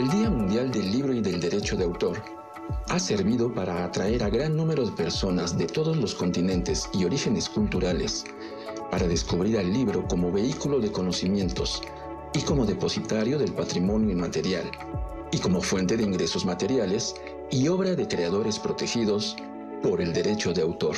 [0.03, 2.21] El Día Mundial del Libro y del Derecho de Autor
[2.89, 7.49] ha servido para atraer a gran número de personas de todos los continentes y orígenes
[7.49, 8.25] culturales
[8.91, 11.83] para descubrir al libro como vehículo de conocimientos
[12.35, 14.69] y como depositario del patrimonio inmaterial,
[15.31, 17.15] y como fuente de ingresos materiales
[17.53, 19.37] y obra de creadores protegidos
[19.85, 20.97] por el derecho de autor.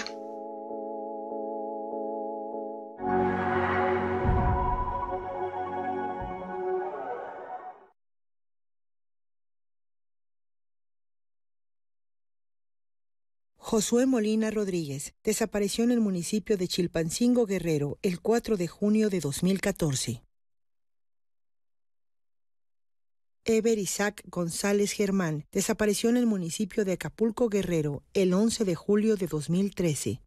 [13.67, 19.21] Josué Molina Rodríguez desapareció en el municipio de Chilpancingo Guerrero el 4 de junio de
[19.21, 20.23] 2014.
[23.47, 29.17] Ever Isaac González Germán desapareció en el municipio de Acapulco Guerrero el 11 de julio
[29.17, 30.21] de 2013.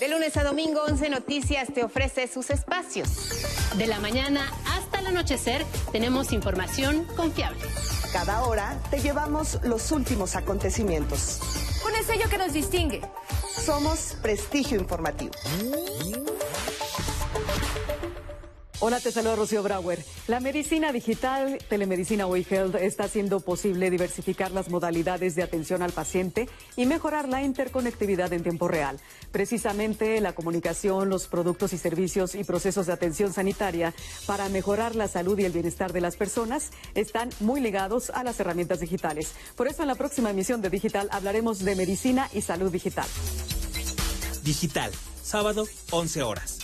[0.00, 3.63] De lunes a domingo, 11 Noticias te ofrece sus espacios.
[3.76, 7.60] De la mañana hasta el anochecer tenemos información confiable.
[8.12, 11.40] Cada hora te llevamos los últimos acontecimientos.
[11.82, 13.02] Con el sello que nos distingue.
[13.64, 15.32] Somos Prestigio Informativo.
[18.86, 20.04] Hola, te saluda Rocío Brauer.
[20.26, 25.92] La medicina digital, telemedicina o health está haciendo posible diversificar las modalidades de atención al
[25.92, 29.00] paciente y mejorar la interconectividad en tiempo real.
[29.32, 33.94] Precisamente la comunicación, los productos y servicios y procesos de atención sanitaria
[34.26, 38.38] para mejorar la salud y el bienestar de las personas están muy ligados a las
[38.38, 39.32] herramientas digitales.
[39.56, 43.06] Por eso en la próxima emisión de Digital hablaremos de medicina y salud digital.
[44.42, 46.63] Digital, sábado, 11 horas.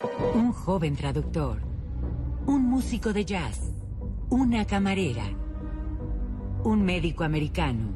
[0.00, 1.60] Un joven traductor,
[2.46, 3.72] un músico de jazz,
[4.30, 5.24] una camarera,
[6.62, 7.94] un médico americano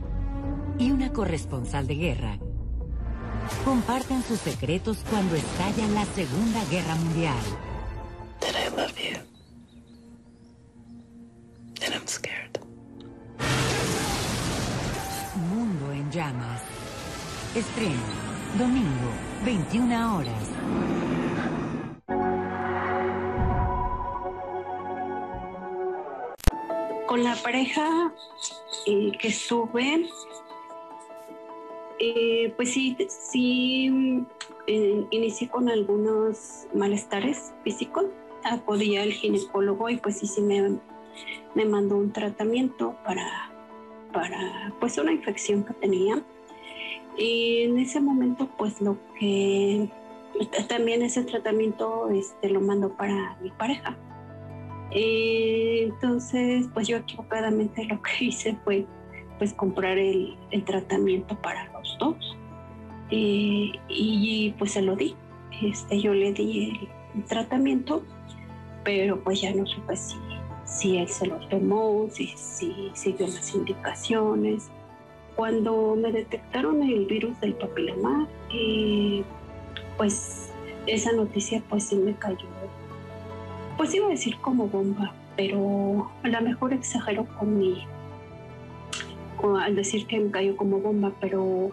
[0.78, 2.38] y una corresponsal de guerra
[3.64, 7.40] comparten sus secretos cuando estalla la Segunda Guerra Mundial.
[8.40, 9.18] Then I love you.
[11.84, 12.59] And I'm scared.
[15.50, 16.62] Mundo en llamas.
[17.55, 18.03] Estreno,
[18.59, 19.12] domingo,
[19.44, 21.01] 21 horas.
[27.73, 28.12] Pareja
[28.87, 30.09] eh, que estuve,
[31.99, 34.25] eh, pues sí, sí
[34.66, 38.07] eh, inicié con algunos malestares físicos.
[38.45, 40.79] Acudí al ginecólogo y pues sí, sí me,
[41.55, 43.53] me mandó un tratamiento para,
[44.12, 46.23] para pues una infección que tenía.
[47.16, 49.89] Y en ese momento pues lo que
[50.68, 53.97] también ese tratamiento este, lo mandó para mi pareja.
[54.95, 58.86] Eh, entonces, pues yo equivocadamente lo que hice fue
[59.38, 60.36] pues comprar el,
[60.66, 62.36] tratamiento para los dos.
[63.11, 65.14] Eh, y pues se lo di.
[65.62, 68.03] Este, yo le di el, el, tratamiento,
[68.84, 70.16] pero pues ya no supe si,
[70.64, 74.70] si él se lo tomó, si, si siguió las indicaciones.
[75.36, 79.22] Cuando me detectaron el virus del papiloma, eh,
[79.97, 80.51] pues
[80.86, 82.47] esa noticia pues sí me cayó
[83.83, 87.85] pues iba a decir como bomba, pero a lo mejor exagero con mi,
[89.61, 91.72] al decir que me cayó como bomba, pero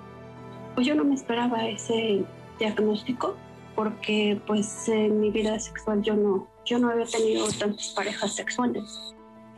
[0.73, 2.25] pues yo no me esperaba ese
[2.57, 3.35] diagnóstico
[3.75, 9.13] porque pues en mi vida sexual yo no, yo no había tenido tantas parejas sexuales.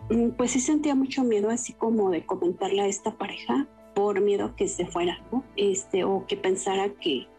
[0.10, 4.58] Mm, pues sí sentía mucho miedo así como de comentarle a esta pareja por miedo
[4.58, 5.46] que se fuera, ¿no?
[5.56, 7.30] Este, o que pensara que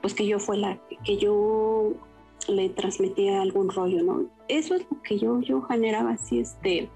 [0.00, 1.92] pues que yo fue la que yo
[2.48, 4.39] le transmitía algún rollo, ¿no?
[4.50, 6.88] Eso es lo que yo, yo generaba así, este,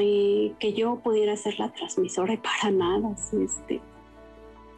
[0.00, 3.80] eh, que yo pudiera ser la transmisora y para nada, así, este,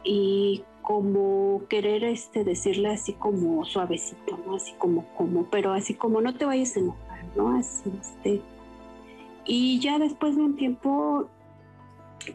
[0.03, 4.55] y como querer este, decirle así como suavecito, ¿no?
[4.55, 7.57] Así como, como, pero así como no te vayas a enojar, ¿no?
[7.57, 8.41] Así, este,
[9.45, 11.27] y ya después de un tiempo,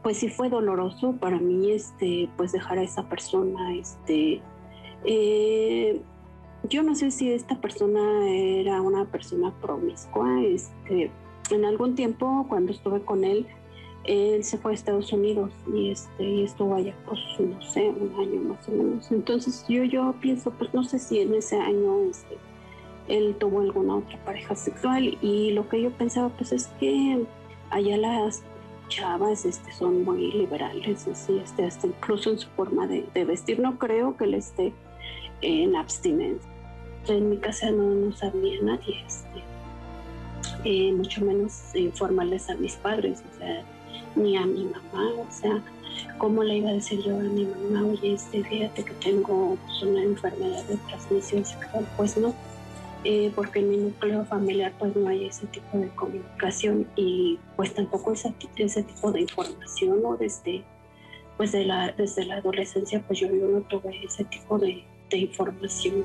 [0.02, 4.42] pues sí fue doloroso para mí, este, pues dejar a esa persona, este,
[5.04, 6.02] eh,
[6.68, 10.42] yo no sé si esta persona era una persona promiscua.
[10.42, 11.10] Este,
[11.50, 13.46] en algún tiempo, cuando estuve con él,
[14.04, 18.14] él se fue a Estados Unidos y, este, y estuvo allá, pues, no sé, un
[18.20, 19.10] año más o menos.
[19.10, 22.36] Entonces, yo, yo pienso, pues, no sé si en ese año este,
[23.08, 27.24] él tuvo alguna otra pareja sexual y lo que yo pensaba, pues, es que
[27.70, 28.42] allá las
[28.88, 33.58] chavas este, son muy liberales, así, este, hasta incluso en su forma de, de vestir.
[33.58, 34.72] No creo que él esté
[35.40, 36.53] en abstinencia.
[37.08, 39.42] En mi casa no, no sabía nadie, este,
[40.64, 43.62] eh, mucho menos informarles a mis padres, o sea,
[44.16, 45.62] ni a mi mamá, o sea,
[46.16, 49.82] ¿cómo le iba a decir yo a mi mamá, oye, este, fíjate que tengo pues,
[49.82, 51.86] una enfermedad de transmisión sexual?
[51.98, 52.34] Pues no,
[53.04, 57.74] eh, porque en mi núcleo familiar pues no hay ese tipo de comunicación y pues
[57.74, 60.16] tampoco ese, tipo de información, ¿no?
[60.16, 60.64] Desde,
[61.36, 66.04] pues de la, desde la adolescencia pues yo, yo no tuve ese tipo de información.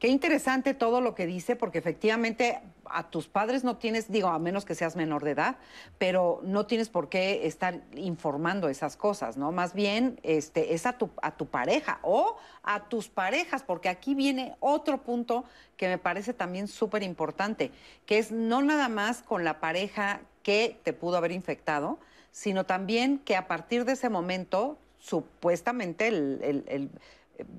[0.00, 4.38] Qué interesante todo lo que dice, porque efectivamente a tus padres no tienes, digo, a
[4.38, 5.56] menos que seas menor de edad,
[5.98, 9.52] pero no tienes por qué estar informando esas cosas, ¿no?
[9.52, 14.14] Más bien este, es a tu, a tu pareja o a tus parejas, porque aquí
[14.14, 15.44] viene otro punto
[15.76, 17.70] que me parece también súper importante,
[18.06, 21.98] que es no nada más con la pareja que te pudo haber infectado,
[22.32, 26.90] sino también que a partir de ese momento, supuestamente el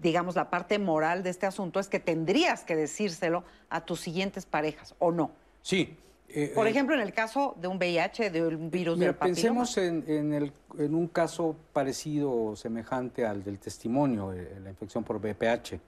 [0.02, 4.46] digamos, la parte moral de este asunto es que tendrías que decírselo a tus siguientes
[4.46, 5.32] parejas, ¿o no?
[5.62, 5.98] Sí.
[6.30, 9.16] Eh, Por eh, ejemplo, en el caso de un VIH, de un virus mira, del
[9.16, 9.36] papiloma.
[9.36, 15.04] Pensemos en, el, en, un caso parecido o semejante al del testimonio, eh, la infección
[15.04, 15.80] por VPH.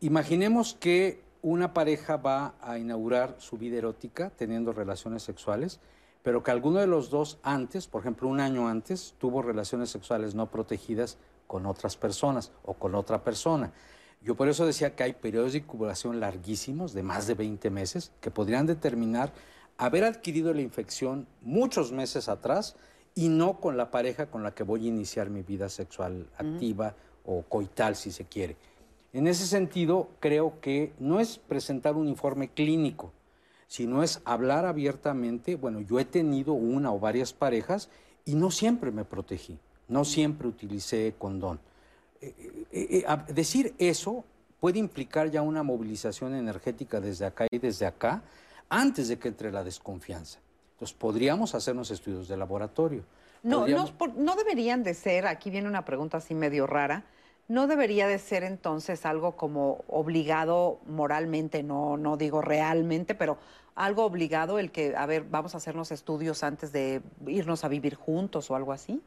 [0.00, 5.78] Imaginemos que una pareja va a inaugurar su vida erótica teniendo relaciones sexuales,
[6.22, 10.34] pero que alguno de los dos antes, por ejemplo, un año antes, tuvo relaciones sexuales
[10.34, 13.72] no protegidas con otras personas o con otra persona.
[14.22, 18.10] Yo por eso decía que hay periodos de incubación larguísimos, de más de 20 meses,
[18.20, 19.32] que podrían determinar
[19.76, 22.76] haber adquirido la infección muchos meses atrás
[23.14, 26.94] y no con la pareja con la que voy a iniciar mi vida sexual activa
[27.24, 28.56] o coital, si se quiere.
[29.12, 33.12] En ese sentido, creo que no es presentar un informe clínico,
[33.68, 37.90] sino es hablar abiertamente, bueno, yo he tenido una o varias parejas
[38.24, 39.58] y no siempre me protegí.
[39.88, 41.60] No siempre utilicé condón.
[42.20, 42.34] Eh,
[42.72, 44.24] eh, eh, decir eso
[44.60, 48.22] puede implicar ya una movilización energética desde acá y desde acá
[48.68, 50.38] antes de que entre la desconfianza.
[50.72, 53.04] Entonces, podríamos hacernos estudios de laboratorio.
[53.42, 57.04] No, no, no, deberían de ser, aquí viene una pregunta así medio rara,
[57.46, 63.36] no debería de ser entonces algo como obligado moralmente, no, no digo realmente, pero
[63.74, 67.96] algo obligado el que, a ver, vamos a hacernos estudios antes de irnos a vivir
[67.96, 69.02] juntos o algo así.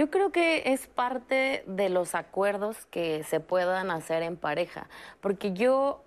[0.00, 4.88] Yo creo que es parte de los acuerdos que se puedan hacer en pareja,
[5.20, 6.02] porque yo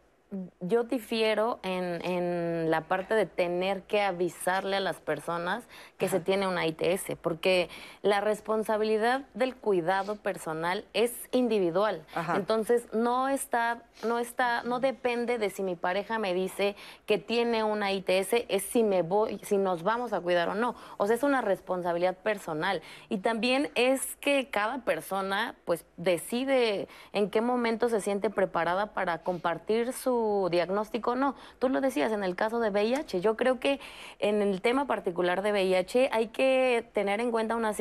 [0.62, 5.64] yo difiero en, en, la parte de tener que avisarle a las personas
[5.98, 7.70] que se tiene una ITS, porque
[8.02, 12.04] la responsabilidad del cuidado personal es individual.
[12.36, 16.76] Entonces no está, no está, no depende de si mi pareja me dice
[17.06, 20.76] que tiene una ITS, es si me voy, si nos vamos a cuidar o no.
[20.98, 22.82] O sea, es una responsabilidad personal.
[23.10, 29.20] Y también es que cada persona pues decide en qué momento se siente preparada para
[29.20, 31.36] compartir su diagnóstico no.
[31.60, 33.22] Tú lo decías en el caso de VIH.
[33.22, 33.80] Yo creo que
[34.20, 37.74] en el tema particular de VIH hay que tener en cuenta una,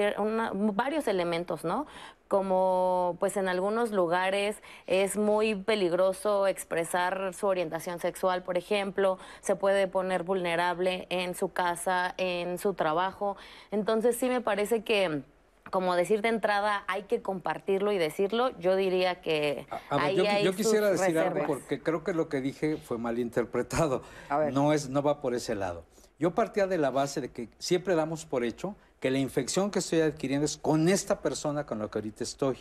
[0.54, 1.86] varios elementos, ¿no?
[2.28, 9.54] como pues en algunos lugares es muy peligroso expresar su orientación sexual, por ejemplo, se
[9.54, 13.36] puede poner vulnerable en su casa, en su trabajo.
[13.70, 15.20] Entonces sí me parece que
[15.72, 20.44] como decir de entrada hay que compartirlo y decirlo, yo diría que ahí yo, hay
[20.44, 21.34] yo quisiera decir reservas.
[21.34, 24.02] algo porque creo que lo que dije fue malinterpretado.
[24.52, 25.84] No es no va por ese lado.
[26.18, 29.78] Yo partía de la base de que siempre damos por hecho que la infección que
[29.78, 32.58] estoy adquiriendo es con esta persona con la que ahorita estoy.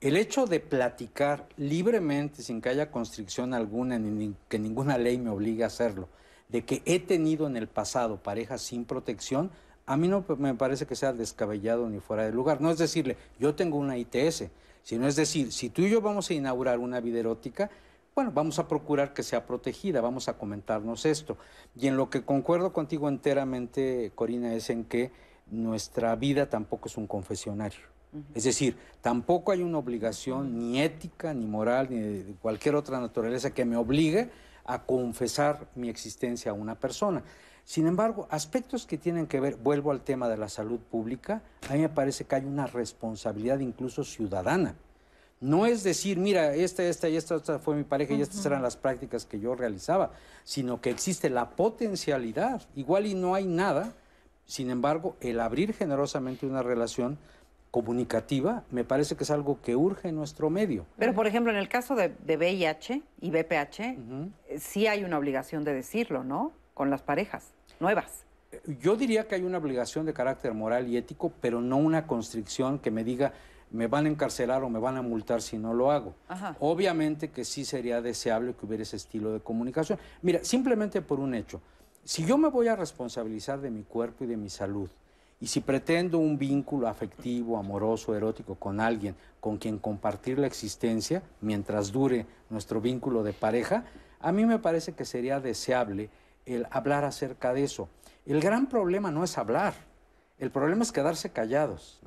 [0.00, 5.30] El hecho de platicar libremente, sin que haya constricción alguna, ni que ninguna ley me
[5.30, 6.08] obligue a hacerlo,
[6.48, 9.52] de que he tenido en el pasado parejas sin protección,
[9.86, 12.60] a mí no me parece que sea descabellado ni fuera de lugar.
[12.60, 14.44] No es decirle, yo tengo una ITS,
[14.82, 17.70] sino es decir, si tú y yo vamos a inaugurar una vida erótica,
[18.14, 21.36] bueno, vamos a procurar que sea protegida, vamos a comentarnos esto.
[21.76, 25.10] Y en lo que concuerdo contigo enteramente, Corina, es en que
[25.50, 27.94] nuestra vida tampoco es un confesionario.
[28.32, 33.52] Es decir, tampoco hay una obligación ni ética, ni moral, ni de cualquier otra naturaleza
[33.52, 34.30] que me obligue
[34.64, 37.24] a confesar mi existencia a una persona.
[37.64, 41.74] Sin embargo, aspectos que tienen que ver, vuelvo al tema de la salud pública, a
[41.74, 44.74] mí me parece que hay una responsabilidad incluso ciudadana.
[45.40, 48.76] No es decir, mira, esta, esta y esta, fue mi pareja y estas eran las
[48.76, 50.12] prácticas que yo realizaba,
[50.42, 52.62] sino que existe la potencialidad.
[52.76, 53.92] Igual y no hay nada,
[54.46, 57.18] sin embargo, el abrir generosamente una relación
[57.70, 60.86] comunicativa me parece que es algo que urge en nuestro medio.
[60.96, 65.64] Pero, por ejemplo, en el caso de, VIH y BPH, eh, sí hay una obligación
[65.64, 66.52] de decirlo, ¿no?
[66.74, 68.24] Con las parejas nuevas.
[68.80, 72.78] Yo diría que hay una obligación de carácter moral y ético, pero no una constricción
[72.78, 73.32] que me diga
[73.70, 76.14] me van a encarcelar o me van a multar si no lo hago.
[76.60, 79.98] Obviamente que sí sería deseable que hubiera ese estilo de comunicación.
[80.22, 81.60] Mira, simplemente por un hecho,
[82.04, 84.88] si yo me voy a responsabilizar de mi cuerpo y de mi salud,
[85.40, 91.22] y si pretendo un vínculo afectivo, amoroso, erótico con alguien con quien compartir la existencia
[91.40, 93.84] mientras dure nuestro vínculo de pareja,
[94.20, 96.08] a mí me parece que sería deseable
[96.46, 97.88] el hablar acerca de eso.
[98.26, 99.74] El gran problema no es hablar,
[100.38, 102.00] el problema es quedarse callados,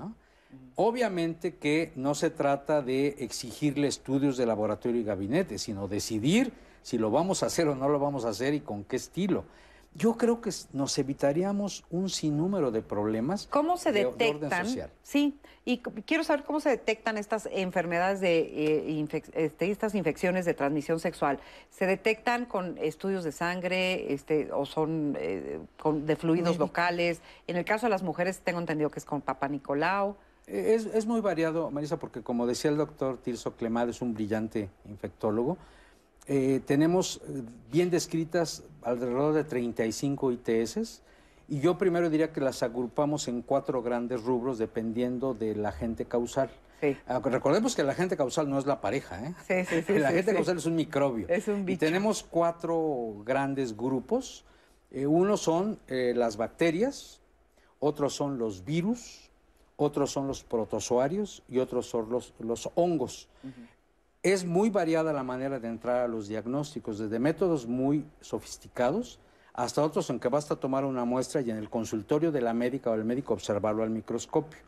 [0.75, 6.97] Obviamente que no se trata de exigirle estudios de laboratorio y gabinete, sino decidir si
[6.97, 9.43] lo vamos a hacer o no lo vamos a hacer y con qué estilo.
[9.95, 13.47] Yo creo que nos evitaríamos un sinnúmero de problemas.
[13.47, 14.67] ¿Cómo se detectan?
[15.01, 15.37] sí,
[15.67, 20.97] y quiero saber cómo se detectan estas enfermedades de eh, este, estas infecciones de transmisión
[21.01, 21.41] sexual.
[21.71, 27.19] ¿Se detectan con estudios de sangre, este, o son eh, de fluidos locales?
[27.47, 30.15] En el caso de las mujeres tengo entendido que es con Papa Nicolau.
[30.47, 34.13] Eh, es, es muy variado, Marisa, porque como decía el doctor Tirso Clemad, es un
[34.13, 35.57] brillante infectólogo.
[36.27, 37.19] Eh, tenemos
[37.69, 41.01] bien descritas alrededor de 35 ITS
[41.47, 46.49] y yo primero diría que las agrupamos en cuatro grandes rubros dependiendo del agente causal.
[47.07, 49.33] Ah, recordemos que el agente causal no es la pareja, ¿eh?
[49.47, 51.27] Sí, sí, el agente causal es un microbio.
[51.29, 51.85] Es un bicho.
[51.85, 54.45] Y tenemos cuatro grandes grupos.
[54.91, 57.21] uno son las bacterias,
[57.79, 59.29] otros son los virus,
[59.77, 63.29] otros son los protozoarios y otros son los, los hongos.
[64.21, 69.19] Es muy variada la manera de entrar a los diagnósticos, desde métodos muy sofisticados
[69.57, 72.91] hasta otros en que basta tomar una muestra y en el consultorio de la médica
[72.91, 74.59] o el médico observarlo al microscopio.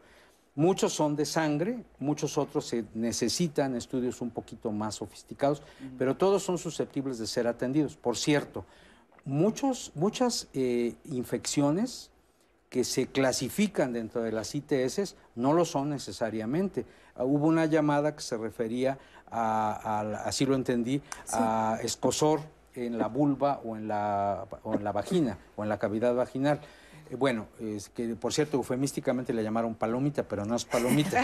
[0.55, 5.61] Muchos son de sangre, muchos otros se necesitan estudios un poquito más sofisticados,
[5.97, 7.95] pero todos son susceptibles de ser atendidos.
[7.95, 8.65] Por cierto,
[9.25, 12.09] muchos, muchas eh, infecciones
[12.67, 16.85] que se clasifican dentro de las ITS no lo son necesariamente.
[17.15, 18.97] hubo una llamada que se refería
[19.29, 20.99] así lo entendí,
[21.31, 22.41] a escosor
[22.85, 26.59] en la vulva o en la, o en la vagina o en la cavidad vaginal.
[27.09, 31.23] Eh, bueno, es que por cierto, eufemísticamente le llamaron palomita, pero no es palomita.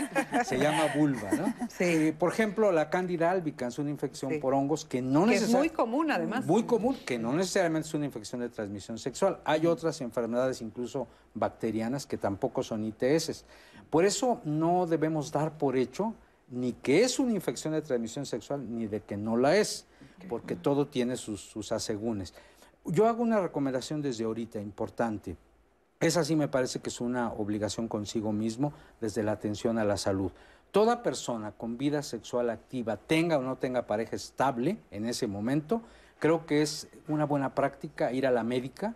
[0.44, 1.46] Se llama vulva, ¿no?
[1.68, 1.84] Sí.
[1.84, 5.44] Eh, por ejemplo, la cándida albicans es una infección por hongos que no necesariamente...
[5.44, 6.46] es muy común, además.
[6.46, 9.40] Muy común, que no necesariamente es una infección de transmisión sexual.
[9.44, 13.44] Hay otras enfermedades, incluso bacterianas, que tampoco son ITS.
[13.90, 16.14] Por eso no debemos dar por hecho
[16.48, 19.85] ni que es una infección de transmisión sexual, ni de que no la es,
[20.28, 22.34] porque todo tiene sus, sus asegúnes.
[22.84, 25.36] Yo hago una recomendación desde ahorita importante.
[25.98, 29.96] Esa sí me parece que es una obligación consigo mismo desde la atención a la
[29.96, 30.30] salud.
[30.70, 35.80] Toda persona con vida sexual activa, tenga o no tenga pareja estable en ese momento,
[36.18, 38.94] creo que es una buena práctica ir a la médica,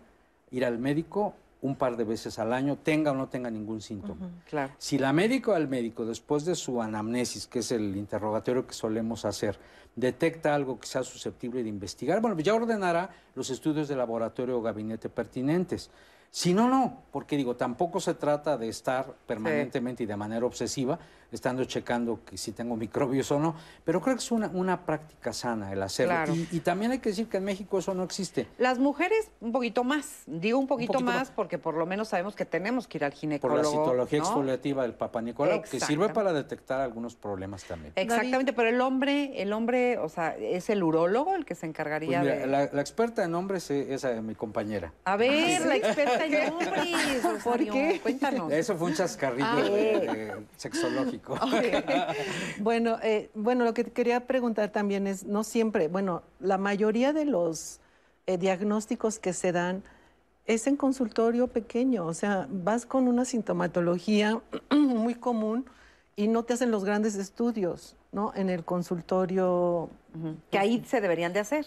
[0.51, 4.29] ir al médico un par de veces al año, tenga o no tenga ningún síntoma.
[4.49, 4.73] claro.
[4.77, 9.25] Si la médico al médico, después de su anamnesis, que es el interrogatorio que solemos
[9.25, 9.59] hacer,
[9.95, 14.61] detecta algo que sea susceptible de investigar, bueno, ya ordenará los estudios de laboratorio o
[14.61, 15.91] gabinete pertinentes.
[16.31, 20.97] Si no, no, porque digo, tampoco se trata de estar permanentemente y de manera obsesiva,
[21.31, 25.33] estando checando que si tengo microbios o no, pero creo que es una, una práctica
[25.33, 26.33] sana el hacerlo.
[26.51, 28.47] Y, también hay que decir que en México eso no existe.
[28.57, 32.45] Las mujeres un poquito más, digo un poquito, más, porque por lo menos sabemos que
[32.45, 33.61] tenemos que ir al ginecólogo.
[33.61, 37.93] Por la citología exfoliativa del Papa Nicolau, que sirve para detectar algunos problemas también.
[37.95, 42.21] Exactamente, pero el hombre, el hombre, o sea, es el urólogo el que se encargaría
[42.21, 42.47] pues de...
[42.47, 44.91] La, experta en hombres es, mi compañera.
[45.05, 46.51] A ver, la experta qué?
[47.43, 47.99] ¿Por qué?
[48.01, 48.51] Cuéntanos.
[48.51, 51.20] Eso fue un chascarrillo eh, sexológico.
[52.59, 57.25] Bueno, eh, bueno, lo que quería preguntar también es, no siempre, bueno, la mayoría de
[57.25, 57.79] los
[58.27, 59.83] eh, diagnósticos que se dan
[60.45, 64.41] es en consultorio pequeño, o sea, vas con una sintomatología
[64.71, 65.65] muy común
[66.15, 68.33] y no te hacen los grandes estudios, ¿no?
[68.35, 69.89] En el consultorio.
[70.51, 71.65] Que ahí se deberían de hacer.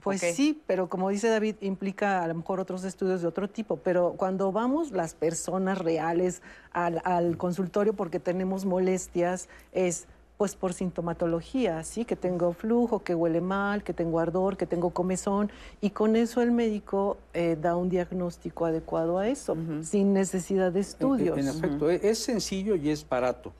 [0.00, 3.76] Pues sí, pero como dice David, implica a lo mejor otros estudios de otro tipo.
[3.76, 6.40] Pero cuando vamos las personas reales
[6.72, 10.06] al, al consultorio porque tenemos molestias, es
[10.38, 12.04] pues por sintomatología, ¿sí?
[12.04, 15.52] Que tengo flujo, que huele mal, que tengo ardor, que tengo comezón.
[15.80, 20.80] Y con eso el médico eh, da un diagnóstico adecuado a eso, sin necesidad de
[20.80, 21.38] estudios.
[21.38, 23.52] En, en efecto, es sencillo y es barato.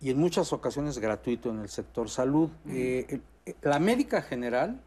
[0.00, 2.48] Y en muchas ocasiones gratuito en el sector salud.
[2.68, 4.80] Eh, eh, la médica general,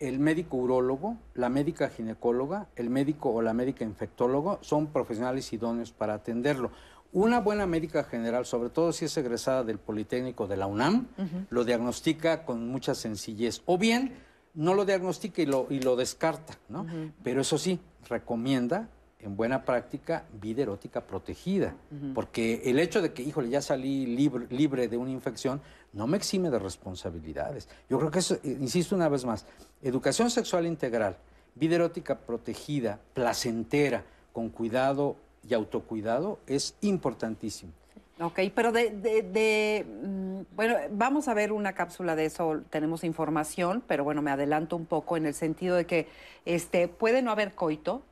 [0.00, 5.92] el médico urólogo, la médica ginecóloga, el médico o la médica infectólogo son profesionales idóneos
[5.92, 6.70] para atenderlo.
[7.12, 11.08] Una buena médica general, sobre todo si es egresada del Politécnico de la UNAM,
[11.50, 13.62] lo diagnostica con mucha sencillez.
[13.66, 14.14] O bien
[14.54, 16.86] no lo diagnostica y lo, y lo descarta, ¿no?
[17.22, 17.78] Pero eso sí,
[18.08, 18.88] recomienda
[19.22, 21.74] en buena práctica vida erótica protegida.
[22.14, 25.60] Porque el hecho de que, híjole, ya salí libre, libre de una infección,
[25.92, 27.68] no me exime de responsabilidades.
[27.88, 29.46] Yo creo que eso, eh, insisto una vez más,
[29.82, 31.16] educación sexual integral,
[31.54, 35.16] vida erótica protegida, placentera, con cuidado
[35.48, 37.72] y autocuidado, es importantísimo.
[38.20, 43.02] Ok, pero de, de- de, mm, bueno, vamos a ver una cápsula de eso, tenemos
[43.02, 46.06] información, pero bueno, me adelanto un poco en el sentido de que
[46.44, 48.02] este, puede no haber coito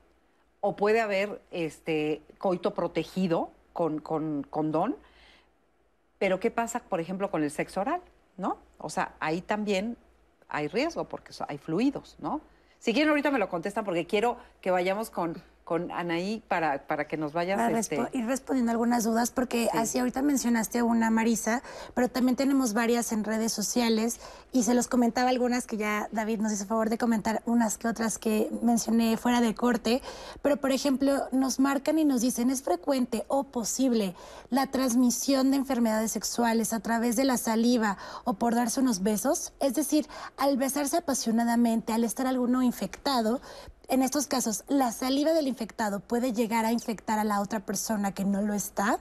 [0.61, 4.97] o puede haber este, coito protegido con, con condón,
[6.19, 8.01] pero ¿qué pasa, por ejemplo, con el sexo oral?
[8.37, 8.59] ¿No?
[8.79, 9.97] O sea, ahí también
[10.49, 12.41] hay riesgo porque hay fluidos, ¿no?
[12.79, 17.07] Si quieren, ahorita me lo contestan porque quiero que vayamos con, con Anaí para, para
[17.07, 17.59] que nos vayas...
[17.59, 21.63] Para este, ir respondiendo algunas dudas, porque así ahorita mencionaste una, Marisa,
[21.93, 24.19] pero también tenemos varias en redes sociales
[24.51, 27.87] y se los comentaba algunas que ya David nos hizo favor de comentar, unas que
[27.87, 30.01] otras que mencioné fuera de corte,
[30.41, 34.15] pero por ejemplo nos marcan y nos dicen, ¿es frecuente o posible
[34.49, 39.53] la transmisión de enfermedades sexuales a través de la saliva o por darse unos besos?
[39.61, 40.07] Es decir,
[40.39, 43.43] al besarse apasionadamente, al estar alguno infectado,
[43.89, 48.13] en estos casos, ¿la saliva del infectado puede llegar a infectar a la otra persona
[48.13, 48.99] que no lo está?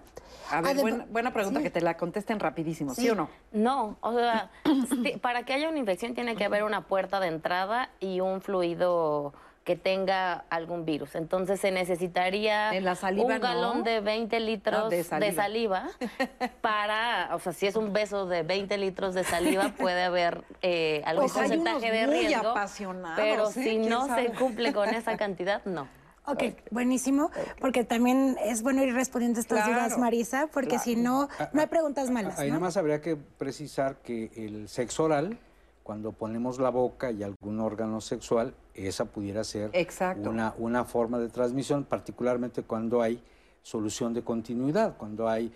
[0.50, 1.64] A ver, Adem- buena, buena pregunta, Sí.
[1.66, 3.10] que te la contesten rapidísimo, ¿sí, Sí.
[3.10, 3.30] o no?
[3.52, 4.50] No, o sea,
[5.22, 9.34] para que haya una infección tiene que haber una puerta de entrada y un fluido
[9.68, 11.13] que tenga algún virus.
[11.15, 13.84] Entonces se necesitaría En la saliva, un galón ¿no?
[13.84, 15.89] de 20 litros Ah, de de, saliva.
[16.61, 21.01] para, o sea, si es un beso de 20 litros de saliva puede haber eh,
[21.05, 22.49] algún Pues porcentaje unos de muy riesgo.
[22.51, 23.51] apasionados, pero ¿eh?
[23.51, 24.28] si ¿Quién no sabe?
[24.30, 25.86] se cumple con esa cantidad, no.
[26.26, 30.84] Ok, buenísimo, porque también es bueno ir respondiendo estas Claro, dudas, Marisa, porque claro.
[30.86, 32.39] si no, Ah, no hay preguntas malas.
[32.39, 32.55] Ahí ¿no?
[32.55, 35.38] nada más habría que precisar que el sexo oral,
[35.84, 40.30] cuando ponemos la boca y algún órgano sexual, esa pudiera ser Exacto.
[40.30, 43.21] Una, una forma de transmisión, particularmente cuando hay
[43.63, 45.51] solución de continuidad, cuando hay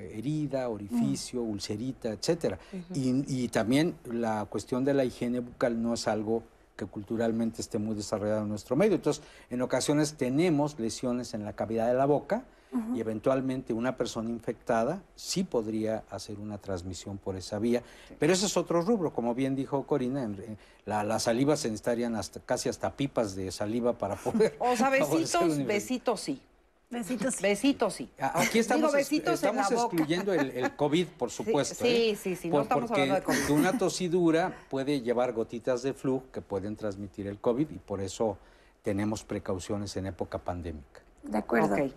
[0.00, 2.58] herida, orificio, ulcerita, etcétera.
[2.94, 6.42] y, y también la cuestión de la higiene bucal no es algo
[6.76, 8.96] que culturalmente esté muy desarrollado en nuestro medio.
[8.96, 12.44] Entonces, en ocasiones tenemos lesiones en la cavidad de la boca
[12.94, 17.82] y eventualmente una persona infectada sí podría hacer una transmisión por esa vía.
[18.18, 21.68] Pero ese es otro rubro, como bien dijo Corina, en- en- la- las salivas se
[21.68, 24.56] necesitarían hasta, casi hasta pipas de saliva para poder...
[24.60, 26.40] O sea, besitos, besitos sí.
[26.90, 27.40] Besitos.
[27.40, 28.08] Besitos sí.
[28.18, 31.74] Aquí estamos, Digo, besitos estamos excluyendo el, el COVID, por supuesto.
[31.84, 32.16] sí, ¿eh?
[32.20, 33.38] sí, sí, no estamos porque, hablando de COVID.
[33.38, 38.00] porque una tosidura puede llevar gotitas de flu que pueden transmitir el COVID y por
[38.00, 38.36] eso
[38.82, 41.00] tenemos precauciones en época pandémica.
[41.24, 41.74] De acuerdo.
[41.74, 41.90] Ok.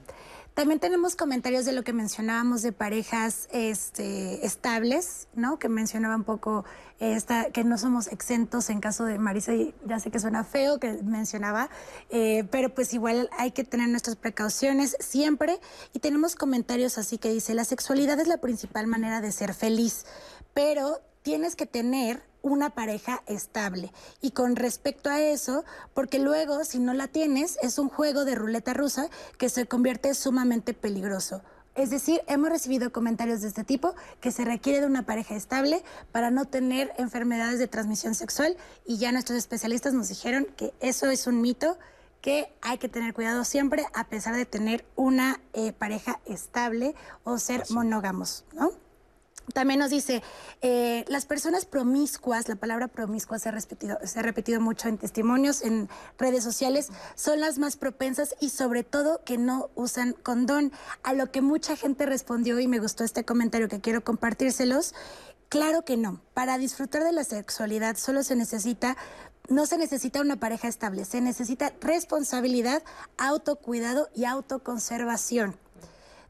[0.58, 5.60] También tenemos comentarios de lo que mencionábamos de parejas este, estables, ¿no?
[5.60, 6.66] Que mencionaba un poco
[7.00, 10.80] esta, que no somos exentos en caso de Marisa, y ya sé que suena feo
[10.80, 11.70] que mencionaba,
[12.10, 15.60] eh, pero pues igual hay que tener nuestras precauciones siempre.
[15.94, 20.08] Y tenemos comentarios así que dice, la sexualidad es la principal manera de ser feliz,
[20.56, 23.92] pero tienes que tener una pareja estable.
[24.22, 28.34] Y con respecto a eso, porque luego si no la tienes, es un juego de
[28.34, 31.42] ruleta rusa que se convierte sumamente peligroso.
[31.76, 35.84] Es decir, hemos recibido comentarios de este tipo que se requiere de una pareja estable
[36.14, 38.56] para no tener enfermedades de transmisión sexual
[38.86, 41.78] y ya nuestros especialistas nos dijeron que eso es un mito
[42.22, 46.96] que hay que tener cuidado siempre a pesar de tener una eh, pareja estable
[47.26, 48.87] o ser monógamos, ¿no?
[49.54, 50.22] También nos dice,
[50.62, 54.98] eh, las personas promiscuas, la palabra promiscua se ha, repetido, se ha repetido mucho en
[54.98, 55.88] testimonios, en
[56.18, 60.74] redes sociales, son las más propensas y sobre todo que no usan condón.
[61.04, 64.94] A lo que mucha gente respondió y me gustó este comentario que quiero compartírselos.
[65.50, 66.20] Claro que no.
[66.34, 68.98] Para disfrutar de la sexualidad solo se necesita
[69.50, 72.84] no se necesita una pareja estable, se necesita responsabilidad,
[73.18, 75.56] autocuidado y autoconservación.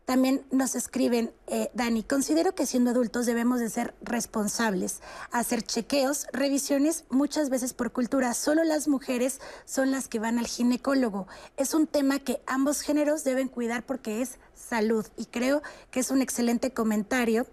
[0.08, 5.02] También nos escriben, eh, Dani, considero que siendo adultos debemos de ser responsables,
[5.32, 8.34] hacer chequeos, revisiones, muchas veces por cultura.
[8.34, 11.28] Solo las mujeres son las que van al ginecólogo.
[11.58, 15.62] Es un tema que ambos géneros deben cuidar porque es salud y creo
[15.92, 17.46] que es un excelente comentario.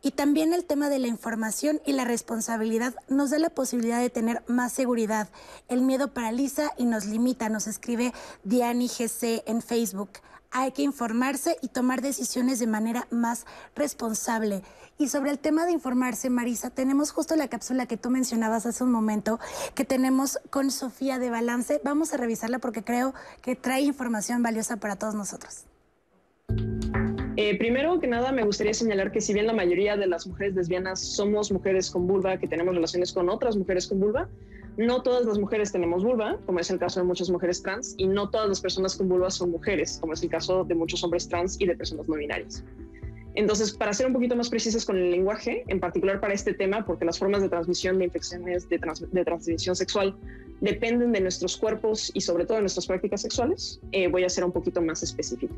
[0.00, 4.08] Y también el tema de la información y la responsabilidad nos da la posibilidad de
[4.08, 5.28] tener más seguridad.
[5.66, 8.14] El miedo paraliza y nos limita, nos escribe
[8.44, 10.10] Diani GC en Facebook
[10.50, 14.62] hay que informarse y tomar decisiones de manera más responsable.
[14.98, 18.82] Y sobre el tema de informarse, Marisa, tenemos justo la cápsula que tú mencionabas hace
[18.82, 19.38] un momento,
[19.74, 21.80] que tenemos con Sofía de Balance.
[21.84, 25.64] Vamos a revisarla porque creo que trae información valiosa para todos nosotros.
[27.36, 30.56] Eh, primero que nada, me gustaría señalar que si bien la mayoría de las mujeres
[30.56, 34.28] lesbianas somos mujeres con vulva, que tenemos relaciones con otras mujeres con vulva,
[34.78, 38.06] no todas las mujeres tenemos vulva, como es el caso de muchas mujeres trans, y
[38.06, 41.28] no todas las personas con vulva son mujeres, como es el caso de muchos hombres
[41.28, 42.62] trans y de personas no binarias.
[43.34, 46.86] Entonces, para ser un poquito más precisas con el lenguaje, en particular para este tema,
[46.86, 48.78] porque las formas de transmisión de infecciones de,
[49.24, 50.16] transmisión sexual
[50.60, 54.44] dependen de nuestros cuerpos y sobre todo de nuestras prácticas sexuales, eh, voy a ser
[54.44, 55.54] un poquito más específico.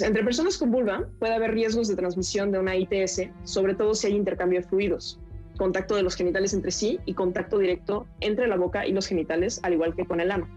[0.00, 4.08] Entre personas con vulva puede haber riesgos de transmisión de una ITS, sobre todo si
[4.08, 5.20] hay intercambio de fluidos
[5.58, 9.60] contacto de los genitales entre sí y contacto directo entre la boca y los genitales,
[9.62, 10.48] al igual que con el ano.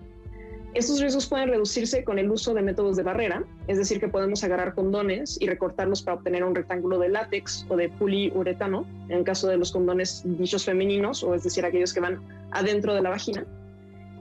[0.73, 4.41] Estos riesgos pueden reducirse con el uso de métodos de barrera, es decir, que podemos
[4.45, 9.23] agarrar condones y recortarlos para obtener un rectángulo de látex o de poliuretano, en el
[9.25, 12.21] caso de los condones dichos femeninos, o es decir, aquellos que van
[12.51, 13.45] adentro de la vagina.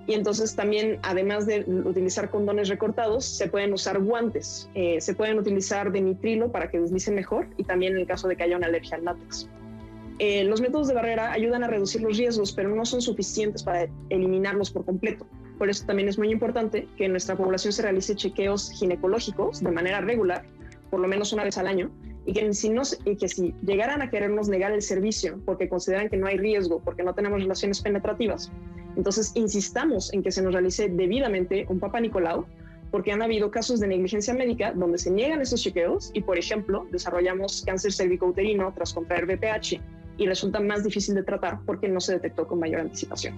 [0.09, 4.69] Y entonces también, además de utilizar condones recortados, se pueden usar guantes.
[4.75, 8.27] Eh, se pueden utilizar de nitrilo para que deslicen mejor y también en el caso
[8.27, 9.49] de que haya una alergia al látex.
[10.23, 13.89] Eh, los métodos de barrera ayudan a reducir los riesgos, pero no son suficientes para
[14.11, 15.27] eliminarlos por completo.
[15.57, 19.71] Por eso también es muy importante que en nuestra población se realice chequeos ginecológicos de
[19.71, 20.45] manera regular,
[20.91, 21.91] por lo menos una vez al año,
[22.27, 26.83] y que si, llegaran a querernos negar el servicio porque consideran que no hay riesgo,
[26.85, 28.53] porque no tenemos relaciones penetrativas,
[28.97, 32.45] entonces insistamos en que se nos realice debidamente un Papa Nicolau,
[32.91, 36.87] porque han habido casos de negligencia médica donde se niegan esos chequeos y, por ejemplo,
[36.91, 39.81] desarrollamos cáncer cervicouterino tras contraer BPH
[40.21, 43.35] y resulta más difícil de tratar porque no se detectó con mayor anticipación.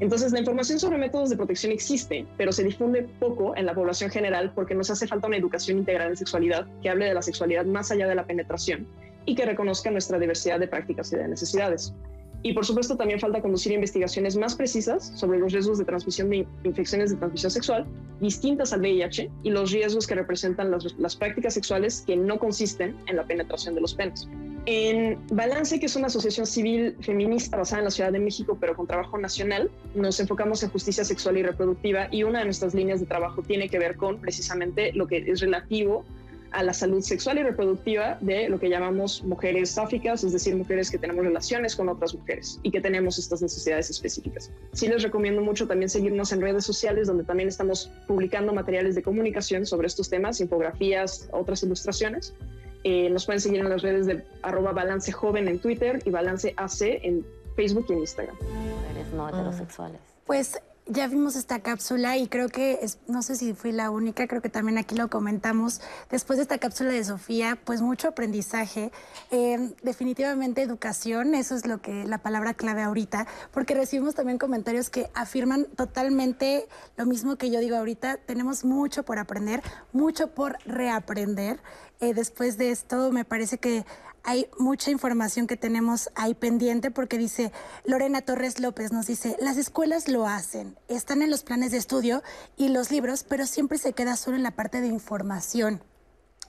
[0.00, 4.10] Entonces, la información sobre métodos de protección existe, pero se difunde poco en la población
[4.10, 7.66] general porque nos hace falta una educación integral en sexualidad que hable de la sexualidad
[7.66, 8.86] más allá de la penetración
[9.26, 11.94] y que reconozca nuestra diversidad de prácticas y de necesidades.
[12.42, 16.46] Y por supuesto también falta conducir investigaciones más precisas sobre los riesgos de transmisión de
[16.64, 17.86] infecciones de transmisión sexual
[18.20, 22.96] distintas al VIH y los riesgos que representan las, las prácticas sexuales que no consisten
[23.06, 24.28] en la penetración de los penes.
[24.66, 28.76] En Balance, que es una asociación civil feminista basada en la Ciudad de México, pero
[28.76, 33.00] con trabajo nacional, nos enfocamos en justicia sexual y reproductiva y una de nuestras líneas
[33.00, 36.04] de trabajo tiene que ver con precisamente lo que es relativo
[36.52, 40.90] a la salud sexual y reproductiva de lo que llamamos mujeres sáficas, es decir, mujeres
[40.90, 44.50] que tenemos relaciones con otras mujeres y que tenemos estas necesidades específicas.
[44.72, 49.02] Sí les recomiendo mucho también seguirnos en redes sociales, donde también estamos publicando materiales de
[49.02, 52.34] comunicación sobre estos temas, infografías, otras ilustraciones.
[52.82, 56.54] Eh, nos pueden seguir en las redes de arroba balance joven en Twitter y balance
[56.56, 58.36] AC en Facebook y en Instagram.
[58.36, 60.00] Mujeres no heterosexuales.
[60.24, 60.58] Pues
[60.90, 64.48] ya vimos esta cápsula y creo que, no sé si fui la única, creo que
[64.48, 65.80] también aquí lo comentamos.
[66.10, 68.90] Después de esta cápsula de Sofía, pues mucho aprendizaje,
[69.30, 74.90] eh, definitivamente educación, eso es lo que la palabra clave ahorita, porque recibimos también comentarios
[74.90, 78.16] que afirman totalmente lo mismo que yo digo ahorita.
[78.18, 79.62] Tenemos mucho por aprender,
[79.92, 81.60] mucho por reaprender.
[82.00, 83.84] Eh, después de esto, me parece que
[84.24, 87.52] hay mucha información que tenemos ahí pendiente porque dice
[87.84, 92.22] Lorena Torres López nos dice, las escuelas lo hacen, están en los planes de estudio
[92.56, 95.82] y los libros, pero siempre se queda solo en la parte de información.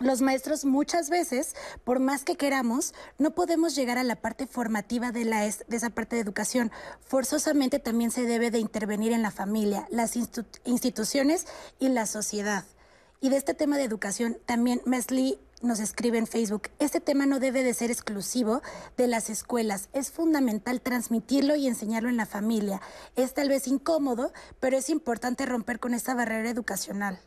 [0.01, 5.11] Los maestros muchas veces, por más que queramos, no podemos llegar a la parte formativa
[5.11, 6.71] de, la de esa parte de educación.
[7.05, 11.45] Forzosamente también se debe de intervenir en la familia, las instituciones
[11.77, 12.65] y la sociedad.
[13.23, 17.39] Y de este tema de educación, también Mesli nos escribe en Facebook, este tema no
[17.39, 18.63] debe de ser exclusivo
[18.97, 19.89] de las escuelas.
[19.93, 22.81] Es fundamental transmitirlo y enseñarlo en la familia.
[23.15, 27.19] Es tal vez incómodo, pero es importante romper con esta barrera educacional.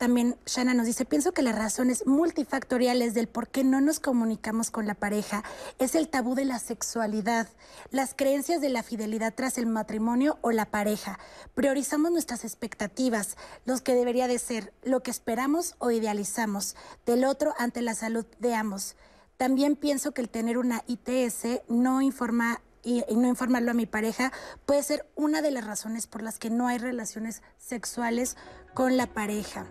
[0.00, 4.70] También Shana nos dice, pienso que las razones multifactoriales del por qué no nos comunicamos
[4.70, 5.44] con la pareja
[5.78, 7.48] es el tabú de la sexualidad,
[7.90, 11.18] las creencias de la fidelidad tras el matrimonio o la pareja.
[11.54, 13.36] Priorizamos nuestras expectativas,
[13.66, 18.24] los que debería de ser, lo que esperamos o idealizamos del otro ante la salud
[18.38, 18.96] de ambos.
[19.36, 24.32] También pienso que el tener una ITS no informa y, no informarlo a mi pareja
[24.64, 28.38] puede ser una de las razones por las que no hay relaciones sexuales
[28.72, 29.66] con la pareja.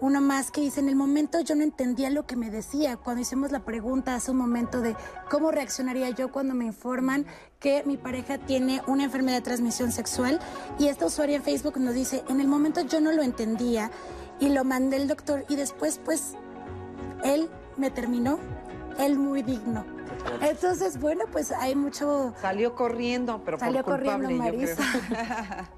[0.00, 2.96] Uno más que dice, en el momento yo no entendía lo que me decía.
[2.96, 4.94] Cuando hicimos la pregunta hace un momento de
[5.28, 7.26] cómo reaccionaría yo cuando me informan
[7.58, 10.38] que mi pareja tiene una enfermedad de transmisión sexual.
[10.78, 13.90] Y esta usuaria en Facebook nos dice, en el momento yo no lo entendía
[14.38, 16.34] y lo mandé al doctor y después pues
[17.24, 18.38] él me terminó,
[18.98, 19.84] él muy digno.
[20.40, 22.34] Entonces, bueno, pues hay mucho...
[22.40, 25.68] Salió corriendo, pero Salió por culpable, corriendo yo creo.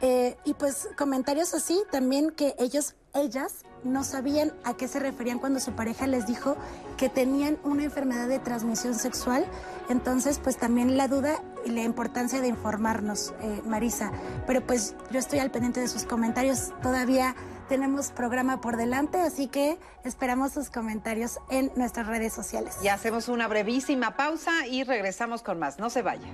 [0.00, 5.38] Eh, y pues comentarios así también que ellos, ellas no sabían a qué se referían
[5.38, 6.56] cuando su pareja les dijo
[6.96, 9.46] que tenían una enfermedad de transmisión sexual.
[9.88, 14.12] Entonces, pues también la duda y la importancia de informarnos, eh, Marisa.
[14.46, 16.72] Pero pues yo estoy al pendiente de sus comentarios.
[16.82, 17.34] Todavía
[17.68, 22.76] tenemos programa por delante, así que esperamos sus comentarios en nuestras redes sociales.
[22.82, 25.78] Y hacemos una brevísima pausa y regresamos con más.
[25.78, 26.28] No se vaya.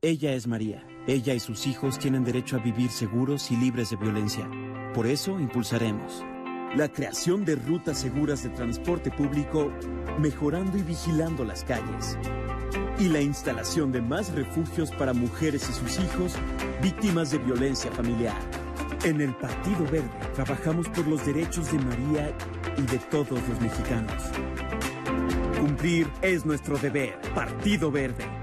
[0.00, 0.86] Ella es María.
[1.08, 4.48] Ella y sus hijos tienen derecho a vivir seguros y libres de violencia.
[4.94, 6.24] Por eso impulsaremos
[6.76, 9.72] la creación de rutas seguras de transporte público,
[10.20, 12.16] mejorando y vigilando las calles.
[13.00, 16.36] Y la instalación de más refugios para mujeres y sus hijos
[16.80, 18.38] víctimas de violencia familiar.
[19.02, 22.32] En el Partido Verde trabajamos por los derechos de María
[22.76, 24.22] y de todos los mexicanos.
[25.58, 27.20] Cumplir es nuestro deber.
[27.34, 28.37] Partido Verde.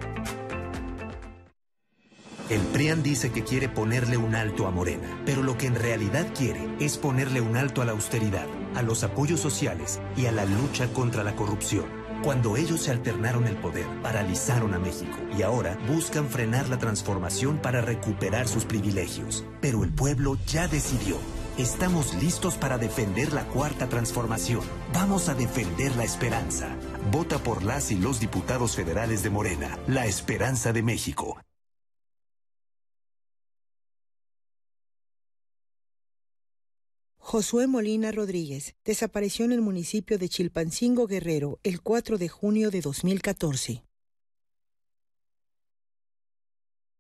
[2.47, 6.27] El PRIAN dice que quiere ponerle un alto a Morena, pero lo que en realidad
[6.38, 8.45] quiere es ponerle un alto a la austeridad,
[8.76, 11.85] a los apoyos sociales y a la lucha contra la corrupción.
[12.22, 17.57] Cuando ellos se alternaron el poder, paralizaron a México y ahora buscan frenar la transformación
[17.57, 19.43] para recuperar sus privilegios.
[19.59, 21.17] Pero el pueblo ya decidió.
[21.57, 24.61] Estamos listos para defender la cuarta transformación.
[24.93, 26.76] Vamos a defender la esperanza.
[27.11, 31.39] Vota por las y los diputados federales de Morena, la esperanza de México.
[37.36, 42.80] Josué Molina Rodríguez desapareció en el municipio de Chilpancingo Guerrero el 4 de junio de
[42.80, 43.84] 2014.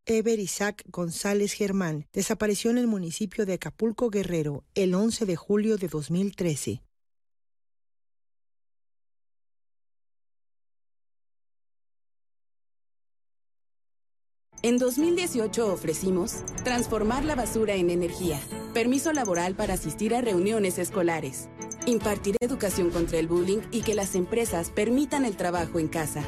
[0.05, 5.77] Ever Isaac González Germán desapareció en el municipio de Acapulco Guerrero el 11 de julio
[5.77, 6.84] de 2013.
[14.65, 18.39] En 2018 ofrecimos transformar la basura en energía,
[18.73, 21.49] permiso laboral para asistir a reuniones escolares,
[21.85, 26.23] impartir educación contra el bullying y que las empresas permitan el trabajo en casa.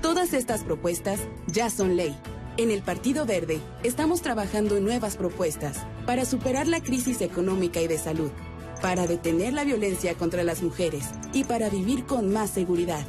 [0.00, 2.16] Todas estas propuestas ya son ley.
[2.56, 7.86] En el Partido Verde estamos trabajando en nuevas propuestas para superar la crisis económica y
[7.86, 8.30] de salud,
[8.80, 11.04] para detener la violencia contra las mujeres
[11.34, 13.04] y para vivir con más seguridad.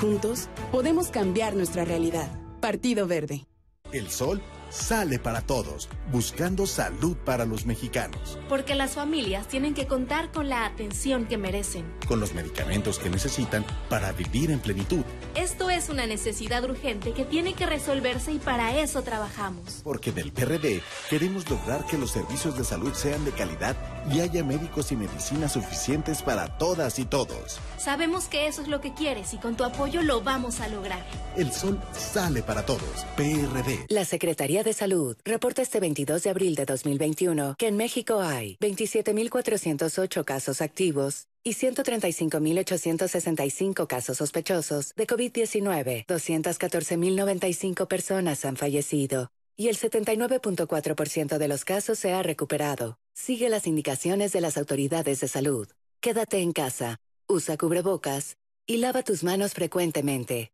[0.00, 2.30] Juntos podemos cambiar nuestra realidad.
[2.60, 3.49] Partido Verde.
[3.92, 4.40] El sol
[4.70, 10.48] sale para todos, buscando salud para los mexicanos, Porque las familias tienen que contar con
[10.48, 11.84] la atención que merecen.
[12.06, 15.02] con los medicamentos que necesitan para vivir en plenitud,
[15.34, 19.80] Esto es una necesidad urgente que tiene que resolverse y para eso trabajamos.
[19.82, 23.76] porque del PRD queremos lograr que los servicios de salud sean de calidad
[24.10, 27.58] y haya médicos y medicinas suficientes para todas y todos.
[27.78, 31.04] Sabemos que eso es lo que quieres y con tu apoyo lo vamos a lograr.
[31.36, 33.86] El sol sale para todos, PRD.
[33.88, 38.56] La Secretaría de Salud reporta este 22 de abril de 2021 que en México hay
[38.60, 46.04] 27.408 casos activos y 135.865 casos sospechosos de COVID-19.
[46.06, 52.99] 214.095 personas han fallecido y el 79.4% de los casos se ha recuperado.
[53.14, 55.68] Sigue las indicaciones de las autoridades de salud.
[56.00, 60.52] Quédate en casa, usa cubrebocas y lava tus manos frecuentemente.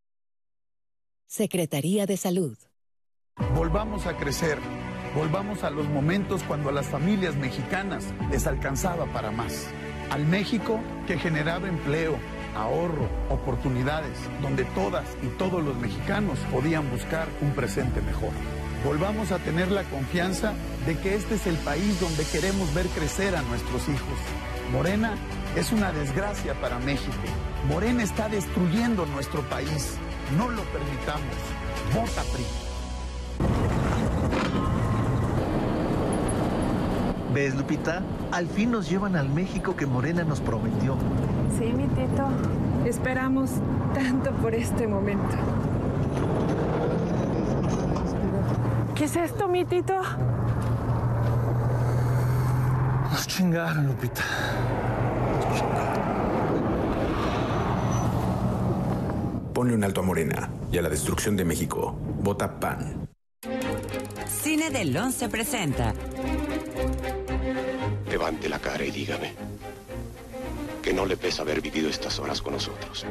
[1.27, 2.57] Secretaría de Salud.
[3.55, 4.59] Volvamos a crecer.
[5.15, 9.67] Volvamos a los momentos cuando a las familias mexicanas les alcanzaba para más.
[10.11, 12.19] Al México que generaba empleo,
[12.55, 18.33] ahorro, oportunidades, donde todas y todos los mexicanos podían buscar un presente mejor
[18.87, 20.53] volvamos a tener la confianza
[20.87, 24.19] de que este es el país donde queremos ver crecer a nuestros hijos.
[24.73, 25.15] Morena
[25.57, 27.17] es una desgracia para México.
[27.69, 29.97] Morena está destruyendo nuestro país.
[30.39, 31.35] No lo permitamos.
[31.93, 32.45] Vota PRI.
[37.35, 38.03] ¿Ves, Lupita?
[38.31, 40.97] Al fin nos llevan al México que Morena nos prometió.
[41.59, 42.29] Sí, mi Tito.
[42.85, 43.51] Esperamos
[43.95, 45.37] tanto por este momento.
[48.97, 50.01] ¿Qué es esto, mi Tito?
[53.11, 54.23] Nos chingaron, Lupita.
[59.53, 61.95] Ponle un alto a Morena y a la destrucción de México.
[62.23, 63.07] Vota PAN.
[64.27, 65.93] Cine del 11 presenta.
[68.11, 69.35] Levante la cara y dígame
[70.81, 73.05] que no le pesa haber vivido estas horas con nosotros.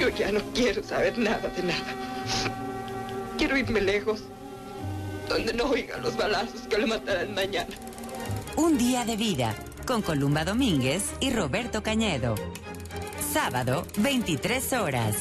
[0.00, 2.05] Yo ya no quiero saber nada de nada.
[3.38, 4.22] Quiero irme lejos,
[5.28, 7.74] donde no oiga los balazos que le matarán mañana.
[8.56, 9.54] Un día de vida
[9.86, 12.34] con Columba Domínguez y Roberto Cañedo.
[13.32, 15.16] Sábado, 23 horas.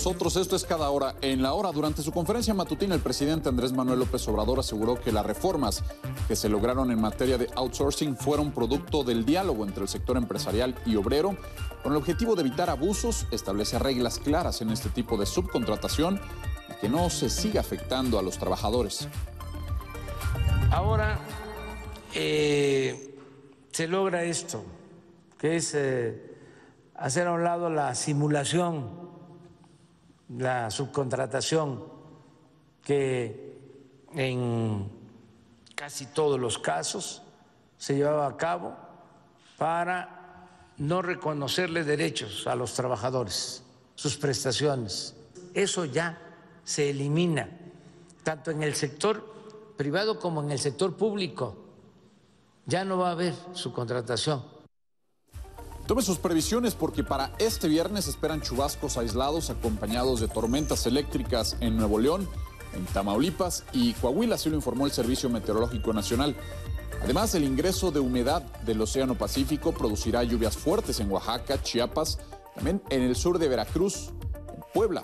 [0.00, 0.36] Nosotros.
[0.36, 1.72] Esto es cada hora en la hora.
[1.72, 5.84] Durante su conferencia matutina, el presidente Andrés Manuel López Obrador aseguró que las reformas
[6.26, 10.74] que se lograron en materia de outsourcing fueron producto del diálogo entre el sector empresarial
[10.86, 11.36] y obrero,
[11.82, 16.18] con el objetivo de evitar abusos, establecer reglas claras en este tipo de subcontratación
[16.70, 19.06] y que no se siga afectando a los trabajadores.
[20.70, 21.18] Ahora
[22.14, 23.18] eh,
[23.70, 24.64] se logra esto,
[25.36, 26.38] que es eh,
[26.94, 28.99] hacer a un lado la simulación,
[30.36, 31.84] la subcontratación,
[32.82, 33.58] que
[34.14, 34.90] en
[35.74, 37.22] casi todos los casos
[37.76, 38.76] se llevaba a cabo
[39.58, 40.46] para
[40.78, 43.62] no reconocerle derechos a los trabajadores,
[43.94, 45.14] sus prestaciones.
[45.54, 46.18] Eso ya
[46.64, 47.48] se elimina,
[48.22, 51.56] tanto en el sector privado como en el sector público.
[52.66, 54.44] Ya no va a haber subcontratación.
[55.90, 61.76] Tome sus previsiones porque para este viernes esperan chubascos aislados acompañados de tormentas eléctricas en
[61.76, 62.28] Nuevo León,
[62.74, 66.36] en Tamaulipas y Coahuila, así lo informó el Servicio Meteorológico Nacional.
[67.02, 72.20] Además, el ingreso de humedad del Océano Pacífico producirá lluvias fuertes en Oaxaca, Chiapas,
[72.54, 74.10] también en el sur de Veracruz,
[74.54, 75.02] en Puebla.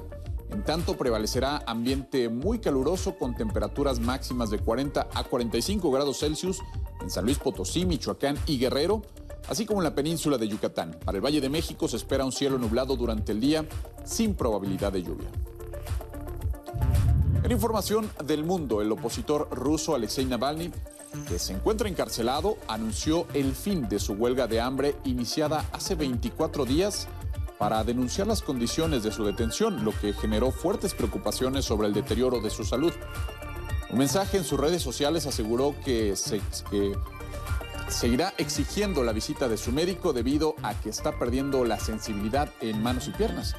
[0.50, 6.60] En tanto, prevalecerá ambiente muy caluroso con temperaturas máximas de 40 a 45 grados Celsius
[7.00, 9.02] en San Luis Potosí, Michoacán y Guerrero,
[9.48, 10.96] así como en la península de Yucatán.
[11.04, 13.64] Para el Valle de México se espera un cielo nublado durante el día
[14.04, 15.28] sin probabilidad de lluvia.
[17.42, 20.72] En información del mundo, el opositor ruso Alexei Navalny,
[21.28, 26.64] que se encuentra encarcelado, anunció el fin de su huelga de hambre iniciada hace 24
[26.64, 27.06] días
[27.58, 32.40] para denunciar las condiciones de su detención, lo que generó fuertes preocupaciones sobre el deterioro
[32.40, 32.92] de su salud.
[33.90, 36.40] Un mensaje en sus redes sociales aseguró que, se,
[36.70, 36.94] que
[37.88, 42.82] seguirá exigiendo la visita de su médico debido a que está perdiendo la sensibilidad en
[42.82, 43.54] manos y piernas.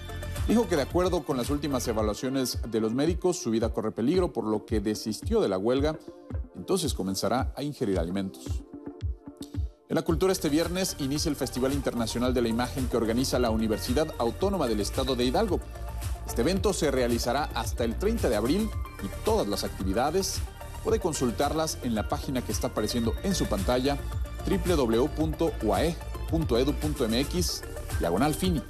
[0.48, 4.32] Dijo que de acuerdo con las últimas evaluaciones de los médicos, su vida corre peligro,
[4.32, 5.98] por lo que desistió de la huelga,
[6.56, 8.46] entonces comenzará a ingerir alimentos.
[9.90, 13.52] En la cultura este viernes inicia el Festival Internacional de la Imagen que organiza la
[13.52, 15.62] Universidad Autónoma del Estado de Hidalgo.
[16.28, 18.70] Este evento se realizará hasta el 30 de abril
[19.02, 20.42] y todas las actividades
[20.88, 23.98] puede consultarlas en la página que está apareciendo en su pantalla
[24.48, 25.22] www.uae.edu.mx
[28.00, 28.64] diagonal fini.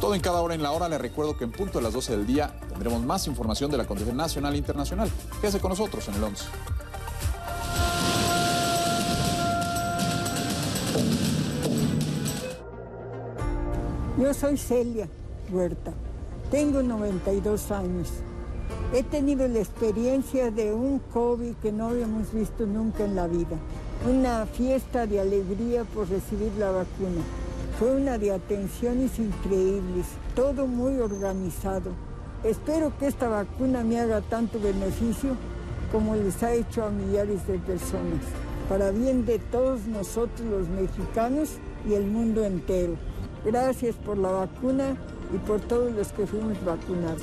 [0.00, 0.88] Todo en cada hora en la hora.
[0.88, 3.88] Les recuerdo que en punto de las 12 del día tendremos más información de la
[3.88, 5.10] condición nacional e internacional.
[5.40, 6.44] Quédese con nosotros en el 11.
[14.16, 15.08] Yo soy Celia
[15.50, 15.92] Huerta.
[16.52, 18.12] Tengo 92 años.
[18.94, 23.56] He tenido la experiencia de un COVID que no habíamos visto nunca en la vida.
[24.08, 27.20] Una fiesta de alegría por recibir la vacuna.
[27.78, 30.06] Fue una de atenciones increíbles,
[30.36, 31.90] todo muy organizado.
[32.44, 35.30] Espero que esta vacuna me haga tanto beneficio
[35.90, 38.22] como les ha hecho a millares de personas,
[38.68, 41.58] para bien de todos nosotros los mexicanos
[41.88, 42.94] y el mundo entero.
[43.44, 44.96] Gracias por la vacuna
[45.34, 47.22] y por todos los que fuimos vacunados.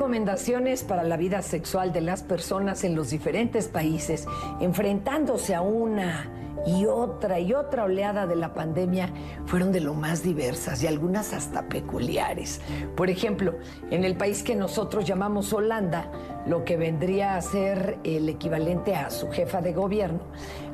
[0.00, 4.26] Recomendaciones para la vida sexual de las personas en los diferentes países,
[4.58, 6.24] enfrentándose a una
[6.66, 9.10] y otra y otra oleada de la pandemia
[9.46, 12.60] fueron de lo más diversas y algunas hasta peculiares.
[12.96, 13.54] Por ejemplo,
[13.90, 16.10] en el país que nosotros llamamos Holanda,
[16.46, 20.20] lo que vendría a ser el equivalente a su jefa de gobierno,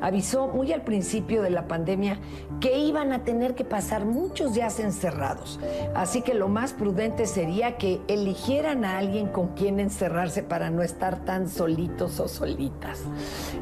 [0.01, 2.19] avisó muy al principio de la pandemia
[2.59, 5.59] que iban a tener que pasar muchos días encerrados.
[5.93, 10.81] Así que lo más prudente sería que eligieran a alguien con quien encerrarse para no
[10.81, 13.03] estar tan solitos o solitas.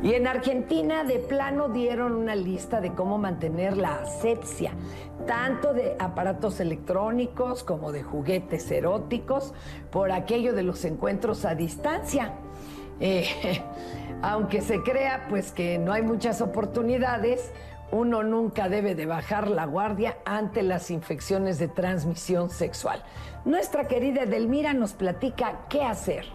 [0.03, 4.71] Y en Argentina de plano dieron una lista de cómo mantener la asepsia,
[5.27, 9.53] tanto de aparatos electrónicos como de juguetes eróticos,
[9.91, 12.33] por aquello de los encuentros a distancia.
[12.99, 13.27] Eh,
[14.21, 17.51] aunque se crea pues que no hay muchas oportunidades,
[17.91, 23.03] uno nunca debe de bajar la guardia ante las infecciones de transmisión sexual.
[23.45, 26.25] Nuestra querida Edelmira nos platica qué hacer.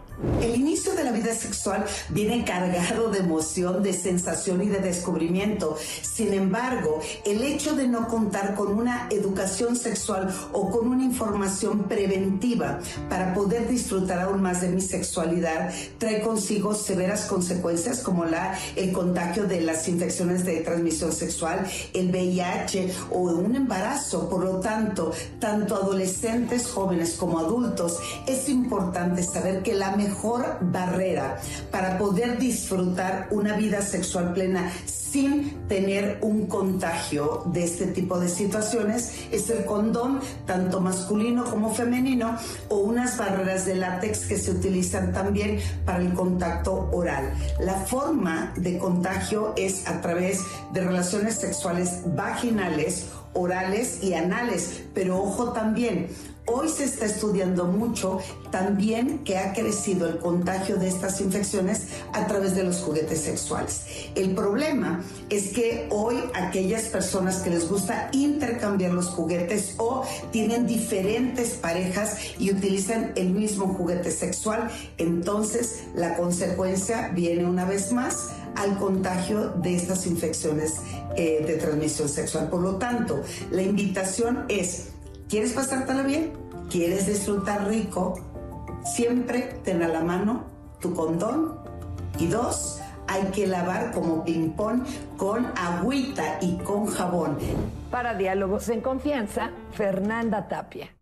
[0.42, 5.78] El inicio de la vida sexual viene cargado de emoción, de sensación y de descubrimiento.
[6.02, 11.84] Sin embargo, el hecho de no contar con una educación sexual o con una información
[11.84, 18.58] preventiva para poder disfrutar aún más de mi sexualidad trae consigo severas consecuencias como la,
[18.76, 24.28] el contagio de las infecciones de transmisión sexual, el VIH o un embarazo.
[24.28, 30.58] Por lo tanto, tanto adolescentes, jóvenes como adultos, es importante saber que la mejor mejor
[30.60, 31.38] barrera
[31.70, 38.28] para poder disfrutar una vida sexual plena sin tener un contagio de este tipo de
[38.28, 42.36] situaciones es el condón, tanto masculino como femenino,
[42.68, 47.32] o unas barreras de látex que se utilizan también para el contacto oral.
[47.60, 50.40] La forma de contagio es a través
[50.72, 56.08] de relaciones sexuales vaginales, orales y anales, pero ojo también,
[56.52, 58.18] Hoy se está estudiando mucho
[58.50, 61.82] también que ha crecido el contagio de estas infecciones
[62.12, 63.84] a través de los juguetes sexuales.
[64.16, 70.02] El problema es que hoy aquellas personas que les gusta intercambiar los juguetes o
[70.32, 77.92] tienen diferentes parejas y utilizan el mismo juguete sexual, entonces la consecuencia viene una vez
[77.92, 80.78] más al contagio de estas infecciones
[81.16, 82.48] eh, de transmisión sexual.
[82.48, 83.22] Por lo tanto,
[83.52, 84.88] la invitación es
[85.30, 86.32] ¿Quieres pasártela bien?
[86.68, 88.20] ¿Quieres disfrutar rico?
[88.84, 90.44] Siempre ten a la mano
[90.80, 91.56] tu condón.
[92.18, 94.82] Y dos, hay que lavar como ping-pong
[95.16, 97.38] con agüita y con jabón.
[97.92, 100.96] Para diálogos en confianza, Fernanda Tapia.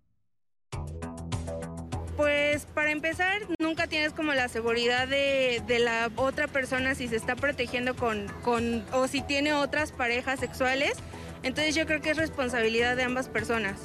[2.19, 7.35] Pues para empezar, nunca tienes como la seguridad de, la otra persona si se está
[7.35, 10.99] protegiendo con, con, o si tiene otras parejas sexuales.
[11.43, 13.77] Entonces yo creo que es responsabilidad de ambas personas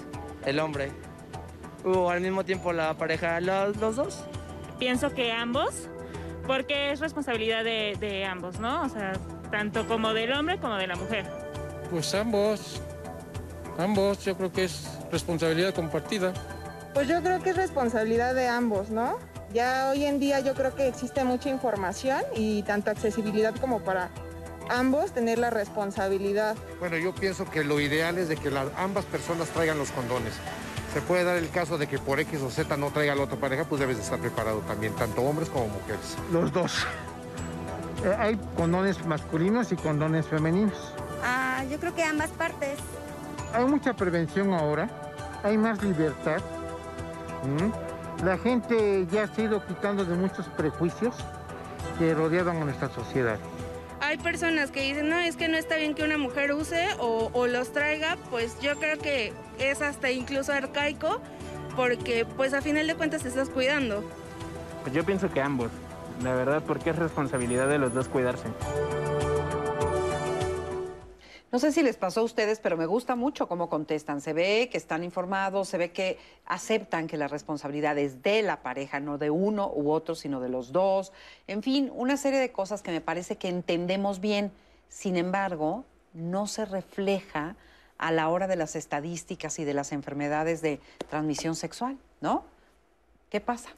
[0.45, 0.91] el hombre.
[1.85, 4.23] O al mismo tiempo la pareja, los, dos.
[4.79, 5.89] Pienso que ambos,
[6.47, 8.83] porque es responsabilidad de, ambos, ¿no?
[8.83, 9.13] O sea,
[9.51, 11.25] tanto como del hombre como de la mujer.
[11.89, 12.81] Pues ambos,
[13.77, 16.33] ambos, yo creo que es responsabilidad compartida.
[16.93, 19.17] Pues yo creo que es responsabilidad de ambos, ¿no?
[19.53, 24.09] Ya hoy en día yo creo que existe mucha información y tanto accesibilidad como para
[24.69, 26.55] ambos tener la responsabilidad.
[26.79, 30.33] Bueno, yo pienso que lo ideal es de que ambas personas traigan los condones.
[30.93, 33.37] Se puede dar el caso de que por X o Z no traiga la otra
[33.37, 36.15] pareja, pues debes de estar preparado también, tanto hombres como mujeres.
[36.31, 36.85] Los dos.
[38.05, 40.93] Eh, hay condones masculinos y condones femeninos.
[41.23, 42.77] Ah, yo creo que ambas partes.
[43.53, 44.89] Hay mucha prevención ahora,
[45.43, 46.41] hay más libertad.
[48.23, 51.15] La gente ya se ha ido quitando de muchos prejuicios
[51.97, 53.37] que rodeaban a nuestra sociedad
[54.03, 57.47] hay personas que dicen, no, es que no está bien que una mujer use o,
[57.47, 61.21] los traiga, pues yo creo que es hasta incluso arcaico,
[61.75, 64.03] porque pues a final de cuentas te estás cuidando.
[64.81, 65.71] Pues yo pienso que ambos,
[66.21, 68.47] la verdad, porque es responsabilidad de los dos cuidarse.
[71.53, 74.21] No sé si les pasó a ustedes, pero me gusta mucho cómo contestan.
[74.21, 76.17] Se ve que están informados, se ve que
[76.47, 80.49] aceptan que la responsabilidad es de la pareja, no de uno u otro, sino de
[80.49, 81.13] los dos.
[81.45, 84.51] En fin, una serie de cosas que me parece que entendemos bien.
[84.89, 85.85] Sin embargo,
[86.15, 87.55] no se refleja
[87.99, 92.45] a la hora de las estadísticas y de las enfermedades de transmisión sexual, ¿no?
[93.29, 93.69] ¿Qué pasa?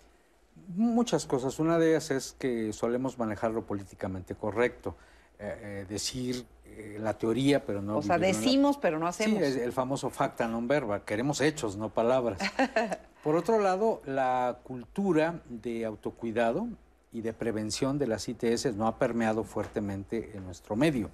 [0.78, 1.60] Muchas cosas.
[1.60, 4.96] Una de ellas es que solemos manejarlo políticamente correcto.
[5.38, 6.46] Eh, eh, decir
[6.78, 7.98] eh, la teoría, pero no...
[7.98, 9.40] O sea, decimos, pero no hacemos.
[9.40, 11.08] Sí, el famoso facta non verba.
[11.08, 12.40] Queremos hechos, no palabras.
[13.24, 16.68] Por otro lado, la cultura de autocuidado
[17.12, 21.10] y de prevención de las ITS no ha permeado fuertemente en nuestro medio.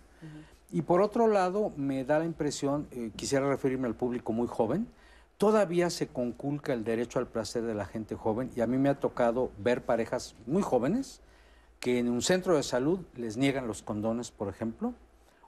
[0.71, 4.88] Y por otro lado, me da la impresión, quisiera referirme al público muy joven,
[5.38, 8.89] todavía se conculca el derecho al placer de la gente joven y a mí me
[8.89, 11.21] ha tocado ver parejas muy jóvenes
[11.79, 14.93] que en un centro de salud les niegan los condones, por ejemplo,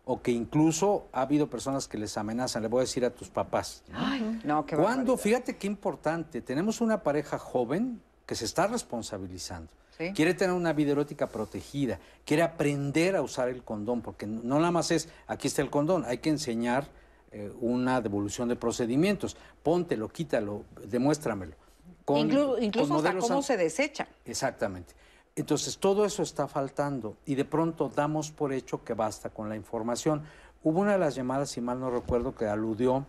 [0.06, 3.30] o que incluso ha habido personas que les amenazan, le voy a decir a tus
[3.30, 3.84] papás.
[3.94, 5.18] Ay, no, qué Cuando, barbaridad.
[5.18, 9.70] fíjate qué importante, tenemos una pareja joven que se está responsabilizando.
[10.16, 14.72] Quiere tener una vida erótica protegida, quiere aprender a usar el condón, porque no nada
[14.72, 16.88] más es, aquí está el condón, hay que enseñar
[17.32, 19.38] eh, una devolución de procedimientos.
[19.62, 21.54] Póntelo, quítalo, demuéstramelo.
[22.04, 24.08] Con- Inclu- con incluso hasta cómo se desecha.
[24.26, 24.94] Exactamente.
[25.35, 29.55] Entonces, todo eso está faltando y de pronto damos por hecho que basta con la
[29.55, 30.23] información.
[30.64, 33.05] Hubo una de las llamadas, si mal no recuerdo, que aludió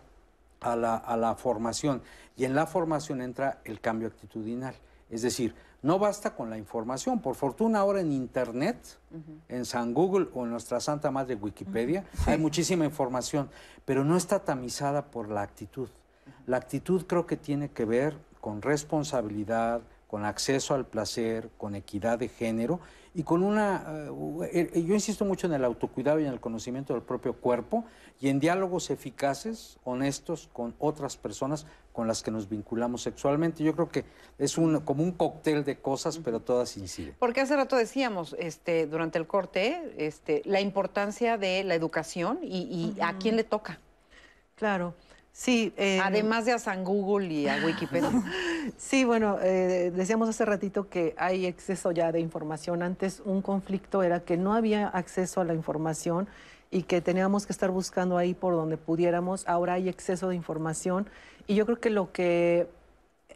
[0.61, 2.01] a la, a la formación
[2.35, 4.75] y en la formación entra el cambio actitudinal.
[5.09, 5.53] Es decir,
[5.85, 7.19] no basta con la información.
[7.19, 8.97] Por fortuna ahora en Internet,
[9.47, 13.51] en San Google o en nuestra Santa Madre Wikipedia, hay muchísima información,
[13.85, 15.87] pero no está tamizada por la actitud.
[16.47, 22.19] La actitud creo que tiene que ver con responsabilidad, con acceso al placer, con equidad
[22.19, 22.79] de género
[23.13, 23.85] y con una...
[24.51, 27.85] eh, eh, yo insisto mucho en el autocuidado y en el conocimiento del propio cuerpo
[28.19, 33.63] y en diálogos eficaces, honestos con otras personas con las que nos vinculamos sexualmente.
[33.63, 34.03] Yo creo que
[34.37, 37.15] es un, como un cóctel de cosas, pero todas inciden.
[37.19, 42.93] Porque hace rato decíamos, este, durante el corte, este, la importancia de la educación y,
[42.97, 43.79] y a quién le toca.
[44.55, 44.93] Claro,
[45.37, 45.73] sí.
[45.75, 48.09] eh, Además de a San Google y a Wikipedia.
[48.77, 52.81] Sí, bueno, eh, decíamos hace ratito que hay exceso ya de información.
[52.81, 56.27] Antes un conflicto era que no había acceso a la información
[56.71, 59.47] y que teníamos que estar buscando ahí por donde pudiéramos.
[59.47, 61.07] Ahora hay exceso de información
[61.47, 62.67] y yo creo que lo que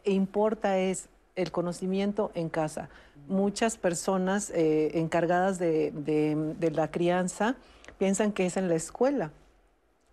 [0.04, 2.88] importa es el conocimiento en casa.
[3.28, 7.54] Muchas personas eh, encargadas de, de- de la crianza
[7.98, 9.30] piensan que es en la escuela.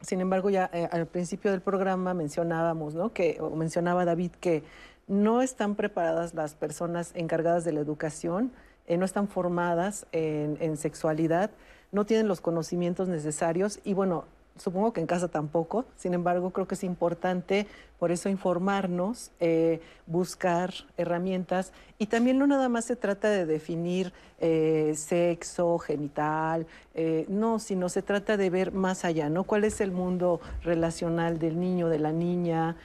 [0.01, 3.13] Sin embargo, ya eh, al principio del programa mencionábamos, ¿no?
[3.13, 4.63] Que, o mencionaba David que
[5.07, 8.51] no están preparadas las personas encargadas de la educación,
[8.87, 11.49] eh, no están formadas en, en sexualidad,
[11.91, 14.25] no tienen los conocimientos necesarios y bueno,
[14.57, 15.85] supongo que en casa tampoco.
[15.95, 17.67] Sin embargo, creo que es importante
[17.99, 24.13] por eso informarnos, eh, buscar herramientas y también no nada más se trata de definir
[24.39, 29.45] eh, sexo, genital, eh, no, sino se trata de ver más allá, ¿no?
[29.45, 32.75] ¿Cuál es el mundo relacional del niño, de la niña?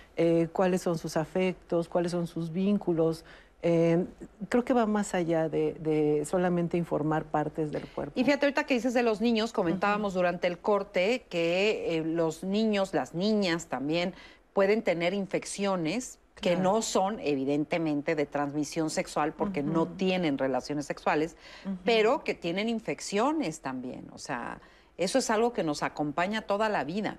[0.52, 1.88] ¿Cuáles son sus afectos?
[1.88, 3.24] ¿Cuáles son sus vínculos?
[3.64, 4.04] Eh,
[4.48, 8.12] creo que va más allá de, de solamente informar partes del cuerpo.
[8.18, 12.42] Y fíjate, ahorita que dices de los niños, comentábamos durante el corte que eh, los
[12.42, 14.14] niños, las niñas también,
[14.52, 16.62] pueden tener infecciones que Claro.
[16.62, 21.36] no son evidentemente de transmisión sexual porque no tienen relaciones sexuales,
[21.84, 24.08] pero que tienen infecciones también.
[24.12, 24.60] O sea,
[24.98, 27.18] eso es algo que nos acompaña toda la vida.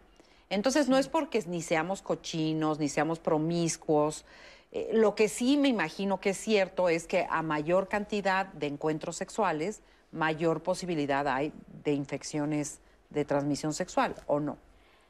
[0.50, 4.26] Entonces, no es porque ni seamos cochinos, ni seamos promiscuos.
[4.76, 8.66] Eh, lo que sí me imagino que es cierto es que a mayor cantidad de
[8.66, 12.80] encuentros sexuales, mayor posibilidad hay de infecciones
[13.12, 14.58] de transmisión sexual, ¿o no?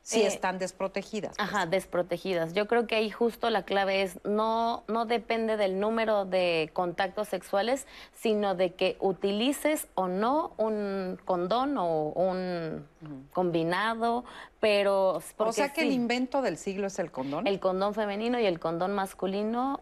[0.05, 1.33] Si Eh, están desprotegidas.
[1.39, 2.53] Ajá, desprotegidas.
[2.53, 7.29] Yo creo que ahí justo la clave es no, no depende del número de contactos
[7.29, 12.85] sexuales, sino de que utilices o no un condón o un
[13.31, 14.25] combinado,
[14.59, 15.21] pero...
[15.37, 17.47] O sea que el invento del siglo es el condón.
[17.47, 19.79] el condón femenino y el condón masculino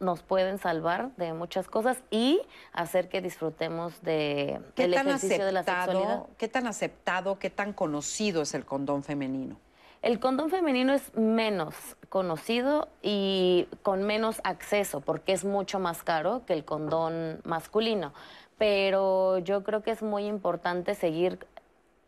[0.00, 2.40] nos pueden salvar de muchas cosas y
[2.72, 6.02] hacer que disfrutemos de, ¿Qué del tan ejercicio de la sexualidad.
[6.02, 9.56] aceptado, qué tan aceptado, qué tan conocido es el condón femenino?
[10.02, 11.74] El condón femenino es menos
[12.08, 18.14] conocido y con menos acceso porque es mucho más caro que el condón masculino.
[18.56, 21.46] Pero yo creo que es muy importante seguir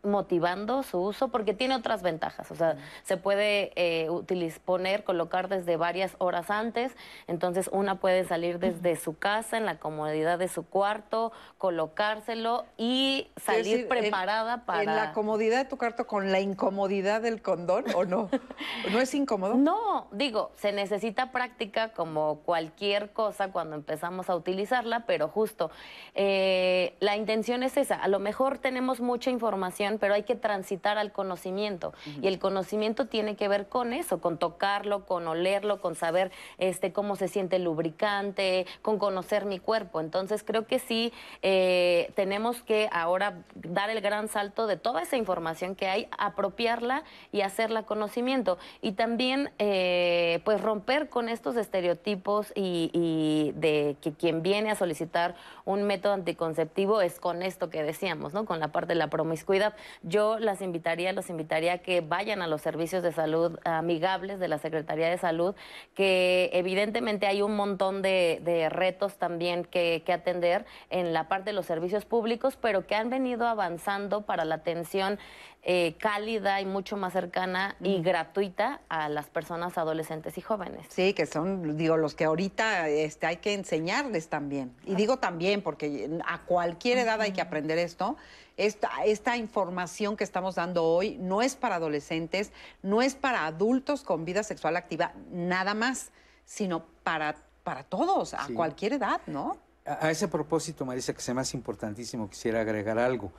[0.03, 2.51] motivando su uso porque tiene otras ventajas.
[2.51, 6.95] O sea, se puede eh, utiliz- poner, colocar desde varias horas antes.
[7.27, 13.27] Entonces, una puede salir desde su casa, en la comodidad de su cuarto, colocárselo y
[13.37, 14.81] salir decir, en- preparada para...
[14.83, 18.29] ¿En la comodidad de tu cuarto con la incomodidad del condón o no?
[18.91, 19.55] ¿No es incómodo?
[19.55, 25.71] No, digo, se necesita práctica como cualquier cosa cuando empezamos a utilizarla, pero justo
[26.15, 27.95] eh, la intención es esa.
[27.95, 31.93] A lo mejor tenemos mucha información, pero hay que transitar al conocimiento.
[32.21, 36.91] Y el conocimiento tiene que ver con eso, con tocarlo, con olerlo, con saber este,
[36.91, 39.99] cómo se siente el lubricante, con conocer mi cuerpo.
[39.99, 45.17] Entonces creo que sí eh, tenemos que ahora dar el gran salto de toda esa
[45.17, 48.57] información que hay, apropiarla y hacerla conocimiento.
[48.81, 54.75] Y también eh, pues romper con estos estereotipos y, y de que quien viene a
[54.75, 58.45] solicitar un método anticonceptivo es con esto que decíamos, ¿no?
[58.45, 59.73] Con la parte de la promiscuidad.
[60.01, 64.47] Yo las invitaría, los invitaría a que vayan a los servicios de salud amigables de
[64.47, 65.55] la Secretaría de Salud,
[65.93, 71.51] que evidentemente hay un montón de, de retos también que, que atender en la parte
[71.51, 75.19] de los servicios públicos, pero que han venido avanzando para la atención
[75.65, 80.85] eh, cálida y mucho más cercana y gratuita a las personas adolescentes y jóvenes.
[80.89, 84.75] Sí, que son, digo, los que ahorita este, hay que enseñarles también.
[84.83, 88.17] Y digo también, porque a cualquier edad hay que aprender esto.
[88.55, 92.51] Esta, esta información que estamos dando hoy no es para adolescentes,
[92.83, 96.11] no es para adultos con vida sexual activa, nada más,
[96.45, 98.53] sino para, para todos, a Sí.
[98.53, 99.57] cualquier edad, ¿no?
[99.85, 103.31] A a ese propósito, Marisa, que se me hace importantísimo, quisiera agregar algo.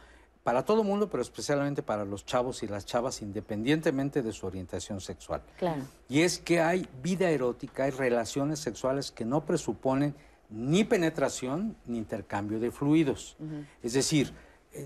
[0.43, 5.01] Para todo mundo, pero especialmente para los chavos y las chavas, independientemente de su orientación
[5.01, 5.41] sexual.
[5.59, 5.82] Claro.
[6.07, 10.15] Y es que hay vida erótica, hay relaciones sexuales que no presuponen
[10.51, 13.39] ni penetración ni intercambio de fluidos.
[13.82, 14.35] Es decir,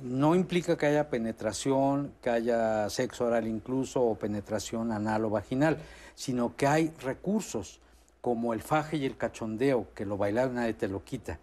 [0.02, 5.78] no implica que haya penetración, que haya sexo oral incluso o penetración anal o vaginal,
[6.14, 7.80] sino que hay recursos
[8.20, 11.38] como el faje y el cachondeo, que lo bailar nadie te lo quita,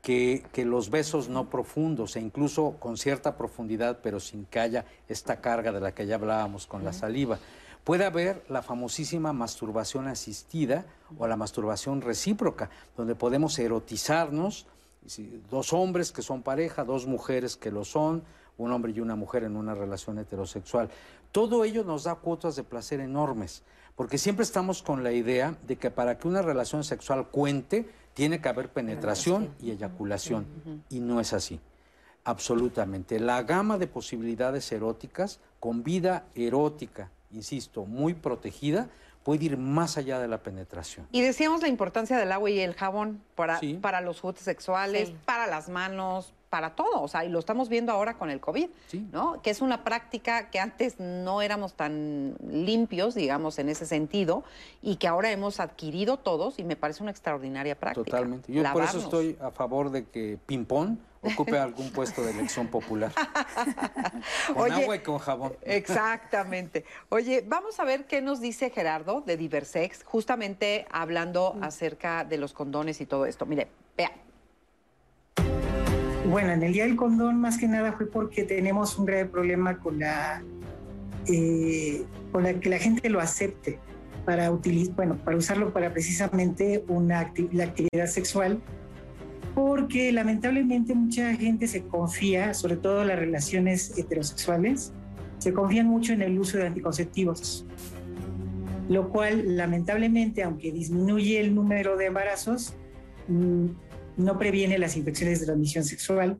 [0.00, 4.84] que, que los besos no profundos e incluso con cierta profundidad, pero sin que haya
[5.08, 7.38] esta carga de la que ya hablábamos con la saliva.
[7.84, 10.86] Puede haber la famosísima masturbación asistida
[11.18, 14.66] o la masturbación recíproca, donde podemos erotizarnos,
[15.50, 18.22] dos hombres que son pareja, dos mujeres que lo son,
[18.58, 20.88] un hombre y una mujer en una relación heterosexual.
[21.32, 23.62] Todo ello nos da cuotas de placer enormes,
[23.94, 28.40] porque siempre estamos con la idea de que para que una relación sexual cuente, tiene
[28.40, 30.46] que haber penetración y eyaculación,
[30.88, 31.60] y no es así.
[32.24, 33.20] Absolutamente.
[33.20, 38.88] La gama de posibilidades eróticas con vida erótica, insisto, muy protegida,
[39.26, 41.08] puede ir más allá de la penetración.
[41.10, 43.74] Y decíamos la importancia del agua y el jabón para, Sí.
[43.74, 45.16] para los juguetes sexuales, Sí.
[45.24, 47.02] para las manos, para todo.
[47.02, 48.68] O sea, y lo estamos viendo ahora con el COVID,
[49.10, 49.42] ¿no?
[49.42, 54.44] Que es una práctica que antes no éramos tan limpios, digamos, en ese sentido,
[54.80, 58.04] y que ahora hemos adquirido todos, y me parece una extraordinaria práctica.
[58.04, 58.52] Totalmente.
[58.52, 63.12] Yo por eso estoy a favor de que Pimpón ocupe algún puesto de elección popular.
[64.54, 65.52] Con Oye, agua y con jabón.
[65.62, 66.84] Exactamente.
[67.08, 72.52] Oye, vamos a ver qué nos dice Gerardo de Diversex, justamente hablando acerca de los
[72.52, 73.46] condones y todo esto.
[73.46, 74.12] Mire, vea.
[76.28, 79.78] Bueno, en el Día del Condón más que nada fue porque tenemos un grave problema
[79.78, 80.42] con la,
[81.28, 83.78] eh, con la que la gente lo acepte
[84.24, 88.60] para utilizar, bueno, para usarlo para precisamente una acti- la actividad sexual,
[89.56, 94.92] porque lamentablemente mucha gente se confía, sobre todo las relaciones heterosexuales,
[95.38, 97.64] se confían mucho en el uso de anticonceptivos,
[98.90, 102.74] lo cual lamentablemente, aunque disminuye el número de embarazos,
[103.28, 103.64] mm,
[104.18, 106.36] no previene las infecciones de transmisión sexual.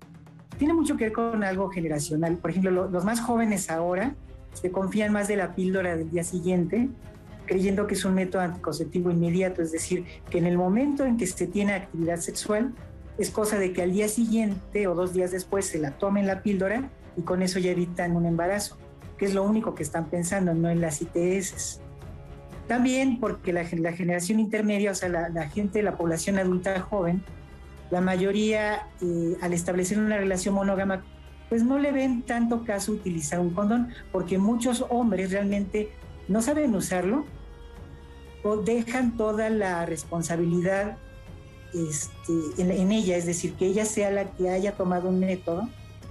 [0.59, 2.37] Tiene mucho que ver con algo generacional.
[2.37, 4.15] Por ejemplo, lo- los más jóvenes ahora
[4.53, 6.91] se confían más de la píldora del día siguiente,
[7.47, 11.27] creyendo que es un método anticonceptivo inmediato, es decir, que en el momento en que
[11.27, 12.75] se tiene actividad sexual,
[13.19, 16.43] es cosa de que al día siguiente o dos días después se la tomen la
[16.43, 18.77] píldora y con eso ya evitan un embarazo,
[19.17, 21.81] que es lo único que están pensando, no en las ITS.
[22.69, 26.81] También porque la, gen- la generación intermedia, o sea, la, la gente, la población adulta
[26.81, 27.23] joven,
[27.91, 31.05] la mayoría eh, al establecer una relación monógama,
[31.49, 35.91] pues no le ven tanto caso utilizar un condón, porque muchos hombres realmente
[36.27, 37.25] no saben usarlo
[38.43, 40.99] o dejan toda la responsabilidad
[41.77, 42.33] este,
[42.63, 45.69] en, en ella, es decir, que ella sea la que haya tomado un método,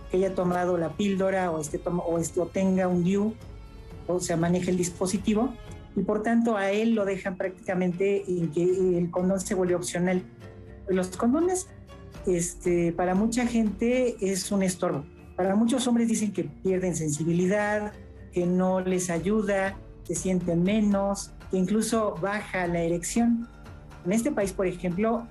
[0.09, 3.33] que haya tomado la píldora o, este, o, este, o tenga un DIU,
[4.07, 5.53] o sea, maneje el dispositivo,
[5.95, 8.63] y por tanto a él lo dejan prácticamente en que
[8.97, 10.23] el condón se vuelve opcional.
[10.87, 11.67] Los condones,
[12.27, 15.05] este, para mucha gente es un estorbo.
[15.35, 17.93] Para muchos hombres dicen que pierden sensibilidad,
[18.33, 23.47] que no les ayuda, se sienten menos, que incluso baja la erección.
[24.05, 25.27] En este país, por ejemplo,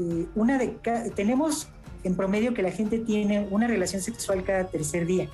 [0.00, 1.68] eh, tenemos
[2.02, 5.28] en promedio que la gente tiene una relación sexual cada tercer día,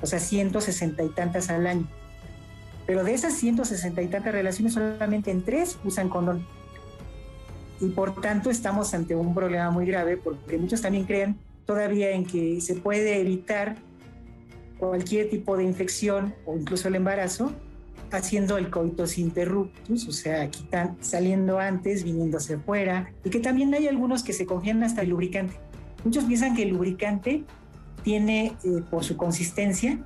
[0.00, 1.88] o sea, 160 y tantas al año.
[2.86, 6.44] Pero de esas 160 y tantas relaciones, solamente en tres usan condón.
[7.80, 11.36] Y por tanto estamos ante un problema muy grave porque muchos también creen
[11.66, 13.76] todavía en que se puede evitar
[14.78, 17.52] cualquier tipo de infección o incluso el embarazo
[18.12, 23.88] haciendo el coitus interruptus, o sea, quitan, saliendo antes, viniéndose fuera, y que también hay
[23.88, 25.54] algunos que se confían hasta el lubricante.
[26.04, 27.44] Muchos piensan que el lubricante
[28.02, 29.98] tiene, eh, por su consistencia,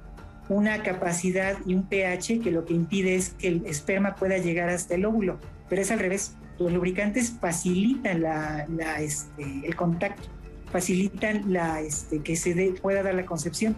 [0.49, 4.69] una capacidad y un pH que lo que impide es que el esperma pueda llegar
[4.69, 5.39] hasta el óvulo,
[5.69, 6.37] pero es al revés.
[6.59, 10.29] Los lubricantes facilitan la, la, este, el contacto,
[10.71, 13.75] facilitan la, este, que se dé- pueda dar la concepción.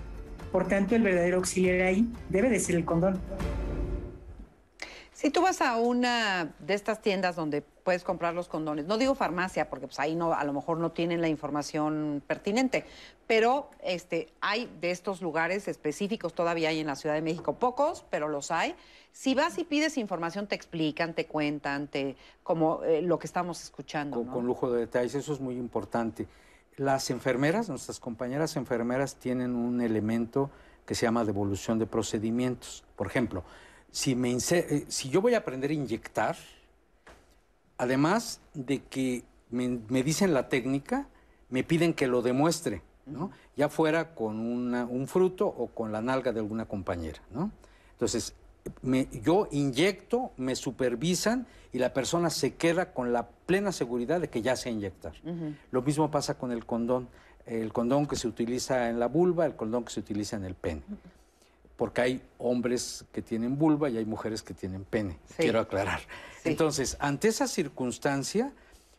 [0.52, 3.18] Por tanto, el verdadero auxiliar ahí debe de ser el condón.
[5.18, 9.16] Si tú vas a una de estas tiendas donde puedes comprar los condones, no digo
[9.16, 12.84] farmacia porque pues ahí no a lo mejor no tienen la información pertinente,
[13.26, 18.04] pero este hay de estos lugares específicos todavía hay en la Ciudad de México pocos,
[18.10, 18.76] pero los hay.
[19.10, 22.14] Si vas y pides información te explican, te cuentan, te
[22.44, 24.32] como eh, lo que estamos escuchando, con, ¿no?
[24.32, 26.28] con lujo de detalles, eso es muy importante.
[26.76, 30.48] Las enfermeras, nuestras compañeras enfermeras tienen un elemento
[30.86, 32.84] que se llama devolución de procedimientos.
[32.94, 33.42] Por ejemplo,
[33.90, 36.36] si, me eh, si yo voy a aprender a inyectar,
[37.76, 41.06] además de que me, me dicen la técnica,
[41.48, 43.30] me piden que lo demuestre, ¿no?
[43.56, 47.50] Ya fuera con una- un fruto o con la nalga de alguna compañera, ¿no?
[47.92, 48.34] Entonces,
[48.82, 54.28] me- yo inyecto, me supervisan y la persona se queda con la plena seguridad de
[54.28, 55.14] que ya sé inyectar.
[55.70, 57.08] Lo mismo pasa con el condón.
[57.46, 60.54] El condón que se utiliza en la vulva, el condón que se utiliza en el
[60.54, 60.82] pene.
[61.78, 65.16] Porque hay hombres que tienen vulva y hay mujeres que tienen pene.
[65.36, 66.00] Quiero aclarar.
[66.42, 68.52] Entonces, ante esa circunstancia,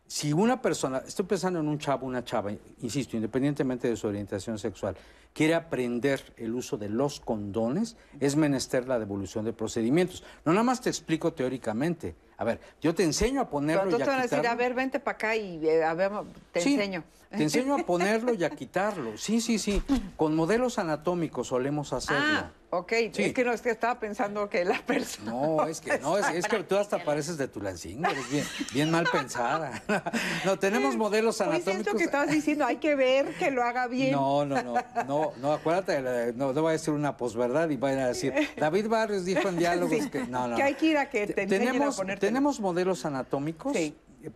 [0.08, 2.52] si una persona, estoy pensando en un chavo, una chava,
[2.82, 4.96] insisto, independientemente de su orientación sexual,
[5.34, 10.24] quiere aprender el uso de los condones, es menester la devolución de procedimientos.
[10.46, 12.16] No nada más te explico teóricamente.
[12.38, 14.56] A ver, yo te enseño a ponerlo y Entonces te van a a decir, a
[14.56, 16.12] ver, vente para acá y eh, a ver,
[16.54, 17.04] te Sí, enseño.
[17.30, 19.18] Te enseño a ponerlo y a quitarlo.
[19.18, 19.84] Sí, sí, sí.
[20.16, 22.24] Con modelos anatómicos solemos hacerlo.
[22.26, 22.94] Ah, ok.
[23.14, 23.24] Sí.
[23.24, 25.32] Es que no, es que estaba pensando que la persona.
[25.32, 28.92] No, es que no, es, es que tú hasta pareces de Tulancingo, eres bien, bien
[28.92, 29.82] mal pensada.
[30.46, 31.74] No, tenemos modelos anatómicos.
[31.74, 34.12] siento que estabas diciendo, hay que ver que lo haga bien.
[34.14, 34.76] No, no, no,
[35.08, 38.88] no, no, acuérdate, no, no va a decir una posverdad y vayan a decir, David
[38.88, 40.56] Barrios dijo en diálogos Sí, que no, no.
[40.56, 43.76] que hay que ir a que te enseñen a tenemos, tenemos modelos anatómicos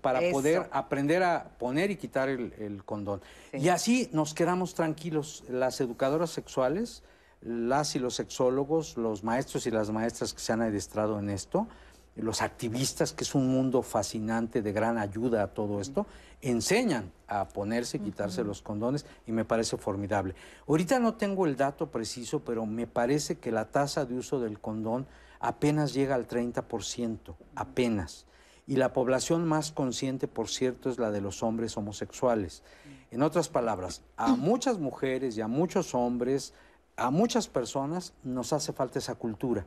[0.01, 0.31] para Eso.
[0.31, 3.21] poder aprender a poner y quitar el, el condón.
[3.53, 5.43] Y así nos quedamos tranquilos.
[5.49, 7.03] Las educadoras sexuales,
[7.43, 11.67] las y los sexólogos, los maestros y las maestras que se han adiestrado en esto,
[12.15, 16.05] los activistas, que es un mundo fascinante de gran ayuda a todo esto,
[16.41, 20.35] enseñan a ponerse y quitarse los condones y me parece formidable.
[20.67, 24.59] Ahorita no tengo el dato preciso, pero me parece que la tasa de uso del
[24.59, 25.07] condón
[25.39, 28.25] apenas llega al 30%, apenas.
[28.67, 32.63] Y la población más consciente, por cierto, es la de los hombres homosexuales.
[33.11, 36.53] En otras palabras, a muchas mujeres y a muchos hombres,
[36.95, 39.65] a muchas personas nos hace falta esa cultura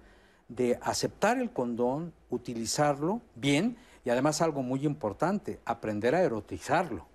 [0.48, 7.06] de aceptar el condón, utilizarlo bien y además algo muy importante, aprender a erotizarlo.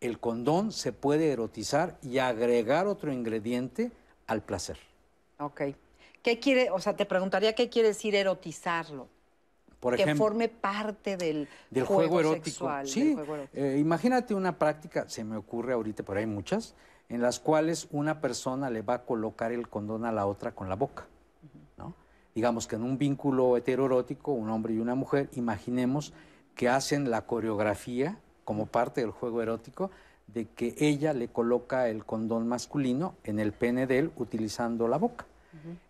[0.00, 3.92] El condón se puede erotizar y agregar otro ingrediente
[4.26, 4.78] al placer.
[5.38, 5.62] Ok.
[6.22, 9.08] ¿Qué quiere, o sea, te preguntaría qué quiere decir erotizarlo?
[9.80, 12.44] Por que forme parte del, del juego, erótico.
[12.46, 13.56] sexual, del sí, juego erótico.
[13.56, 16.74] eh, imagínate una práctica, se me ocurre ahorita, pero hay muchas,
[17.08, 20.68] en las cuales una persona le va a colocar el condón a la otra con
[20.68, 21.06] la boca.
[21.76, 21.94] ¿no?
[22.34, 26.12] Digamos que en un vínculo heteroerótico, un hombre y una mujer, imaginemos
[26.54, 29.90] que hacen la coreografía como parte del juego erótico
[30.26, 34.98] de que ella le coloca el condón masculino en el pene de él utilizando la
[34.98, 35.26] boca.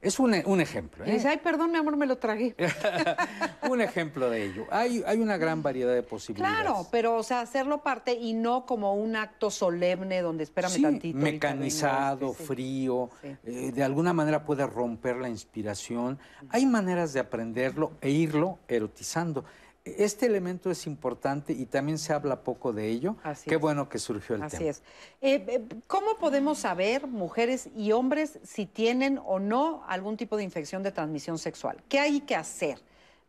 [0.00, 1.04] Es un, un ejemplo.
[1.06, 1.12] Y ¿eh?
[1.14, 2.54] dice, ay, perdón, mi amor, me lo tragué.
[3.68, 4.66] un ejemplo de ello.
[4.70, 6.60] Hay, hay una gran variedad de posibilidades.
[6.62, 10.82] Claro, pero, o sea, hacerlo parte y no como un acto solemne donde espérame Sí,
[10.82, 11.18] tantito.
[11.18, 12.44] mecanizado, sí.
[12.44, 16.18] frío, eh, de alguna manera puede romper la inspiración.
[16.50, 19.44] Hay maneras de aprenderlo e irlo erotizando.
[19.84, 23.16] Este elemento es importante y también se habla poco de ello.
[23.22, 23.60] Así Qué es.
[23.60, 24.70] bueno que surgió el Así tema.
[24.70, 24.82] es.
[25.20, 30.44] Eh, eh, ¿Cómo podemos saber, mujeres y hombres, si tienen o no algún tipo de
[30.44, 31.82] infección de transmisión sexual?
[31.88, 32.80] ¿Qué hay que hacer?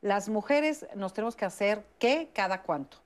[0.02, 2.98] Las mujeres nos tenemos que hacer qué cada cuánto.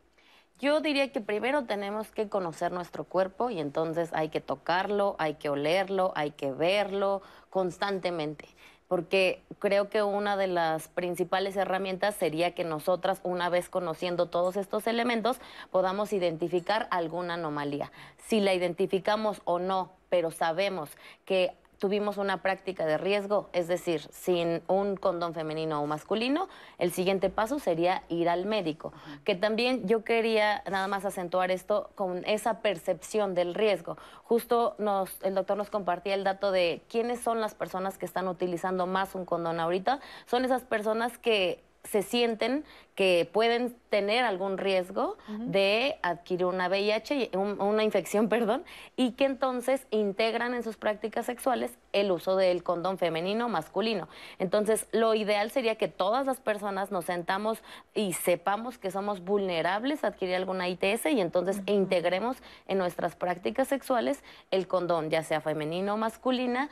[0.59, 5.35] Yo diría que primero tenemos que conocer nuestro cuerpo y entonces hay que tocarlo, hay
[5.35, 8.47] que olerlo, hay que verlo constantemente.
[8.93, 14.55] Porque creo que una de las principales herramientas sería que nosotras, una vez conociendo todos
[14.55, 15.37] estos elementos,
[15.71, 17.91] podamos identificar alguna anomalía.
[18.27, 20.91] Si la identificamos o no, pero sabemos
[21.25, 26.47] que tuvimos una práctica de riesgo, es decir, sin un condón femenino o masculino,
[26.77, 28.93] el siguiente paso sería ir al médico.
[29.25, 33.97] Que también yo quería nada más acentuar esto con esa percepción del riesgo.
[34.23, 38.29] Justo nos, el doctor nos compartía el dato de quiénes son las personas que están
[38.29, 39.99] utilizando más un condón ahorita.
[40.25, 42.63] Son esas personas que se sienten
[42.95, 48.63] que pueden tener algún riesgo de adquirir una VIH, una infección, perdón,
[48.95, 54.07] y que entonces integran en sus prácticas sexuales el uso del condón femenino o masculino.
[54.37, 57.63] Entonces, lo ideal sería que todas las personas nos sentamos
[57.95, 62.37] y sepamos que somos vulnerables a adquirir alguna ITS y entonces integremos
[62.67, 66.69] en nuestras prácticas sexuales el condón, ya sea femenino o masculina,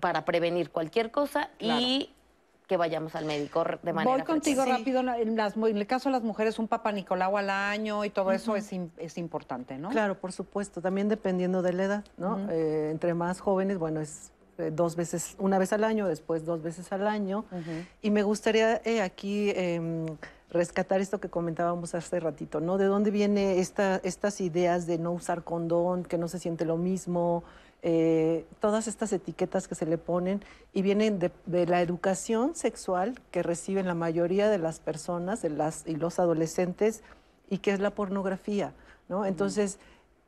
[0.00, 2.10] para prevenir cualquier cosa y
[2.70, 4.92] que vayamos al médico de manera Voy contigo frecuente.
[4.92, 5.00] rápido.
[5.20, 8.30] En, las- en el caso de las mujeres, un papá Nicolau al año y todo
[8.30, 9.88] eso es, es importante, ¿no?
[9.88, 12.38] Claro, por supuesto, también dependiendo de la edad, ¿no?
[12.48, 16.62] Eh, entre más jóvenes, bueno, es eh, dos veces, una vez al año, después dos
[16.62, 17.44] veces al año.
[18.02, 20.06] Y me gustaría eh, aquí em,
[20.50, 22.78] rescatar esto que comentábamos hace ratito, ¿no?
[22.78, 26.76] ¿De dónde vienen esta, estas ideas de no usar condón, que no se siente lo
[26.76, 27.42] mismo?
[27.82, 30.42] Eh, todas estas etiquetas que se le ponen
[30.74, 35.50] y vienen de, de la educación sexual que reciben la mayoría de las personas de
[35.50, 37.02] las, y los adolescentes
[37.48, 38.72] y que es la pornografía,
[39.08, 39.24] ¿no?
[39.24, 39.78] Entonces,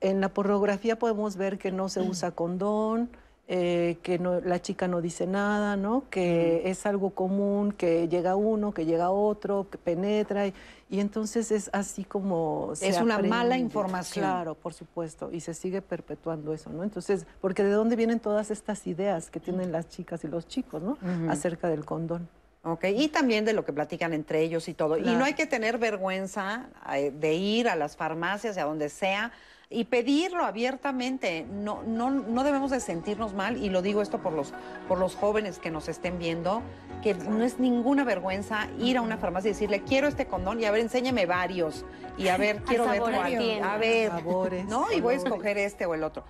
[0.00, 3.10] en la pornografía podemos ver que no se usa condón,
[3.48, 6.04] eh, que no, la chica no dice nada, ¿no?
[6.10, 10.54] Que es algo común, que llega uno, que llega otro, que penetra, y,
[10.88, 12.72] y entonces es así como...
[12.74, 13.58] se Es una mala aprende.
[13.58, 14.24] información.
[14.24, 16.82] Claro, por supuesto, y se sigue perpetuando eso, ¿no?
[16.84, 20.80] Entonces, porque de dónde vienen todas estas ideas que tienen las chicas y los chicos,
[20.82, 20.96] ¿no?
[21.28, 22.28] Acerca del condón.
[22.64, 24.96] Ok, y también de lo que platican entre ellos y todo.
[24.96, 25.18] Y Claro.
[25.18, 29.32] no hay que tener vergüenza eh, de ir a las farmacias y a donde sea
[29.72, 31.46] y pedirlo abiertamente.
[31.50, 34.52] No, no, no debemos de sentirnos mal, y lo digo esto por los,
[34.88, 36.62] por los jóvenes que nos estén viendo,
[37.02, 40.64] que no es ninguna vergüenza ir a una farmacia y decirle, quiero este condón y
[40.64, 41.84] a ver, enséñame varios.
[42.18, 43.62] Y a ver, A quiero ver sabores cuál.
[43.62, 44.92] A ver, Sabores, ¿no?
[44.92, 46.24] Y voy a escoger este o el otro.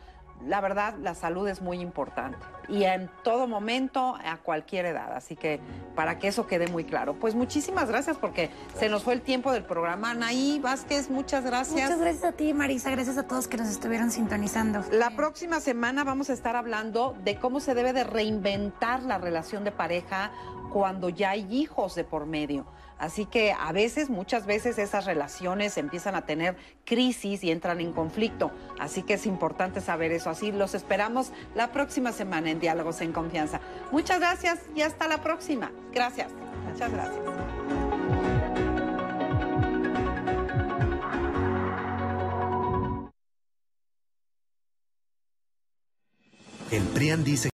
[0.46, 2.38] La verdad, la salud es muy importante
[2.68, 5.12] y en todo momento, a cualquier edad.
[5.14, 5.60] Así que
[5.94, 7.14] para que eso quede muy claro.
[7.14, 10.10] Pues muchísimas gracias porque se nos fue el tiempo del programa.
[10.10, 11.82] Anaí Vázquez, muchas gracias.
[11.82, 12.90] Muchas gracias a ti, Marisa.
[12.90, 14.82] Gracias a todos que nos estuvieron sintonizando.
[14.90, 19.64] La próxima semana vamos a estar hablando de cómo se debe de reinventar la relación
[19.64, 20.30] de pareja
[20.72, 22.66] cuando ya hay hijos de por medio.
[23.02, 27.92] Así que a veces, muchas veces esas relaciones empiezan a tener crisis y entran en
[27.92, 28.52] conflicto.
[28.78, 30.30] Así que es importante saber eso.
[30.30, 33.60] Así los esperamos la próxima semana en Diálogos en Confianza.
[33.90, 35.72] Muchas gracias y hasta la próxima.
[35.92, 36.30] Gracias.
[36.70, 37.20] Muchas gracias.
[46.70, 47.50] El PRIAN dice